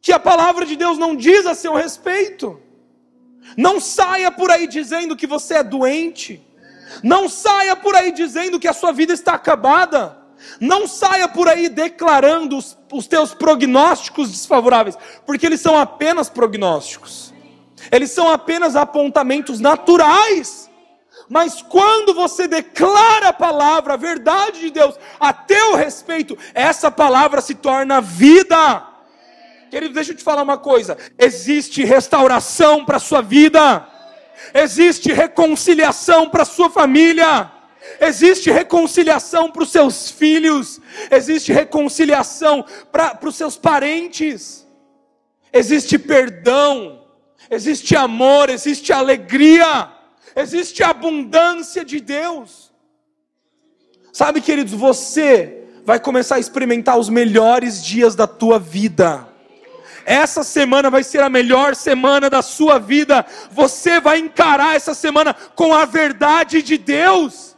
que 0.00 0.12
a 0.12 0.18
palavra 0.18 0.66
de 0.66 0.76
Deus 0.76 0.98
não 0.98 1.16
diz 1.16 1.46
a 1.46 1.54
seu 1.54 1.74
respeito. 1.74 2.60
Não 3.56 3.80
saia 3.80 4.30
por 4.30 4.50
aí 4.50 4.66
dizendo 4.66 5.16
que 5.16 5.26
você 5.26 5.54
é 5.54 5.62
doente. 5.62 6.44
Não 7.02 7.28
saia 7.28 7.76
por 7.76 7.94
aí 7.94 8.12
dizendo 8.12 8.58
que 8.58 8.68
a 8.68 8.72
sua 8.72 8.92
vida 8.92 9.12
está 9.12 9.34
acabada. 9.34 10.16
Não 10.60 10.86
saia 10.86 11.28
por 11.28 11.48
aí 11.48 11.68
declarando 11.68 12.56
os, 12.56 12.76
os 12.92 13.06
teus 13.06 13.34
prognósticos 13.34 14.30
desfavoráveis, 14.30 14.96
porque 15.26 15.46
eles 15.46 15.60
são 15.60 15.78
apenas 15.78 16.28
prognósticos. 16.28 17.34
Eles 17.90 18.10
são 18.10 18.30
apenas 18.30 18.76
apontamentos 18.76 19.60
naturais. 19.60 20.68
Mas 21.28 21.60
quando 21.60 22.14
você 22.14 22.48
declara 22.48 23.28
a 23.28 23.32
palavra, 23.32 23.94
a 23.94 23.98
verdade 23.98 24.60
de 24.60 24.70
Deus 24.70 24.94
a 25.20 25.32
teu 25.32 25.76
respeito, 25.76 26.36
essa 26.54 26.90
palavra 26.90 27.40
se 27.40 27.54
torna 27.54 28.00
vida. 28.00 28.86
Querido, 29.70 29.94
deixa 29.94 30.12
eu 30.12 30.16
te 30.16 30.24
falar 30.24 30.42
uma 30.42 30.58
coisa: 30.58 30.96
existe 31.18 31.84
restauração 31.84 32.84
para 32.84 32.96
a 32.96 33.00
sua 33.00 33.22
vida. 33.22 33.86
Existe 34.54 35.12
reconciliação 35.12 36.30
para 36.30 36.44
sua 36.44 36.70
família, 36.70 37.50
existe 38.00 38.50
reconciliação 38.50 39.50
para 39.50 39.62
os 39.62 39.70
seus 39.70 40.10
filhos, 40.10 40.80
existe 41.10 41.52
reconciliação 41.52 42.64
para 42.90 43.18
os 43.22 43.34
seus 43.34 43.56
parentes, 43.56 44.66
existe 45.52 45.98
perdão, 45.98 47.04
existe 47.50 47.96
amor, 47.96 48.48
existe 48.48 48.92
alegria, 48.92 49.90
existe 50.36 50.82
abundância 50.82 51.84
de 51.84 52.00
Deus. 52.00 52.72
Sabe, 54.12 54.40
queridos, 54.40 54.72
você 54.72 55.64
vai 55.84 56.00
começar 56.00 56.36
a 56.36 56.40
experimentar 56.40 56.98
os 56.98 57.08
melhores 57.08 57.84
dias 57.84 58.14
da 58.14 58.26
tua 58.26 58.58
vida. 58.58 59.28
Essa 60.08 60.42
semana 60.42 60.88
vai 60.88 61.04
ser 61.04 61.22
a 61.22 61.28
melhor 61.28 61.74
semana 61.74 62.30
da 62.30 62.40
sua 62.40 62.78
vida. 62.78 63.26
Você 63.50 64.00
vai 64.00 64.18
encarar 64.18 64.74
essa 64.74 64.94
semana 64.94 65.34
com 65.54 65.74
a 65.74 65.84
verdade 65.84 66.62
de 66.62 66.78
Deus. 66.78 67.54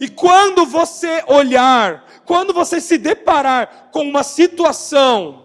E 0.00 0.08
quando 0.08 0.64
você 0.64 1.22
olhar, 1.26 2.06
quando 2.24 2.54
você 2.54 2.80
se 2.80 2.96
deparar 2.96 3.90
com 3.92 4.00
uma 4.02 4.22
situação, 4.22 5.44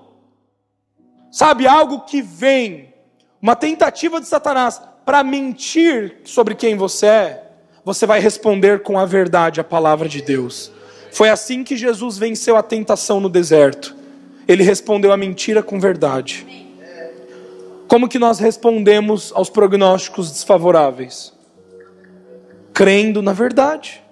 sabe, 1.30 1.68
algo 1.68 1.99
que 2.05 2.22
vem, 2.22 2.93
uma 3.41 3.53
tentativa 3.53 4.22
de 4.22 4.28
Satanás 4.28 4.82
para 5.05 5.26
mentir 5.26 6.22
sobre 6.24 6.55
quem 6.55 6.78
você 6.78 7.05
é, 7.05 7.51
você 7.84 8.05
vai 8.05 8.22
responder 8.22 8.82
com 8.82 8.97
a 8.97 9.05
verdade, 9.05 9.60
a 9.60 9.64
palavra 9.64 10.08
de 10.08 10.22
Deus. 10.22 10.72
Foi 11.12 11.28
assim 11.28 11.66
que 11.66 11.76
Jesus 11.76 12.18
venceu 12.18 12.55
a 12.55 12.64
tentação 12.64 13.20
no 13.20 13.28
deserto 13.28 13.97
ele 14.48 14.64
respondeu 14.64 15.12
a 15.12 15.18
mentira 15.18 15.62
com 15.62 15.80
verdade. 15.80 16.45
Como 17.88 18.08
que 18.08 18.20
nós 18.20 18.39
respondemos 18.39 19.32
aos 19.36 19.50
prognósticos 19.50 20.32
desfavoráveis? 20.32 21.34
Crendo 22.74 23.22
na 23.22 23.34
verdade. 23.34 24.04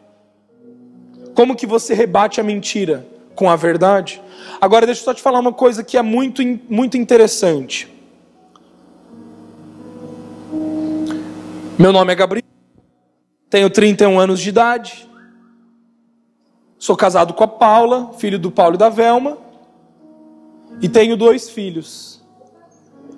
Como 1.34 1.56
que 1.56 1.66
você 1.66 1.94
rebate 1.94 2.40
a 2.40 2.44
mentira? 2.44 3.06
Com 3.36 3.50
a 3.50 3.56
verdade. 3.56 4.22
Agora 4.60 4.86
deixa 4.86 5.02
eu 5.02 5.06
só 5.06 5.14
te 5.14 5.22
falar 5.22 5.40
uma 5.40 5.54
coisa 5.54 5.84
que 5.84 5.98
é 5.98 6.02
muito, 6.02 6.42
muito 6.70 6.98
interessante. 6.98 7.94
Meu 11.78 11.92
nome 11.92 12.14
é 12.14 12.16
Gabriel, 12.16 12.46
tenho 13.50 13.70
31 13.70 14.18
anos 14.18 14.40
de 14.40 14.48
idade, 14.48 15.10
sou 16.80 16.96
casado 16.96 17.34
com 17.34 17.44
a 17.44 17.48
Paula, 17.50 18.14
filho 18.18 18.40
do 18.40 18.50
Paulo 18.50 18.76
e 18.76 18.78
da 18.78 18.88
Velma, 18.88 19.38
e 20.82 20.90
tenho 20.90 21.16
dois 21.16 21.50
filhos, 21.50 22.24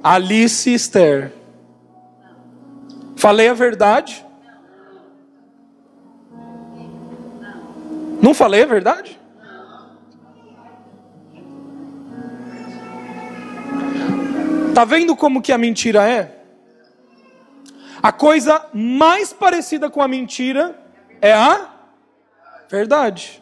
Alice 0.04 0.70
e 0.70 0.74
Esther. 0.74 1.34
Falei 3.16 3.50
a 3.50 3.54
verdade? 3.54 4.26
Não 8.22 8.34
falei 8.34 8.64
a 8.64 8.68
verdade? 8.68 9.20
Tá 14.74 14.86
vendo 14.86 15.16
como 15.16 15.42
que 15.42 15.52
a 15.52 15.58
mentira 15.58 16.08
é? 16.08 16.38
A 18.02 18.12
coisa 18.12 18.64
mais 18.74 19.34
parecida 19.34 19.90
com 19.90 20.02
a 20.02 20.08
mentira 20.08 20.80
é 21.20 21.34
a 21.34 21.74
verdade. 22.70 23.42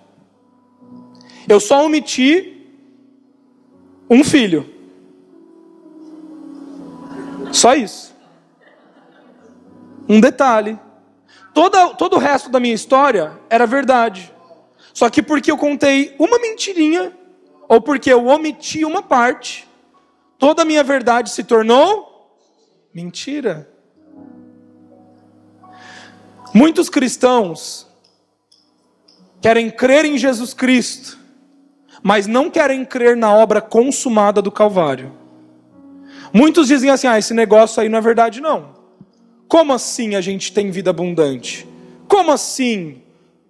Eu 1.48 1.60
só 1.60 1.86
omiti 1.86 2.55
um 4.10 4.24
filho. 4.24 4.70
Só 7.52 7.74
isso. 7.74 8.14
Um 10.08 10.20
detalhe. 10.20 10.80
Todo, 11.54 11.96
todo 11.96 12.16
o 12.16 12.20
resto 12.20 12.50
da 12.50 12.60
minha 12.60 12.76
história 12.76 13.40
era 13.50 13.66
verdade. 13.66 14.32
Só 14.94 15.10
que 15.10 15.22
porque 15.22 15.52
eu 15.52 15.58
contei 15.58 16.16
uma 16.20 16.40
mentirinha, 16.40 17.18
ou 17.68 17.82
porque 17.82 18.12
eu 18.12 18.26
omiti 18.26 18.86
uma 18.86 19.02
parte, 19.02 19.68
toda 20.38 20.62
a 20.62 20.66
minha 20.66 20.84
verdade 20.84 21.30
se 21.30 21.44
tornou 21.44 22.38
mentira. 22.94 23.70
Muitos 26.54 26.90
cristãos 26.90 27.86
querem 29.42 29.70
crer 29.70 30.06
em 30.06 30.18
Jesus 30.18 30.54
Cristo, 30.54 31.20
mas 32.06 32.28
não 32.28 32.52
querem 32.52 32.86
crer 32.86 33.18
na 33.18 33.34
obra 33.34 33.60
consumada 33.60 34.40
do 34.40 34.52
Calvário. 34.52 35.12
Muitos 36.32 36.68
dizem 36.68 36.92
assim: 36.92 37.08
ah, 37.08 37.18
esse 37.18 37.34
negócio 37.34 37.82
aí 37.82 37.90
não 37.90 37.98
é 37.98 38.02
verdade, 38.02 38.40
não. 38.40 38.76
Como 39.48 39.74
assim 39.74 40.14
a 40.14 40.22
gente 40.22 40.54
tem 40.54 40.70
vida 40.70 40.92
abundante? 40.92 41.68
Como 42.08 42.32
assim 42.32 43.02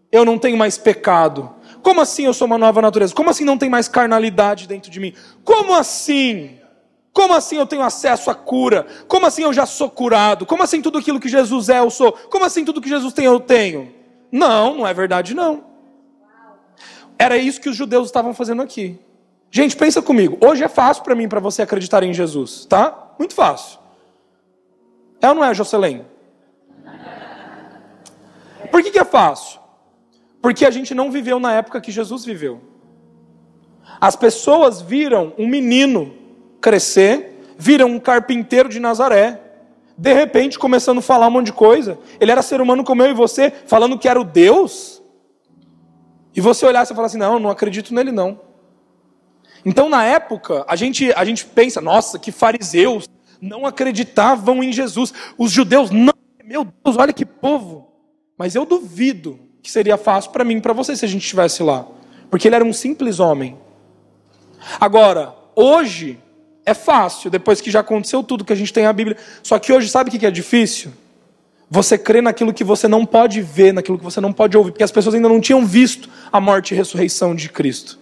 eu 0.10 0.24
não 0.24 0.40
tenho 0.40 0.56
mais 0.56 0.78
pecado? 0.78 1.54
Como 1.84 2.00
assim 2.00 2.24
eu 2.24 2.34
sou 2.34 2.48
uma 2.48 2.58
nova 2.58 2.82
natureza? 2.82 3.14
Como 3.14 3.30
assim 3.30 3.44
não 3.44 3.58
tem 3.58 3.70
mais 3.70 3.90
carnalidade 3.90 4.70
dentro 4.70 4.90
de 4.90 5.02
mim? 5.02 5.14
Como 5.44 5.74
assim? 5.74 6.52
Como 7.12 7.34
assim 7.34 7.58
eu 7.58 7.66
tenho 7.66 7.82
acesso 7.82 8.32
à 8.32 8.36
cura? 8.36 8.88
Como 9.10 9.26
assim 9.26 9.44
eu 9.44 9.52
já 9.52 9.66
sou 9.66 9.90
curado? 9.90 10.46
Como 10.46 10.64
assim 10.64 10.82
tudo 10.82 10.98
aquilo 10.98 11.20
que 11.20 11.28
Jesus 11.28 11.68
é 11.68 11.80
eu 11.80 11.90
sou? 11.90 12.14
Como 12.14 12.46
assim 12.46 12.64
tudo 12.64 12.80
que 12.80 12.88
Jesus 12.88 13.14
tem 13.14 13.26
eu 13.26 13.38
tenho? 13.38 13.94
Não, 14.32 14.78
não 14.78 14.88
é 14.88 14.94
verdade 14.94 15.34
não. 15.34 15.75
Era 17.18 17.38
isso 17.38 17.62
que 17.62 17.70
os 17.70 17.76
judeus 17.76 18.08
estavam 18.08 18.34
fazendo 18.34 18.62
aqui. 18.62 19.00
Gente, 19.50 19.76
pensa 19.76 20.02
comigo. 20.02 20.38
Hoje 20.46 20.64
é 20.64 20.68
fácil 20.68 21.04
para 21.04 21.16
mim, 21.16 21.30
para 21.30 21.40
você 21.40 21.62
acreditar 21.62 22.04
em 22.04 22.14
Jesus, 22.14 22.66
tá? 22.66 23.14
Muito 23.18 23.34
fácil. 23.34 23.80
É 25.22 25.30
ou 25.30 25.36
não 25.36 25.46
é, 25.46 25.54
Jocelyn? 25.54 26.02
Por 28.70 28.84
que, 28.84 28.92
que 28.92 29.00
é 29.00 29.06
fácil? 29.06 29.60
Porque 30.42 30.66
a 30.66 30.70
gente 30.72 30.94
não 30.94 31.10
viveu 31.10 31.40
na 31.40 31.54
época 31.54 31.80
que 31.80 31.92
Jesus 31.92 32.26
viveu. 32.26 32.62
As 34.00 34.16
pessoas 34.16 34.82
viram 34.82 35.34
um 35.38 35.48
menino 35.48 36.14
crescer, 36.60 37.42
vira 37.58 37.86
um 37.86 38.00
carpinteiro 38.00 38.68
de 38.68 38.80
Nazaré. 38.80 39.42
De 39.98 40.14
repente, 40.14 40.60
começando 40.60 40.98
a 40.98 41.02
falar 41.02 41.28
um 41.28 41.32
monte 41.32 41.48
de 41.48 41.54
coisa. 41.54 41.98
Ele 42.20 42.32
era 42.32 42.42
ser 42.42 42.60
humano 42.60 42.84
como 42.84 43.02
eu 43.02 43.12
e 43.12 43.14
você, 43.14 43.52
falando 43.66 43.98
que 43.98 44.10
era 44.10 44.20
o 44.20 44.26
Deus. 44.26 45.02
E 46.36 46.42
você 46.42 46.66
olhar 46.66 46.84
e 46.84 46.88
falar 46.88 47.06
assim: 47.08 47.18
não, 47.18 47.40
não 47.40 47.50
acredito 47.50 47.94
nele 47.94 48.12
não. 48.12 48.40
Então, 49.66 49.90
na 49.90 50.04
época, 50.04 50.66
a 50.68 50.76
gente, 50.76 51.12
a 51.14 51.24
gente 51.24 51.46
pensa: 51.46 51.80
nossa, 51.80 52.20
que 52.20 52.32
fariseus 52.32 53.08
não 53.42 53.66
acreditavam 53.66 54.64
em 54.64 54.72
Jesus. 54.72 55.14
Os 55.38 55.52
judeus, 55.52 55.90
não, 55.90 56.14
meu 56.44 56.66
Deus, 56.66 56.98
olha 56.98 57.14
que 57.14 57.26
povo. 57.26 57.92
Mas 58.38 58.54
eu 58.54 58.66
duvido 58.66 59.40
que 59.64 59.72
seria 59.72 59.98
fácil 59.98 60.32
para 60.32 60.44
mim 60.44 60.60
para 60.60 60.74
você 60.74 60.96
se 60.96 61.06
a 61.06 61.08
gente 61.08 61.24
estivesse 61.24 61.64
lá. 61.64 61.88
Porque 62.30 62.48
ele 62.48 62.56
era 62.56 62.66
um 62.66 62.74
simples 62.74 63.20
homem. 63.20 63.58
Agora, 64.80 65.34
hoje, 65.56 66.20
é 66.66 66.74
fácil, 66.74 67.30
depois 67.30 67.62
que 67.62 67.72
já 67.72 67.80
aconteceu 67.80 68.24
tudo 68.24 68.44
que 68.44 68.52
a 68.52 68.56
gente 68.56 68.74
tem 68.74 68.86
a 68.86 68.94
Bíblia. 68.94 69.18
Só 69.42 69.58
que 69.58 69.72
hoje, 69.72 69.90
sabe 69.90 70.10
o 70.10 70.20
que 70.20 70.26
é 70.26 70.32
difícil? 70.32 70.92
Você 71.70 71.98
crê 71.98 72.22
naquilo 72.22 72.54
que 72.54 72.64
você 72.64 72.88
não 72.88 73.06
pode 73.06 73.42
ver, 73.42 73.74
naquilo 73.74 73.98
que 73.98 74.04
você 74.04 74.22
não 74.22 74.32
pode 74.32 74.56
ouvir, 74.58 74.72
porque 74.72 74.84
as 74.84 74.92
pessoas 74.92 75.16
ainda 75.16 75.28
não 75.28 75.42
tinham 75.42 75.66
visto 75.66 76.10
a 76.32 76.40
morte 76.40 76.74
e 76.74 76.78
ressurreição 76.78 77.36
de 77.36 77.50
Cristo. 77.50 78.00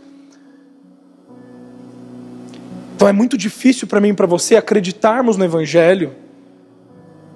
Então 2.95 3.07
é 3.07 3.13
muito 3.13 3.37
difícil 3.37 3.87
para 3.87 3.99
mim 3.99 4.09
e 4.09 4.13
para 4.13 4.27
você 4.27 4.55
acreditarmos 4.55 5.37
no 5.37 5.45
Evangelho 5.45 6.13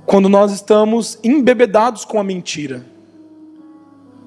quando 0.06 0.30
nós 0.30 0.52
estamos 0.52 1.18
embebedados 1.24 2.06
com 2.06 2.20
a 2.20 2.24
mentira. 2.24 2.86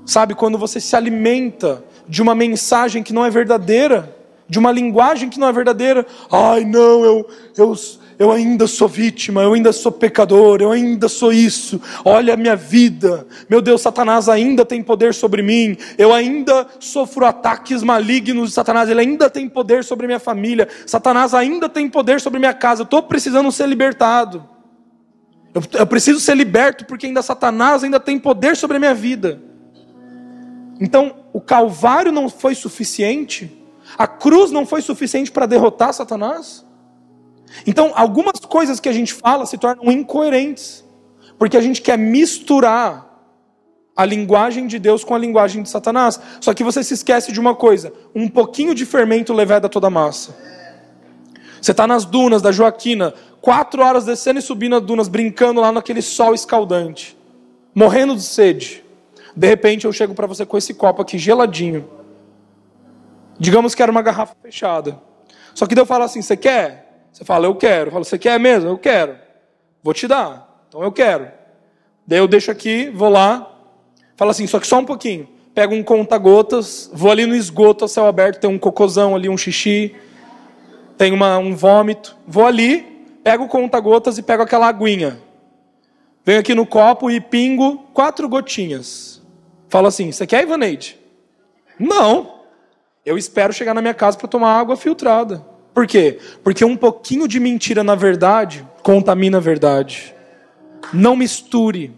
Sabe, 0.05 0.35
quando 0.35 0.59
você 0.59 0.81
se 0.81 0.97
alimenta 0.97 1.85
de 2.09 2.21
uma 2.21 2.35
mensagem 2.35 3.03
que 3.03 3.13
não 3.13 3.25
é 3.25 3.31
verdadeira 3.31 4.17
de 4.51 4.59
uma 4.59 4.73
linguagem 4.73 5.31
que 5.31 5.39
não 5.39 5.47
é 5.47 5.53
verdadeira. 5.53 6.05
Ai, 6.31 6.65
não, 6.65 7.05
eu, 7.05 7.27
eu, 7.57 7.73
eu 8.21 8.31
ainda 8.31 8.67
sou 8.67 8.87
vítima, 8.87 9.43
eu 9.43 9.55
ainda 9.55 9.73
sou 9.73 9.91
pecador, 9.91 10.61
eu 10.61 10.71
ainda 10.71 11.09
sou 11.09 11.33
isso. 11.33 11.81
Olha 12.05 12.35
a 12.35 12.37
minha 12.37 12.55
vida. 12.55 13.27
Meu 13.49 13.63
Deus, 13.63 13.81
Satanás 13.81 14.29
ainda 14.29 14.63
tem 14.63 14.83
poder 14.83 15.15
sobre 15.15 15.43
mim. 15.43 15.75
Eu 15.97 16.13
ainda 16.13 16.67
sofro 16.79 17.25
ataques 17.25 17.83
malignos 17.83 18.51
de 18.51 18.55
Satanás. 18.55 18.91
Ele 18.91 19.01
ainda 19.01 19.31
tem 19.31 19.49
poder 19.49 19.83
sobre 19.83 20.07
minha 20.07 20.21
família. 20.21 20.69
Satanás 20.85 21.33
ainda 21.33 21.67
tem 21.67 21.89
poder 21.89 22.21
sobre 22.21 22.39
minha 22.39 22.53
casa. 22.53 22.83
Eu 22.83 22.85
estou 22.85 23.03
precisando 23.03 23.51
ser 23.51 23.67
libertado. 23.67 24.47
Eu, 25.55 25.63
eu 25.79 25.87
preciso 25.87 26.21
ser 26.21 26.37
liberto 26.37 26.85
porque 26.85 27.07
ainda 27.07 27.23
Satanás 27.23 27.83
ainda 27.83 27.99
tem 27.99 28.19
poder 28.19 28.55
sobre 28.55 28.77
a 28.77 28.81
minha 28.81 28.95
vida. 28.95 29.41
Então, 30.79 31.15
o 31.33 31.41
Calvário 31.41 32.13
não 32.13 32.29
foi 32.29 32.55
suficiente 32.55 33.59
a 33.99 34.07
cruz 34.07 34.51
não 34.51 34.65
foi 34.65 34.83
suficiente 34.83 35.31
para 35.31 35.47
derrotar 35.47 35.93
Satanás? 35.93 36.65
Então, 37.67 37.93
algumas 37.95 38.41
coisas 38.41 38.81
que 38.81 38.89
a 38.89 38.93
gente 38.93 39.13
fala 39.13 39.47
se 39.47 39.59
tornam 39.59 39.91
incoerentes, 39.91 40.85
porque 41.39 41.57
a 41.57 41.61
gente 41.61 41.83
quer 41.83 41.99
misturar 41.99 43.09
a 43.97 44.05
linguagem 44.05 44.67
de 44.67 44.79
Deus 44.79 45.05
com 45.05 45.15
a 45.15 45.19
linguagem 45.19 45.63
de 45.63 45.69
Satanás. 45.69 46.21
Só 46.41 46.55
que 46.55 46.65
você 46.65 46.83
se 46.83 46.95
esquece 46.95 47.33
de 47.33 47.41
uma 47.41 47.55
coisa: 47.55 47.93
um 48.15 48.29
pouquinho 48.29 48.75
de 48.75 48.87
fermento 48.87 49.33
leveda 49.33 49.69
toda 49.69 49.89
a 49.89 49.91
massa. 49.91 50.37
Você 51.61 51.73
está 51.73 51.87
nas 51.87 52.05
dunas 52.05 52.41
da 52.41 52.51
Joaquina, 52.51 53.13
quatro 53.41 53.83
horas 53.83 54.05
descendo 54.05 54.39
e 54.39 54.43
subindo 54.43 54.77
as 54.77 54.83
dunas, 54.83 55.09
brincando 55.09 55.61
lá 55.61 55.71
naquele 55.71 56.01
sol 56.01 56.35
escaldante, 56.35 57.17
morrendo 57.75 58.15
de 58.15 58.23
sede. 58.23 58.83
De 59.37 59.47
repente 59.47 59.85
eu 59.85 59.93
chego 59.93 60.15
para 60.15 60.27
você 60.27 60.47
com 60.47 60.57
esse 60.57 60.73
copo 60.75 61.03
aqui 61.03 61.19
geladinho 61.19 62.01
Digamos 63.41 63.75
que 63.75 63.83
era 63.83 63.91
uma 63.91 64.03
garrafa 64.03 64.37
fechada. 64.43 65.01
Só 65.55 65.67
que 65.67 65.75
daí 65.75 65.81
eu 65.81 65.87
falo 65.87 66.05
assim: 66.05 66.21
você 66.21 66.37
quer? 66.37 66.90
Você 67.13 67.25
fala, 67.25 67.47
eu 67.47 67.55
quero. 67.55 67.89
Eu 67.89 67.93
falo, 67.93 68.05
você 68.05 68.19
quer 68.19 68.39
mesmo? 68.39 68.69
Eu 68.69 68.79
quero. 68.79 69.17
Vou 69.83 69.95
te 69.95 70.07
dar. 70.07 70.65
Então 70.69 70.83
eu 70.83 70.93
quero. 70.93 71.31
Daí 72.07 72.19
eu 72.19 72.29
deixo 72.29 72.51
aqui, 72.51 72.91
vou 72.91 73.09
lá, 73.09 73.57
falo 74.17 74.31
assim, 74.33 74.47
só 74.47 74.59
que 74.59 74.67
só 74.67 74.79
um 74.79 74.85
pouquinho. 74.85 75.29
Pego 75.55 75.75
um 75.75 75.83
conta-gotas, 75.83 76.91
vou 76.93 77.11
ali 77.11 77.27
no 77.27 77.35
esgoto 77.35 77.85
a 77.85 77.89
céu 77.89 78.07
aberto, 78.07 78.41
tem 78.41 78.51
um 78.51 78.59
cocôzão 78.59 79.15
ali, 79.15 79.29
um 79.29 79.37
xixi, 79.37 79.95
tem 80.97 81.13
uma, 81.13 81.39
um 81.39 81.55
vômito. 81.55 82.17
Vou 82.27 82.47
ali, 82.47 82.83
pego 83.23 83.45
o 83.45 83.49
conta-gotas 83.49 84.19
e 84.19 84.23
pego 84.23 84.43
aquela 84.43 84.69
aguinha. 84.69 85.21
Venho 86.25 86.41
aqui 86.41 86.55
no 86.55 86.67
copo 86.67 87.11
e 87.11 87.21
pingo 87.21 87.79
quatro 87.93 88.29
gotinhas. 88.29 89.23
Falo 89.69 89.87
assim: 89.87 90.13
você 90.13 90.27
quer, 90.27 90.43
Ivaneide? 90.43 90.99
Não. 91.79 92.41
Eu 93.05 93.17
espero 93.17 93.53
chegar 93.53 93.73
na 93.73 93.81
minha 93.81 93.95
casa 93.95 94.19
para 94.19 94.29
tomar 94.29 94.59
água 94.59 94.77
filtrada. 94.77 95.45
Por 95.75 95.87
quê? 95.87 96.19
Porque 96.43 96.65
um 96.65 96.77
pouquinho 96.77 97.29
de 97.29 97.39
mentira 97.39 97.85
na 97.85 97.95
verdade 97.95 98.67
contamina 98.83 99.39
a 99.39 99.41
verdade. 99.41 100.15
Não 100.93 101.15
misture 101.15 101.93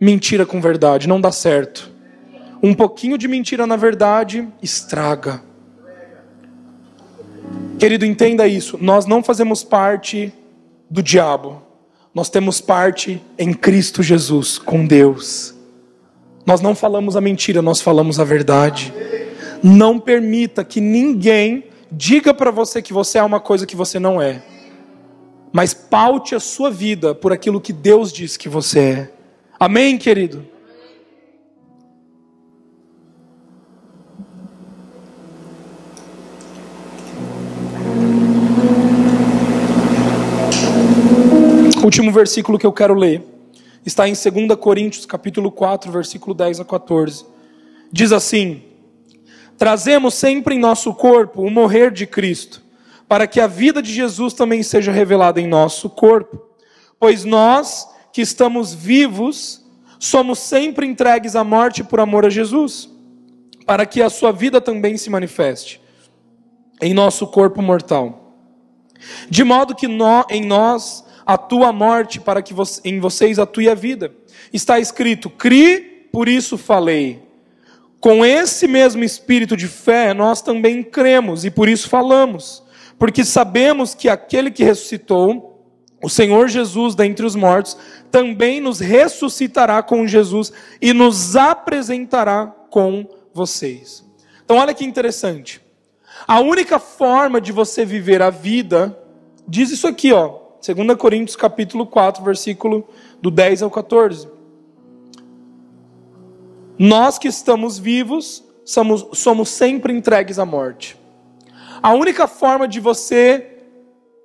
mentira 0.00 0.44
com 0.46 0.60
verdade, 0.60 1.08
não 1.08 1.20
dá 1.20 1.32
certo. 1.32 1.90
Um 2.62 2.74
pouquinho 2.74 3.18
de 3.18 3.26
mentira 3.26 3.66
na 3.66 3.76
verdade 3.76 4.48
estraga. 4.62 5.42
Querido, 7.78 8.06
entenda 8.06 8.46
isso. 8.46 8.78
Nós 8.80 9.06
não 9.06 9.22
fazemos 9.24 9.64
parte 9.64 10.32
do 10.88 11.02
diabo. 11.02 11.62
Nós 12.14 12.28
temos 12.28 12.60
parte 12.60 13.20
em 13.38 13.52
Cristo 13.52 14.02
Jesus, 14.02 14.58
com 14.58 14.86
Deus. 14.86 15.54
Nós 16.44 16.60
não 16.60 16.74
falamos 16.74 17.16
a 17.16 17.20
mentira, 17.20 17.62
nós 17.62 17.80
falamos 17.80 18.20
a 18.20 18.24
verdade. 18.24 18.92
Não 19.62 19.98
permita 19.98 20.62
que 20.62 20.80
ninguém 20.80 21.64
diga 21.92 22.32
para 22.32 22.50
você 22.50 22.80
que 22.80 22.92
você 22.92 23.18
é 23.18 23.22
uma 23.22 23.38
coisa 23.38 23.66
que 23.66 23.76
você 23.76 23.98
não 23.98 24.20
é. 24.20 24.42
mas 25.52 25.74
paute 25.74 26.34
a 26.34 26.40
sua 26.40 26.70
vida 26.70 27.14
por 27.14 27.30
aquilo 27.30 27.60
que 27.60 27.74
Deus 27.74 28.10
diz 28.10 28.38
que 28.38 28.48
você 28.48 28.78
é. 28.80 29.12
Amém, 29.60 29.98
querido? 29.98 30.46
Último 41.84 42.10
versículo 42.10 42.58
que 42.58 42.64
eu 42.64 42.72
quero 42.72 42.94
ler 42.94 43.22
está 43.84 44.08
em 44.08 44.12
2 44.12 44.58
Coríntios, 44.58 45.04
capítulo 45.04 45.50
4, 45.50 45.92
versículo 45.92 46.32
10 46.32 46.60
a 46.60 46.64
14. 46.64 47.26
Diz 47.92 48.10
assim: 48.10 48.62
Trazemos 49.62 50.14
sempre 50.14 50.56
em 50.56 50.58
nosso 50.58 50.92
corpo 50.92 51.40
o 51.40 51.48
morrer 51.48 51.92
de 51.92 52.04
Cristo, 52.04 52.60
para 53.06 53.28
que 53.28 53.40
a 53.40 53.46
vida 53.46 53.80
de 53.80 53.92
Jesus 53.92 54.34
também 54.34 54.60
seja 54.60 54.90
revelada 54.90 55.40
em 55.40 55.46
nosso 55.46 55.88
corpo. 55.88 56.42
Pois 56.98 57.24
nós, 57.24 57.88
que 58.12 58.20
estamos 58.20 58.74
vivos, 58.74 59.64
somos 60.00 60.40
sempre 60.40 60.84
entregues 60.84 61.36
à 61.36 61.44
morte 61.44 61.84
por 61.84 62.00
amor 62.00 62.26
a 62.26 62.28
Jesus, 62.28 62.90
para 63.64 63.86
que 63.86 64.02
a 64.02 64.10
sua 64.10 64.32
vida 64.32 64.60
também 64.60 64.96
se 64.96 65.08
manifeste 65.08 65.80
em 66.80 66.92
nosso 66.92 67.28
corpo 67.28 67.62
mortal. 67.62 68.34
De 69.30 69.44
modo 69.44 69.76
que 69.76 69.86
em 69.86 70.44
nós 70.44 71.04
atua 71.24 71.68
a 71.68 71.72
morte 71.72 72.18
para 72.18 72.42
que 72.42 72.52
em 72.84 72.98
vocês 72.98 73.38
atue 73.38 73.68
a 73.68 73.76
vida. 73.76 74.12
Está 74.52 74.80
escrito: 74.80 75.30
cri, 75.30 76.08
por 76.10 76.28
isso 76.28 76.58
falei. 76.58 77.21
Com 78.02 78.24
esse 78.24 78.66
mesmo 78.66 79.04
espírito 79.04 79.56
de 79.56 79.68
fé, 79.68 80.12
nós 80.12 80.42
também 80.42 80.82
cremos 80.82 81.44
e 81.44 81.52
por 81.52 81.68
isso 81.68 81.88
falamos, 81.88 82.60
porque 82.98 83.24
sabemos 83.24 83.94
que 83.94 84.08
aquele 84.08 84.50
que 84.50 84.64
ressuscitou, 84.64 85.64
o 86.02 86.08
Senhor 86.08 86.48
Jesus 86.48 86.96
dentre 86.96 87.24
os 87.24 87.36
mortos, 87.36 87.78
também 88.10 88.60
nos 88.60 88.80
ressuscitará 88.80 89.84
com 89.84 90.04
Jesus 90.04 90.52
e 90.80 90.92
nos 90.92 91.36
apresentará 91.36 92.52
com 92.70 93.06
vocês. 93.32 94.04
Então, 94.44 94.56
olha 94.56 94.74
que 94.74 94.84
interessante. 94.84 95.60
A 96.26 96.40
única 96.40 96.80
forma 96.80 97.40
de 97.40 97.52
você 97.52 97.84
viver 97.84 98.20
a 98.20 98.30
vida, 98.30 98.98
diz 99.46 99.70
isso 99.70 99.86
aqui, 99.86 100.12
ó, 100.12 100.40
2 100.60 100.98
Coríntios 100.98 101.36
capítulo 101.36 101.86
4, 101.86 102.24
versículo 102.24 102.84
do 103.20 103.30
10 103.30 103.62
ao 103.62 103.70
14. 103.70 104.41
Nós 106.82 107.16
que 107.16 107.28
estamos 107.28 107.78
vivos, 107.78 108.42
somos, 108.64 109.06
somos 109.12 109.50
sempre 109.50 109.92
entregues 109.92 110.40
à 110.40 110.44
morte. 110.44 110.96
A 111.80 111.92
única 111.92 112.26
forma 112.26 112.66
de 112.66 112.80
você 112.80 113.58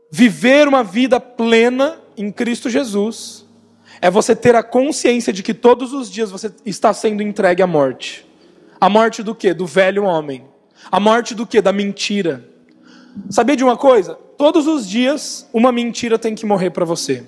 viver 0.10 0.68
uma 0.68 0.84
vida 0.84 1.20
plena 1.20 2.00
em 2.18 2.32
Cristo 2.32 2.68
Jesus 2.68 3.46
é 4.02 4.10
você 4.10 4.36
ter 4.36 4.56
a 4.56 4.64
consciência 4.64 5.32
de 5.32 5.44
que 5.44 5.54
todos 5.54 5.94
os 5.94 6.10
dias 6.10 6.32
você 6.32 6.52
está 6.66 6.92
sendo 6.96 7.22
entregue 7.22 7.62
à 7.62 7.68
morte. 7.68 8.28
A 8.82 8.90
morte 8.90 9.22
do 9.22 9.36
que? 9.36 9.54
Do 9.54 9.68
velho 9.68 10.04
homem. 10.04 10.44
A 10.92 11.00
morte 11.00 11.36
do 11.36 11.46
que? 11.46 11.62
Da 11.62 11.72
mentira. 11.72 12.44
Sabia 13.30 13.56
de 13.56 13.64
uma 13.64 13.78
coisa? 13.78 14.16
Todos 14.36 14.66
os 14.66 14.90
dias, 14.90 15.48
uma 15.54 15.72
mentira 15.72 16.18
tem 16.18 16.34
que 16.34 16.44
morrer 16.44 16.72
para 16.72 16.86
você. 16.86 17.24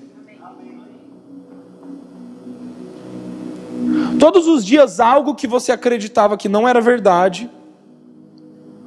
Todos 4.19 4.47
os 4.47 4.65
dias, 4.65 4.99
algo 4.99 5.33
que 5.33 5.47
você 5.47 5.71
acreditava 5.71 6.35
que 6.35 6.49
não 6.49 6.67
era 6.67 6.81
verdade, 6.81 7.49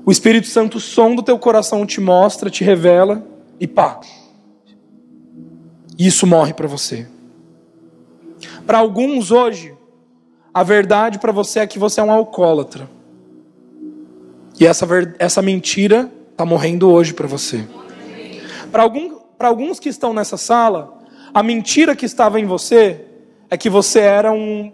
o 0.05 0.13
Espírito 0.13 0.47
Santo 0.47 0.79
som 0.79 1.15
do 1.15 1.23
teu 1.23 1.39
coração 1.39 1.87
te 1.87 2.03
mostra, 2.03 2.51
te 2.51 2.63
revela, 2.63 3.27
e 3.59 3.67
pá. 3.67 3.99
Isso 5.99 6.27
morre 6.27 6.53
para 6.53 6.69
você. 6.69 7.09
Para 8.67 8.79
alguns 8.79 9.31
hoje, 9.31 9.75
a 10.53 10.63
verdade 10.63 11.19
para 11.19 11.33
você 11.33 11.61
é 11.61 11.67
que 11.67 11.79
você 11.79 12.01
é 12.01 12.05
um 12.05 12.11
alcoólatra. 12.11 12.91
E 14.61 14.67
essa, 14.67 14.87
essa 15.19 15.41
mentira 15.41 16.13
está 16.31 16.45
morrendo 16.45 16.91
hoje 16.91 17.15
para 17.15 17.27
você. 17.27 17.67
Para 18.71 18.83
algum, 18.83 19.17
alguns 19.39 19.81
que 19.81 19.89
estão 19.89 20.13
nessa 20.13 20.37
sala, 20.37 20.99
a 21.33 21.43
mentira 21.43 21.97
que 21.97 22.05
estava 22.05 22.39
em 22.39 22.45
você 22.45 23.07
é 23.49 23.57
que 23.57 23.71
você 23.71 24.01
era 24.01 24.31
um 24.31 24.73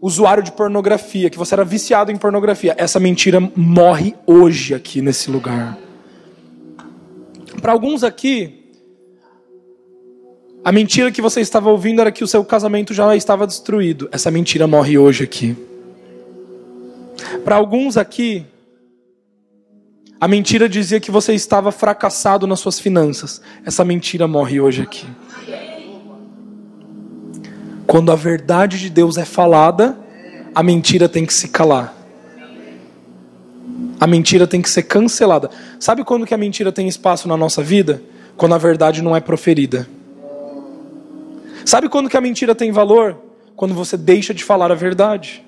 usuário 0.00 0.42
de 0.42 0.52
pornografia, 0.52 1.28
que 1.28 1.38
você 1.38 1.54
era 1.54 1.64
viciado 1.64 2.10
em 2.10 2.16
pornografia. 2.16 2.74
Essa 2.78 2.98
mentira 2.98 3.40
morre 3.54 4.14
hoje 4.26 4.74
aqui 4.74 5.02
nesse 5.02 5.30
lugar. 5.30 5.76
Para 7.60 7.72
alguns 7.72 8.02
aqui, 8.02 8.60
a 10.64 10.72
mentira 10.72 11.10
que 11.10 11.20
você 11.20 11.40
estava 11.40 11.70
ouvindo 11.70 12.00
era 12.00 12.12
que 12.12 12.24
o 12.24 12.26
seu 12.26 12.44
casamento 12.44 12.94
já 12.94 13.14
estava 13.14 13.46
destruído. 13.46 14.08
Essa 14.12 14.30
mentira 14.30 14.66
morre 14.66 14.96
hoje 14.96 15.24
aqui. 15.24 15.56
Para 17.44 17.56
alguns 17.56 17.96
aqui, 17.96 18.46
a 20.20 20.28
mentira 20.28 20.68
dizia 20.68 21.00
que 21.00 21.10
você 21.10 21.34
estava 21.34 21.72
fracassado 21.72 22.46
nas 22.46 22.60
suas 22.60 22.78
finanças. 22.78 23.40
Essa 23.64 23.84
mentira 23.84 24.28
morre 24.28 24.60
hoje 24.60 24.82
aqui. 24.82 25.06
Quando 27.90 28.10
a 28.12 28.14
verdade 28.14 28.78
de 28.78 28.88
Deus 28.88 29.18
é 29.18 29.24
falada, 29.24 29.98
a 30.54 30.62
mentira 30.62 31.08
tem 31.08 31.26
que 31.26 31.34
se 31.34 31.48
calar. 31.48 31.92
A 33.98 34.06
mentira 34.06 34.46
tem 34.46 34.62
que 34.62 34.70
ser 34.70 34.84
cancelada. 34.84 35.50
Sabe 35.80 36.04
quando 36.04 36.24
que 36.24 36.32
a 36.32 36.36
mentira 36.36 36.70
tem 36.70 36.86
espaço 36.86 37.26
na 37.26 37.36
nossa 37.36 37.64
vida? 37.64 38.00
Quando 38.36 38.54
a 38.54 38.58
verdade 38.58 39.02
não 39.02 39.16
é 39.16 39.20
proferida. 39.20 39.88
Sabe 41.64 41.88
quando 41.88 42.08
que 42.08 42.16
a 42.16 42.20
mentira 42.20 42.54
tem 42.54 42.70
valor? 42.70 43.18
Quando 43.56 43.74
você 43.74 43.96
deixa 43.96 44.32
de 44.32 44.44
falar 44.44 44.70
a 44.70 44.76
verdade. 44.76 45.44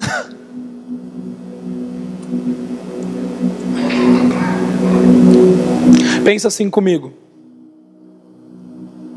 Pensa 6.24 6.48
assim 6.48 6.70
comigo. 6.70 7.12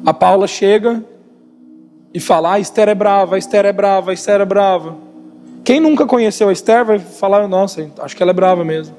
A 0.06 0.14
Paula 0.14 0.46
chega 0.46 1.14
e 2.16 2.20
fala: 2.22 2.51
ah, 2.51 2.53
a 2.53 2.59
Esther 2.59 2.88
é 2.88 2.95
brava, 2.95 3.36
a 3.36 3.38
Esther 3.38 3.66
é 3.66 3.74
brava, 3.74 4.11
a 4.11 4.13
Esther 4.13 4.39
é 4.39 4.45
brava. 4.45 4.95
Quem 5.66 5.82
nunca 5.82 6.05
conheceu 6.05 6.47
a 6.47 6.53
Esther 6.53 6.86
vai 6.86 6.97
falar: 6.97 7.45
nossa, 7.45 7.91
acho 7.99 8.16
que 8.16 8.24
ela 8.24 8.32
é 8.32 8.34
brava 8.34 8.63
mesmo. 8.63 8.95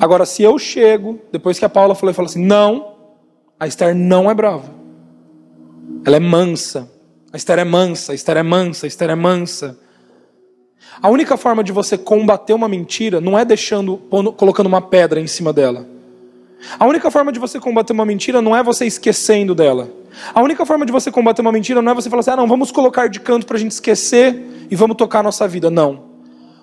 Agora, 0.00 0.26
se 0.26 0.42
eu 0.42 0.58
chego, 0.58 1.20
depois 1.30 1.60
que 1.60 1.64
a 1.64 1.68
Paula 1.68 1.94
falou, 1.94 2.10
e 2.10 2.14
falo 2.14 2.26
assim: 2.26 2.44
não, 2.44 2.96
a 3.58 3.68
Esther 3.68 3.94
não 3.94 4.28
é 4.28 4.34
brava. 4.34 4.68
Ela 6.04 6.16
é 6.16 6.20
mansa. 6.20 6.90
A 7.32 7.36
Esther 7.36 7.60
é 7.60 7.64
mansa, 7.64 8.10
a 8.10 8.14
Esther 8.16 8.38
é 8.38 8.42
mansa, 8.42 8.86
a 8.86 8.88
Esther 8.88 9.10
é 9.10 9.14
mansa. 9.14 9.78
A 11.00 11.08
única 11.08 11.36
forma 11.36 11.62
de 11.62 11.70
você 11.70 11.96
combater 11.96 12.52
uma 12.52 12.68
mentira 12.68 13.20
não 13.20 13.38
é 13.38 13.44
deixando, 13.44 13.96
colocando 14.36 14.66
uma 14.66 14.82
pedra 14.82 15.20
em 15.20 15.28
cima 15.28 15.52
dela. 15.52 15.86
A 16.78 16.86
única 16.86 17.10
forma 17.10 17.32
de 17.32 17.38
você 17.38 17.58
combater 17.58 17.92
uma 17.92 18.04
mentira 18.04 18.42
não 18.42 18.56
é 18.56 18.62
você 18.62 18.86
esquecendo 18.86 19.54
dela. 19.54 19.90
A 20.34 20.42
única 20.42 20.66
forma 20.66 20.84
de 20.84 20.92
você 20.92 21.10
combater 21.10 21.40
uma 21.40 21.52
mentira 21.52 21.80
não 21.80 21.92
é 21.92 21.94
você 21.94 22.10
falar 22.10 22.20
assim, 22.20 22.30
ah, 22.30 22.36
não, 22.36 22.46
vamos 22.46 22.70
colocar 22.70 23.08
de 23.08 23.20
canto 23.20 23.46
para 23.46 23.56
a 23.56 23.60
gente 23.60 23.72
esquecer 23.72 24.66
e 24.70 24.76
vamos 24.76 24.96
tocar 24.96 25.20
a 25.20 25.22
nossa 25.22 25.46
vida. 25.48 25.70
Não. 25.70 26.04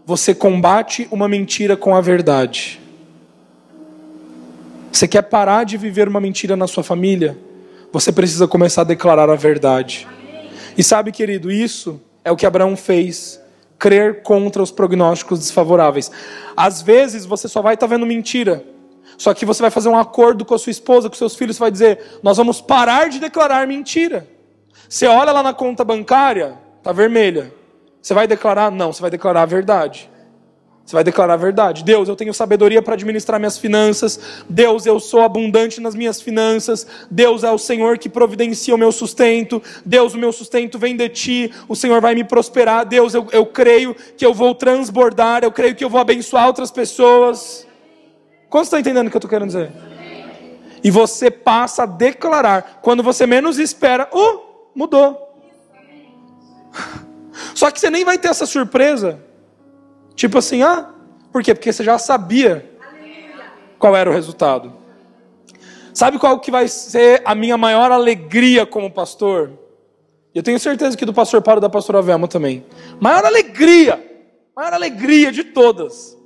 Você 0.06 0.34
combate 0.34 1.08
uma 1.12 1.28
mentira 1.28 1.76
com 1.76 1.96
a 1.96 2.02
verdade. 2.02 2.80
Você 4.92 5.08
quer 5.08 5.24
parar 5.24 5.64
de 5.64 5.78
viver 5.78 6.08
uma 6.08 6.20
mentira 6.20 6.56
na 6.56 6.68
sua 6.68 6.84
família? 6.84 7.38
Você 7.92 8.12
precisa 8.12 8.48
começar 8.48 8.82
a 8.82 8.86
declarar 8.86 9.30
a 9.30 9.36
verdade. 9.36 10.08
E 10.78 10.84
sabe, 10.84 11.12
querido, 11.12 11.52
isso 11.52 12.00
é 12.24 12.32
o 12.32 12.36
que 12.36 12.46
Abraão 12.46 12.76
fez 12.76 13.42
crer 13.80 14.22
contra 14.24 14.62
os 14.62 14.72
prognósticos 14.72 15.40
desfavoráveis. 15.40 16.12
Às 16.56 16.82
vezes 16.82 17.26
você 17.26 17.48
só 17.48 17.62
vai 17.62 17.76
estar 17.76 17.88
tá 17.88 17.96
vendo 17.96 18.06
mentira. 18.06 18.64
Só 19.18 19.34
que 19.34 19.46
você 19.46 19.62
vai 19.62 19.72
fazer 19.72 19.90
um 19.90 19.98
acordo 19.98 20.46
com 20.46 20.54
a 20.54 20.60
sua 20.60 20.72
esposa, 20.72 21.10
com 21.10 21.16
seus 21.16 21.36
filhos, 21.36 21.56
você 21.56 21.62
vai 21.62 21.72
dizer: 21.72 22.20
"Nós 22.22 22.38
vamos 22.38 22.62
parar 22.62 23.10
de 23.10 23.20
declarar 23.20 23.68
mentira". 23.68 24.28
Você 24.88 25.08
olha 25.08 25.32
lá 25.32 25.44
na 25.44 25.54
conta 25.54 25.84
bancária, 25.84 26.58
tá 26.82 26.92
vermelha. 26.92 27.54
Você 28.02 28.14
vai 28.14 28.28
declarar? 28.28 28.72
Não, 28.72 28.94
você 28.94 29.02
vai 29.02 29.12
declarar 29.12 29.42
a 29.42 29.46
verdade. 29.46 30.10
Você 30.88 30.96
vai 30.96 31.04
declarar 31.04 31.34
a 31.34 31.38
verdade. 31.38 31.84
Deus, 31.84 32.08
eu 32.08 32.16
tenho 32.16 32.34
sabedoria 32.34 32.82
para 32.82 32.94
administrar 32.94 33.38
minhas 33.38 33.58
finanças. 33.58 34.18
Deus, 34.48 34.86
eu 34.86 35.02
sou 35.02 35.20
abundante 35.20 35.82
nas 35.82 35.94
minhas 35.94 36.22
finanças. 36.22 36.88
Deus 37.12 37.44
é 37.44 37.52
o 37.52 37.58
Senhor 37.58 37.98
que 37.98 38.08
providencia 38.08 38.74
o 38.74 38.78
meu 38.78 38.94
sustento. 38.94 39.62
Deus, 39.86 40.14
o 40.14 40.18
meu 40.18 40.32
sustento 40.32 40.80
vem 40.80 40.96
de 40.96 41.10
ti. 41.10 41.52
O 41.68 41.76
Senhor 41.76 42.00
vai 42.00 42.16
me 42.16 42.24
prosperar. 42.24 42.86
Deus, 42.86 43.14
eu, 43.14 43.28
eu 43.34 43.46
creio 43.46 43.94
que 44.16 44.26
eu 44.26 44.34
vou 44.34 44.56
transbordar. 44.56 45.44
Eu 45.44 45.52
creio 45.52 45.76
que 45.76 45.84
eu 45.84 45.90
vou 45.90 46.00
abençoar 46.00 46.48
outras 46.48 46.72
pessoas. 46.72 47.67
Quantos 48.50 48.68
estão 48.68 48.80
entendendo 48.80 49.08
o 49.08 49.10
que 49.10 49.18
eu 49.18 49.20
estou 49.20 49.30
querendo 49.30 49.48
dizer? 49.48 49.72
E 50.84 50.92
você 50.92 51.30
passa 51.30 51.84
a 51.84 51.86
declarar. 51.86 52.80
Quando 52.82 53.04
você 53.04 53.26
menos 53.26 53.60
espera, 53.60 54.10
oh, 54.12 54.70
mudou. 54.76 55.18
Só 57.54 57.70
que 57.72 57.80
você 57.80 57.90
nem 57.90 58.06
vai 58.06 58.18
ter 58.18 58.30
essa 58.30 58.46
surpresa 58.46 59.28
Tipo 60.18 60.40
assim, 60.40 60.64
ah, 60.64 60.90
por 61.32 61.44
quê? 61.44 61.54
Porque 61.54 61.72
você 61.72 61.84
já 61.84 62.00
sabia 62.00 62.68
qual 63.78 63.96
era 63.96 64.10
o 64.10 64.14
resultado. 64.14 64.74
Sabe 65.94 66.18
qual 66.18 66.40
que 66.40 66.50
vai 66.50 66.68
ser 66.68 67.22
a 67.24 67.36
minha 67.36 67.56
maior 67.56 67.92
alegria 67.92 68.66
como 68.66 68.90
pastor? 68.90 69.52
Eu 70.34 70.42
tenho 70.42 70.60
certeza 70.60 70.98
que 70.98 71.06
do 71.06 71.14
pastor 71.14 71.40
Paulo 71.44 71.60
e 71.60 71.62
da 71.62 71.70
pastora 71.70 72.02
Velma 72.02 72.28
também. 72.28 72.66
Maior 73.00 73.26
alegria, 73.26 74.04
maior 74.56 74.74
alegria 74.74 75.32
de 75.32 75.44
todas. 75.44 76.17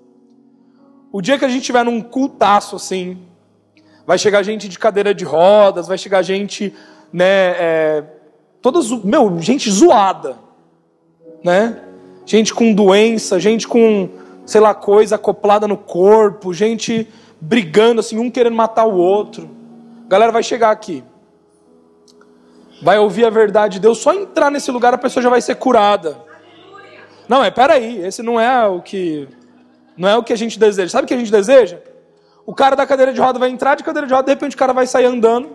O 1.11 1.21
dia 1.21 1.37
que 1.37 1.43
a 1.43 1.49
gente 1.49 1.61
estiver 1.61 1.83
num 1.83 1.99
cultaço 2.01 2.77
assim, 2.77 3.17
vai 4.07 4.17
chegar 4.17 4.43
gente 4.43 4.69
de 4.69 4.79
cadeira 4.79 5.13
de 5.13 5.25
rodas, 5.25 5.87
vai 5.87 5.97
chegar 5.97 6.21
gente, 6.21 6.73
né, 7.11 7.25
é, 7.25 8.03
todas, 8.61 8.89
meu, 9.03 9.37
gente 9.41 9.69
zoada, 9.69 10.37
né? 11.43 11.81
Gente 12.25 12.53
com 12.53 12.73
doença, 12.73 13.39
gente 13.39 13.67
com, 13.67 14.09
sei 14.45 14.61
lá, 14.61 14.73
coisa 14.73 15.15
acoplada 15.15 15.67
no 15.67 15.75
corpo, 15.75 16.53
gente 16.53 17.07
brigando 17.41 17.99
assim, 17.99 18.17
um 18.17 18.29
querendo 18.29 18.55
matar 18.55 18.85
o 18.85 18.95
outro. 18.95 19.49
A 20.05 20.09
galera 20.09 20.31
vai 20.31 20.43
chegar 20.43 20.71
aqui. 20.71 21.03
Vai 22.81 22.99
ouvir 22.99 23.25
a 23.25 23.29
verdade 23.29 23.73
de 23.73 23.79
Deus, 23.81 23.97
só 23.97 24.13
entrar 24.13 24.49
nesse 24.49 24.71
lugar 24.71 24.93
a 24.93 24.97
pessoa 24.97 25.21
já 25.21 25.29
vai 25.29 25.41
ser 25.41 25.55
curada. 25.55 26.17
Não, 27.27 27.43
é 27.43 27.51
peraí, 27.51 27.97
esse 28.05 28.23
não 28.23 28.39
é 28.39 28.65
o 28.67 28.81
que 28.81 29.27
não 29.97 30.09
é 30.09 30.17
o 30.17 30.23
que 30.23 30.33
a 30.33 30.37
gente 30.37 30.57
deseja. 30.57 30.89
Sabe 30.89 31.05
o 31.05 31.07
que 31.07 31.13
a 31.13 31.17
gente 31.17 31.31
deseja? 31.31 31.79
O 32.45 32.53
cara 32.53 32.75
da 32.75 32.85
cadeira 32.85 33.13
de 33.13 33.19
roda 33.19 33.37
vai 33.37 33.49
entrar 33.49 33.75
de 33.75 33.83
cadeira 33.83 34.07
de 34.07 34.13
roda, 34.13 34.25
de 34.25 34.31
repente 34.31 34.55
o 34.55 34.59
cara 34.59 34.73
vai 34.73 34.87
sair 34.87 35.05
andando. 35.05 35.49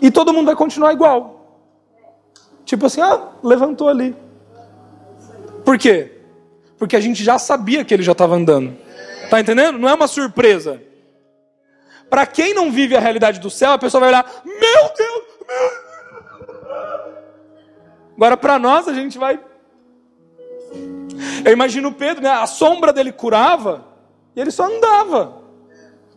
E 0.00 0.10
todo 0.10 0.32
mundo 0.32 0.46
vai 0.46 0.56
continuar 0.56 0.92
igual. 0.92 1.58
Tipo 2.64 2.86
assim, 2.86 3.00
ah, 3.00 3.28
levantou 3.42 3.88
ali. 3.88 4.16
Por 5.64 5.78
quê? 5.78 6.20
Porque 6.78 6.96
a 6.96 7.00
gente 7.00 7.22
já 7.22 7.38
sabia 7.38 7.84
que 7.84 7.92
ele 7.92 8.02
já 8.02 8.12
estava 8.12 8.34
andando. 8.34 8.76
Tá 9.28 9.38
entendendo? 9.38 9.78
Não 9.78 9.88
é 9.88 9.94
uma 9.94 10.08
surpresa. 10.08 10.80
Para 12.08 12.26
quem 12.26 12.54
não 12.54 12.72
vive 12.72 12.96
a 12.96 13.00
realidade 13.00 13.38
do 13.38 13.50
céu, 13.50 13.72
a 13.72 13.78
pessoa 13.78 14.00
vai 14.00 14.08
olhar, 14.08 14.42
meu 14.44 14.90
Deus, 14.96 15.24
meu 15.46 15.68
Deus. 15.68 15.90
Agora 18.16 18.36
para 18.36 18.58
nós 18.58 18.88
a 18.88 18.92
gente 18.92 19.16
vai 19.16 19.40
eu 21.44 21.52
imagino 21.52 21.92
Pedro, 21.92 22.22
né? 22.22 22.30
A 22.30 22.46
sombra 22.46 22.92
dele 22.92 23.12
curava 23.12 23.84
e 24.34 24.40
ele 24.40 24.50
só 24.50 24.64
andava. 24.64 25.40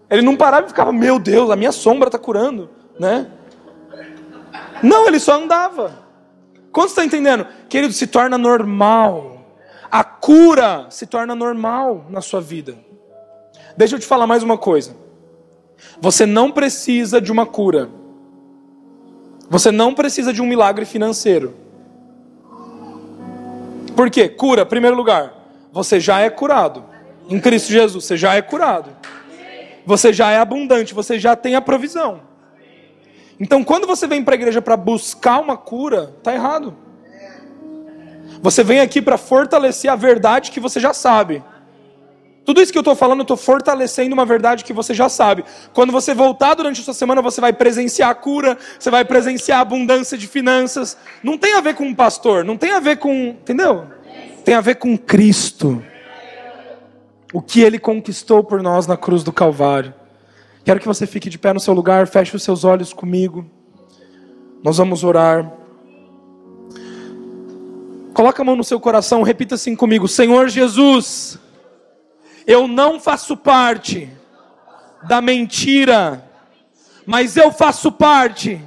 Ele 0.09 0.21
não 0.21 0.35
parava 0.35 0.65
e 0.65 0.69
ficava, 0.69 0.91
meu 0.91 1.17
Deus, 1.19 1.49
a 1.49 1.55
minha 1.55 1.71
sombra 1.71 2.07
está 2.07 2.19
curando, 2.19 2.69
né? 2.99 3.27
Não, 4.81 5.07
ele 5.07 5.19
só 5.19 5.41
andava. 5.41 6.03
Quando 6.71 6.89
está 6.89 7.05
entendendo? 7.05 7.47
Querido, 7.69 7.93
se 7.93 8.07
torna 8.07 8.37
normal. 8.37 9.45
A 9.89 10.03
cura 10.03 10.87
se 10.89 11.05
torna 11.05 11.35
normal 11.35 12.05
na 12.09 12.19
sua 12.19 12.41
vida. 12.41 12.75
Deixa 13.77 13.95
eu 13.95 13.99
te 13.99 14.05
falar 14.05 14.27
mais 14.27 14.43
uma 14.43 14.57
coisa. 14.57 14.95
Você 15.99 16.25
não 16.25 16.51
precisa 16.51 17.21
de 17.21 17.31
uma 17.31 17.45
cura. 17.45 17.89
Você 19.49 19.71
não 19.71 19.93
precisa 19.93 20.33
de 20.33 20.41
um 20.41 20.45
milagre 20.45 20.85
financeiro. 20.85 21.62
Por 23.95 24.09
quê? 24.09 24.27
Cura, 24.29 24.65
primeiro 24.65 24.95
lugar. 24.95 25.33
Você 25.71 25.99
já 25.99 26.19
é 26.19 26.29
curado. 26.29 26.85
Em 27.29 27.39
Cristo 27.39 27.71
Jesus, 27.71 28.03
você 28.03 28.17
já 28.17 28.35
é 28.35 28.41
curado. 28.41 28.89
Você 29.85 30.13
já 30.13 30.31
é 30.31 30.37
abundante, 30.37 30.93
você 30.93 31.19
já 31.19 31.35
tem 31.35 31.55
a 31.55 31.61
provisão. 31.61 32.21
Então, 33.39 33.63
quando 33.63 33.87
você 33.87 34.07
vem 34.07 34.23
para 34.23 34.35
a 34.35 34.37
igreja 34.37 34.61
para 34.61 34.77
buscar 34.77 35.39
uma 35.39 35.57
cura, 35.57 36.13
tá 36.21 36.33
errado. 36.33 36.75
Você 38.41 38.63
vem 38.63 38.79
aqui 38.79 39.01
para 39.01 39.17
fortalecer 39.17 39.91
a 39.91 39.95
verdade 39.95 40.51
que 40.51 40.59
você 40.59 40.79
já 40.79 40.93
sabe. 40.93 41.43
Tudo 42.45 42.61
isso 42.61 42.71
que 42.71 42.77
eu 42.77 42.81
estou 42.81 42.95
falando, 42.95 43.19
eu 43.19 43.23
estou 43.23 43.37
fortalecendo 43.37 44.13
uma 44.13 44.25
verdade 44.25 44.65
que 44.65 44.73
você 44.73 44.93
já 44.93 45.07
sabe. 45.07 45.45
Quando 45.73 45.91
você 45.91 46.13
voltar 46.13 46.55
durante 46.55 46.81
a 46.81 46.83
sua 46.83 46.93
semana, 46.93 47.21
você 47.21 47.39
vai 47.39 47.53
presenciar 47.53 48.09
a 48.09 48.15
cura, 48.15 48.57
você 48.77 48.91
vai 48.91 49.05
presenciar 49.05 49.59
a 49.59 49.61
abundância 49.61 50.17
de 50.17 50.27
finanças. 50.27 50.97
Não 51.23 51.37
tem 51.37 51.53
a 51.53 51.61
ver 51.61 51.75
com 51.75 51.85
um 51.85 51.95
pastor, 51.95 52.43
não 52.43 52.57
tem 52.57 52.71
a 52.71 52.81
ver 52.81 52.97
com. 52.97 53.13
Entendeu? 53.13 53.85
Tem 54.43 54.55
a 54.55 54.61
ver 54.61 54.75
com 54.75 54.97
Cristo. 54.97 55.81
O 57.31 57.41
que 57.41 57.61
ele 57.61 57.79
conquistou 57.79 58.43
por 58.43 58.61
nós 58.61 58.85
na 58.85 58.97
cruz 58.97 59.23
do 59.23 59.31
Calvário. 59.31 59.93
Quero 60.65 60.79
que 60.79 60.87
você 60.87 61.07
fique 61.07 61.29
de 61.29 61.39
pé 61.39 61.53
no 61.53 61.59
seu 61.59 61.73
lugar, 61.73 62.07
feche 62.07 62.35
os 62.35 62.43
seus 62.43 62.65
olhos 62.65 62.93
comigo. 62.93 63.45
Nós 64.61 64.77
vamos 64.77 65.03
orar. 65.03 65.49
Coloca 68.13 68.41
a 68.41 68.45
mão 68.45 68.55
no 68.55 68.63
seu 68.63 68.79
coração, 68.81 69.23
repita 69.23 69.55
assim 69.55 69.75
comigo: 69.77 70.09
Senhor 70.09 70.49
Jesus 70.49 71.39
eu 72.45 72.67
não 72.67 72.99
faço 72.99 73.37
parte 73.37 74.09
da 75.03 75.21
mentira, 75.21 76.23
mas 77.05 77.37
eu 77.37 77.51
faço 77.51 77.91
parte 77.91 78.61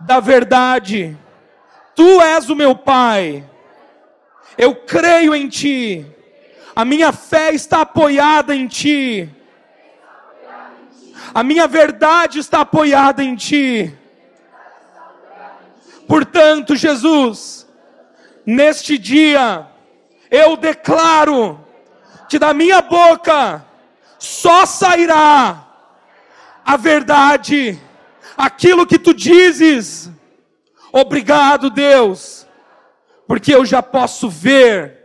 da 0.00 0.20
verdade. 0.20 1.16
Tu 1.94 2.20
és 2.20 2.50
o 2.50 2.56
meu 2.56 2.74
Pai. 2.74 3.48
Eu 4.56 4.74
creio 4.74 5.34
em 5.34 5.48
Ti. 5.48 6.06
A 6.74 6.84
minha 6.84 7.12
fé 7.12 7.52
está 7.52 7.82
apoiada 7.82 8.54
em 8.54 8.66
Ti. 8.66 9.28
A 11.32 11.42
minha 11.42 11.66
verdade 11.66 12.38
está 12.38 12.60
apoiada 12.60 13.22
em 13.22 13.34
Ti. 13.34 13.96
Portanto, 16.06 16.76
Jesus, 16.76 17.66
neste 18.44 18.98
dia, 18.98 19.66
eu 20.30 20.56
declaro 20.56 21.64
que 22.28 22.38
da 22.38 22.54
minha 22.54 22.80
boca 22.80 23.64
só 24.18 24.64
sairá 24.64 25.64
a 26.64 26.76
verdade, 26.76 27.78
aquilo 28.36 28.86
que 28.86 28.98
tu 28.98 29.12
dizes. 29.12 30.10
Obrigado, 30.92 31.68
Deus, 31.70 32.46
porque 33.26 33.54
eu 33.54 33.64
já 33.66 33.82
posso 33.82 34.28
ver 34.28 35.04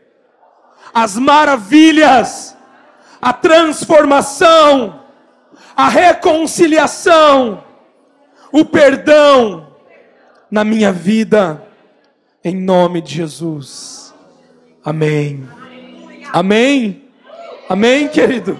as 0.93 1.17
maravilhas, 1.17 2.55
a 3.21 3.33
transformação, 3.33 5.03
a 5.75 5.89
reconciliação, 5.89 7.63
o 8.51 8.65
perdão 8.65 9.75
na 10.49 10.63
minha 10.63 10.91
vida, 10.91 11.63
em 12.43 12.55
nome 12.55 13.01
de 13.01 13.15
Jesus. 13.15 14.13
Amém. 14.83 15.47
Amém. 16.31 17.08
Amém, 17.69 18.07
querido? 18.07 18.59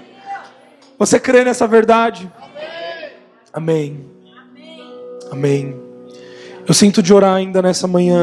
Você 0.96 1.18
crê 1.18 1.42
nessa 1.44 1.66
verdade? 1.66 2.30
Amém. 3.52 4.06
Amém. 5.32 5.74
Eu 6.66 6.72
sinto 6.72 7.02
de 7.02 7.12
orar 7.12 7.34
ainda 7.34 7.60
nessa 7.60 7.88
manhã. 7.88 8.18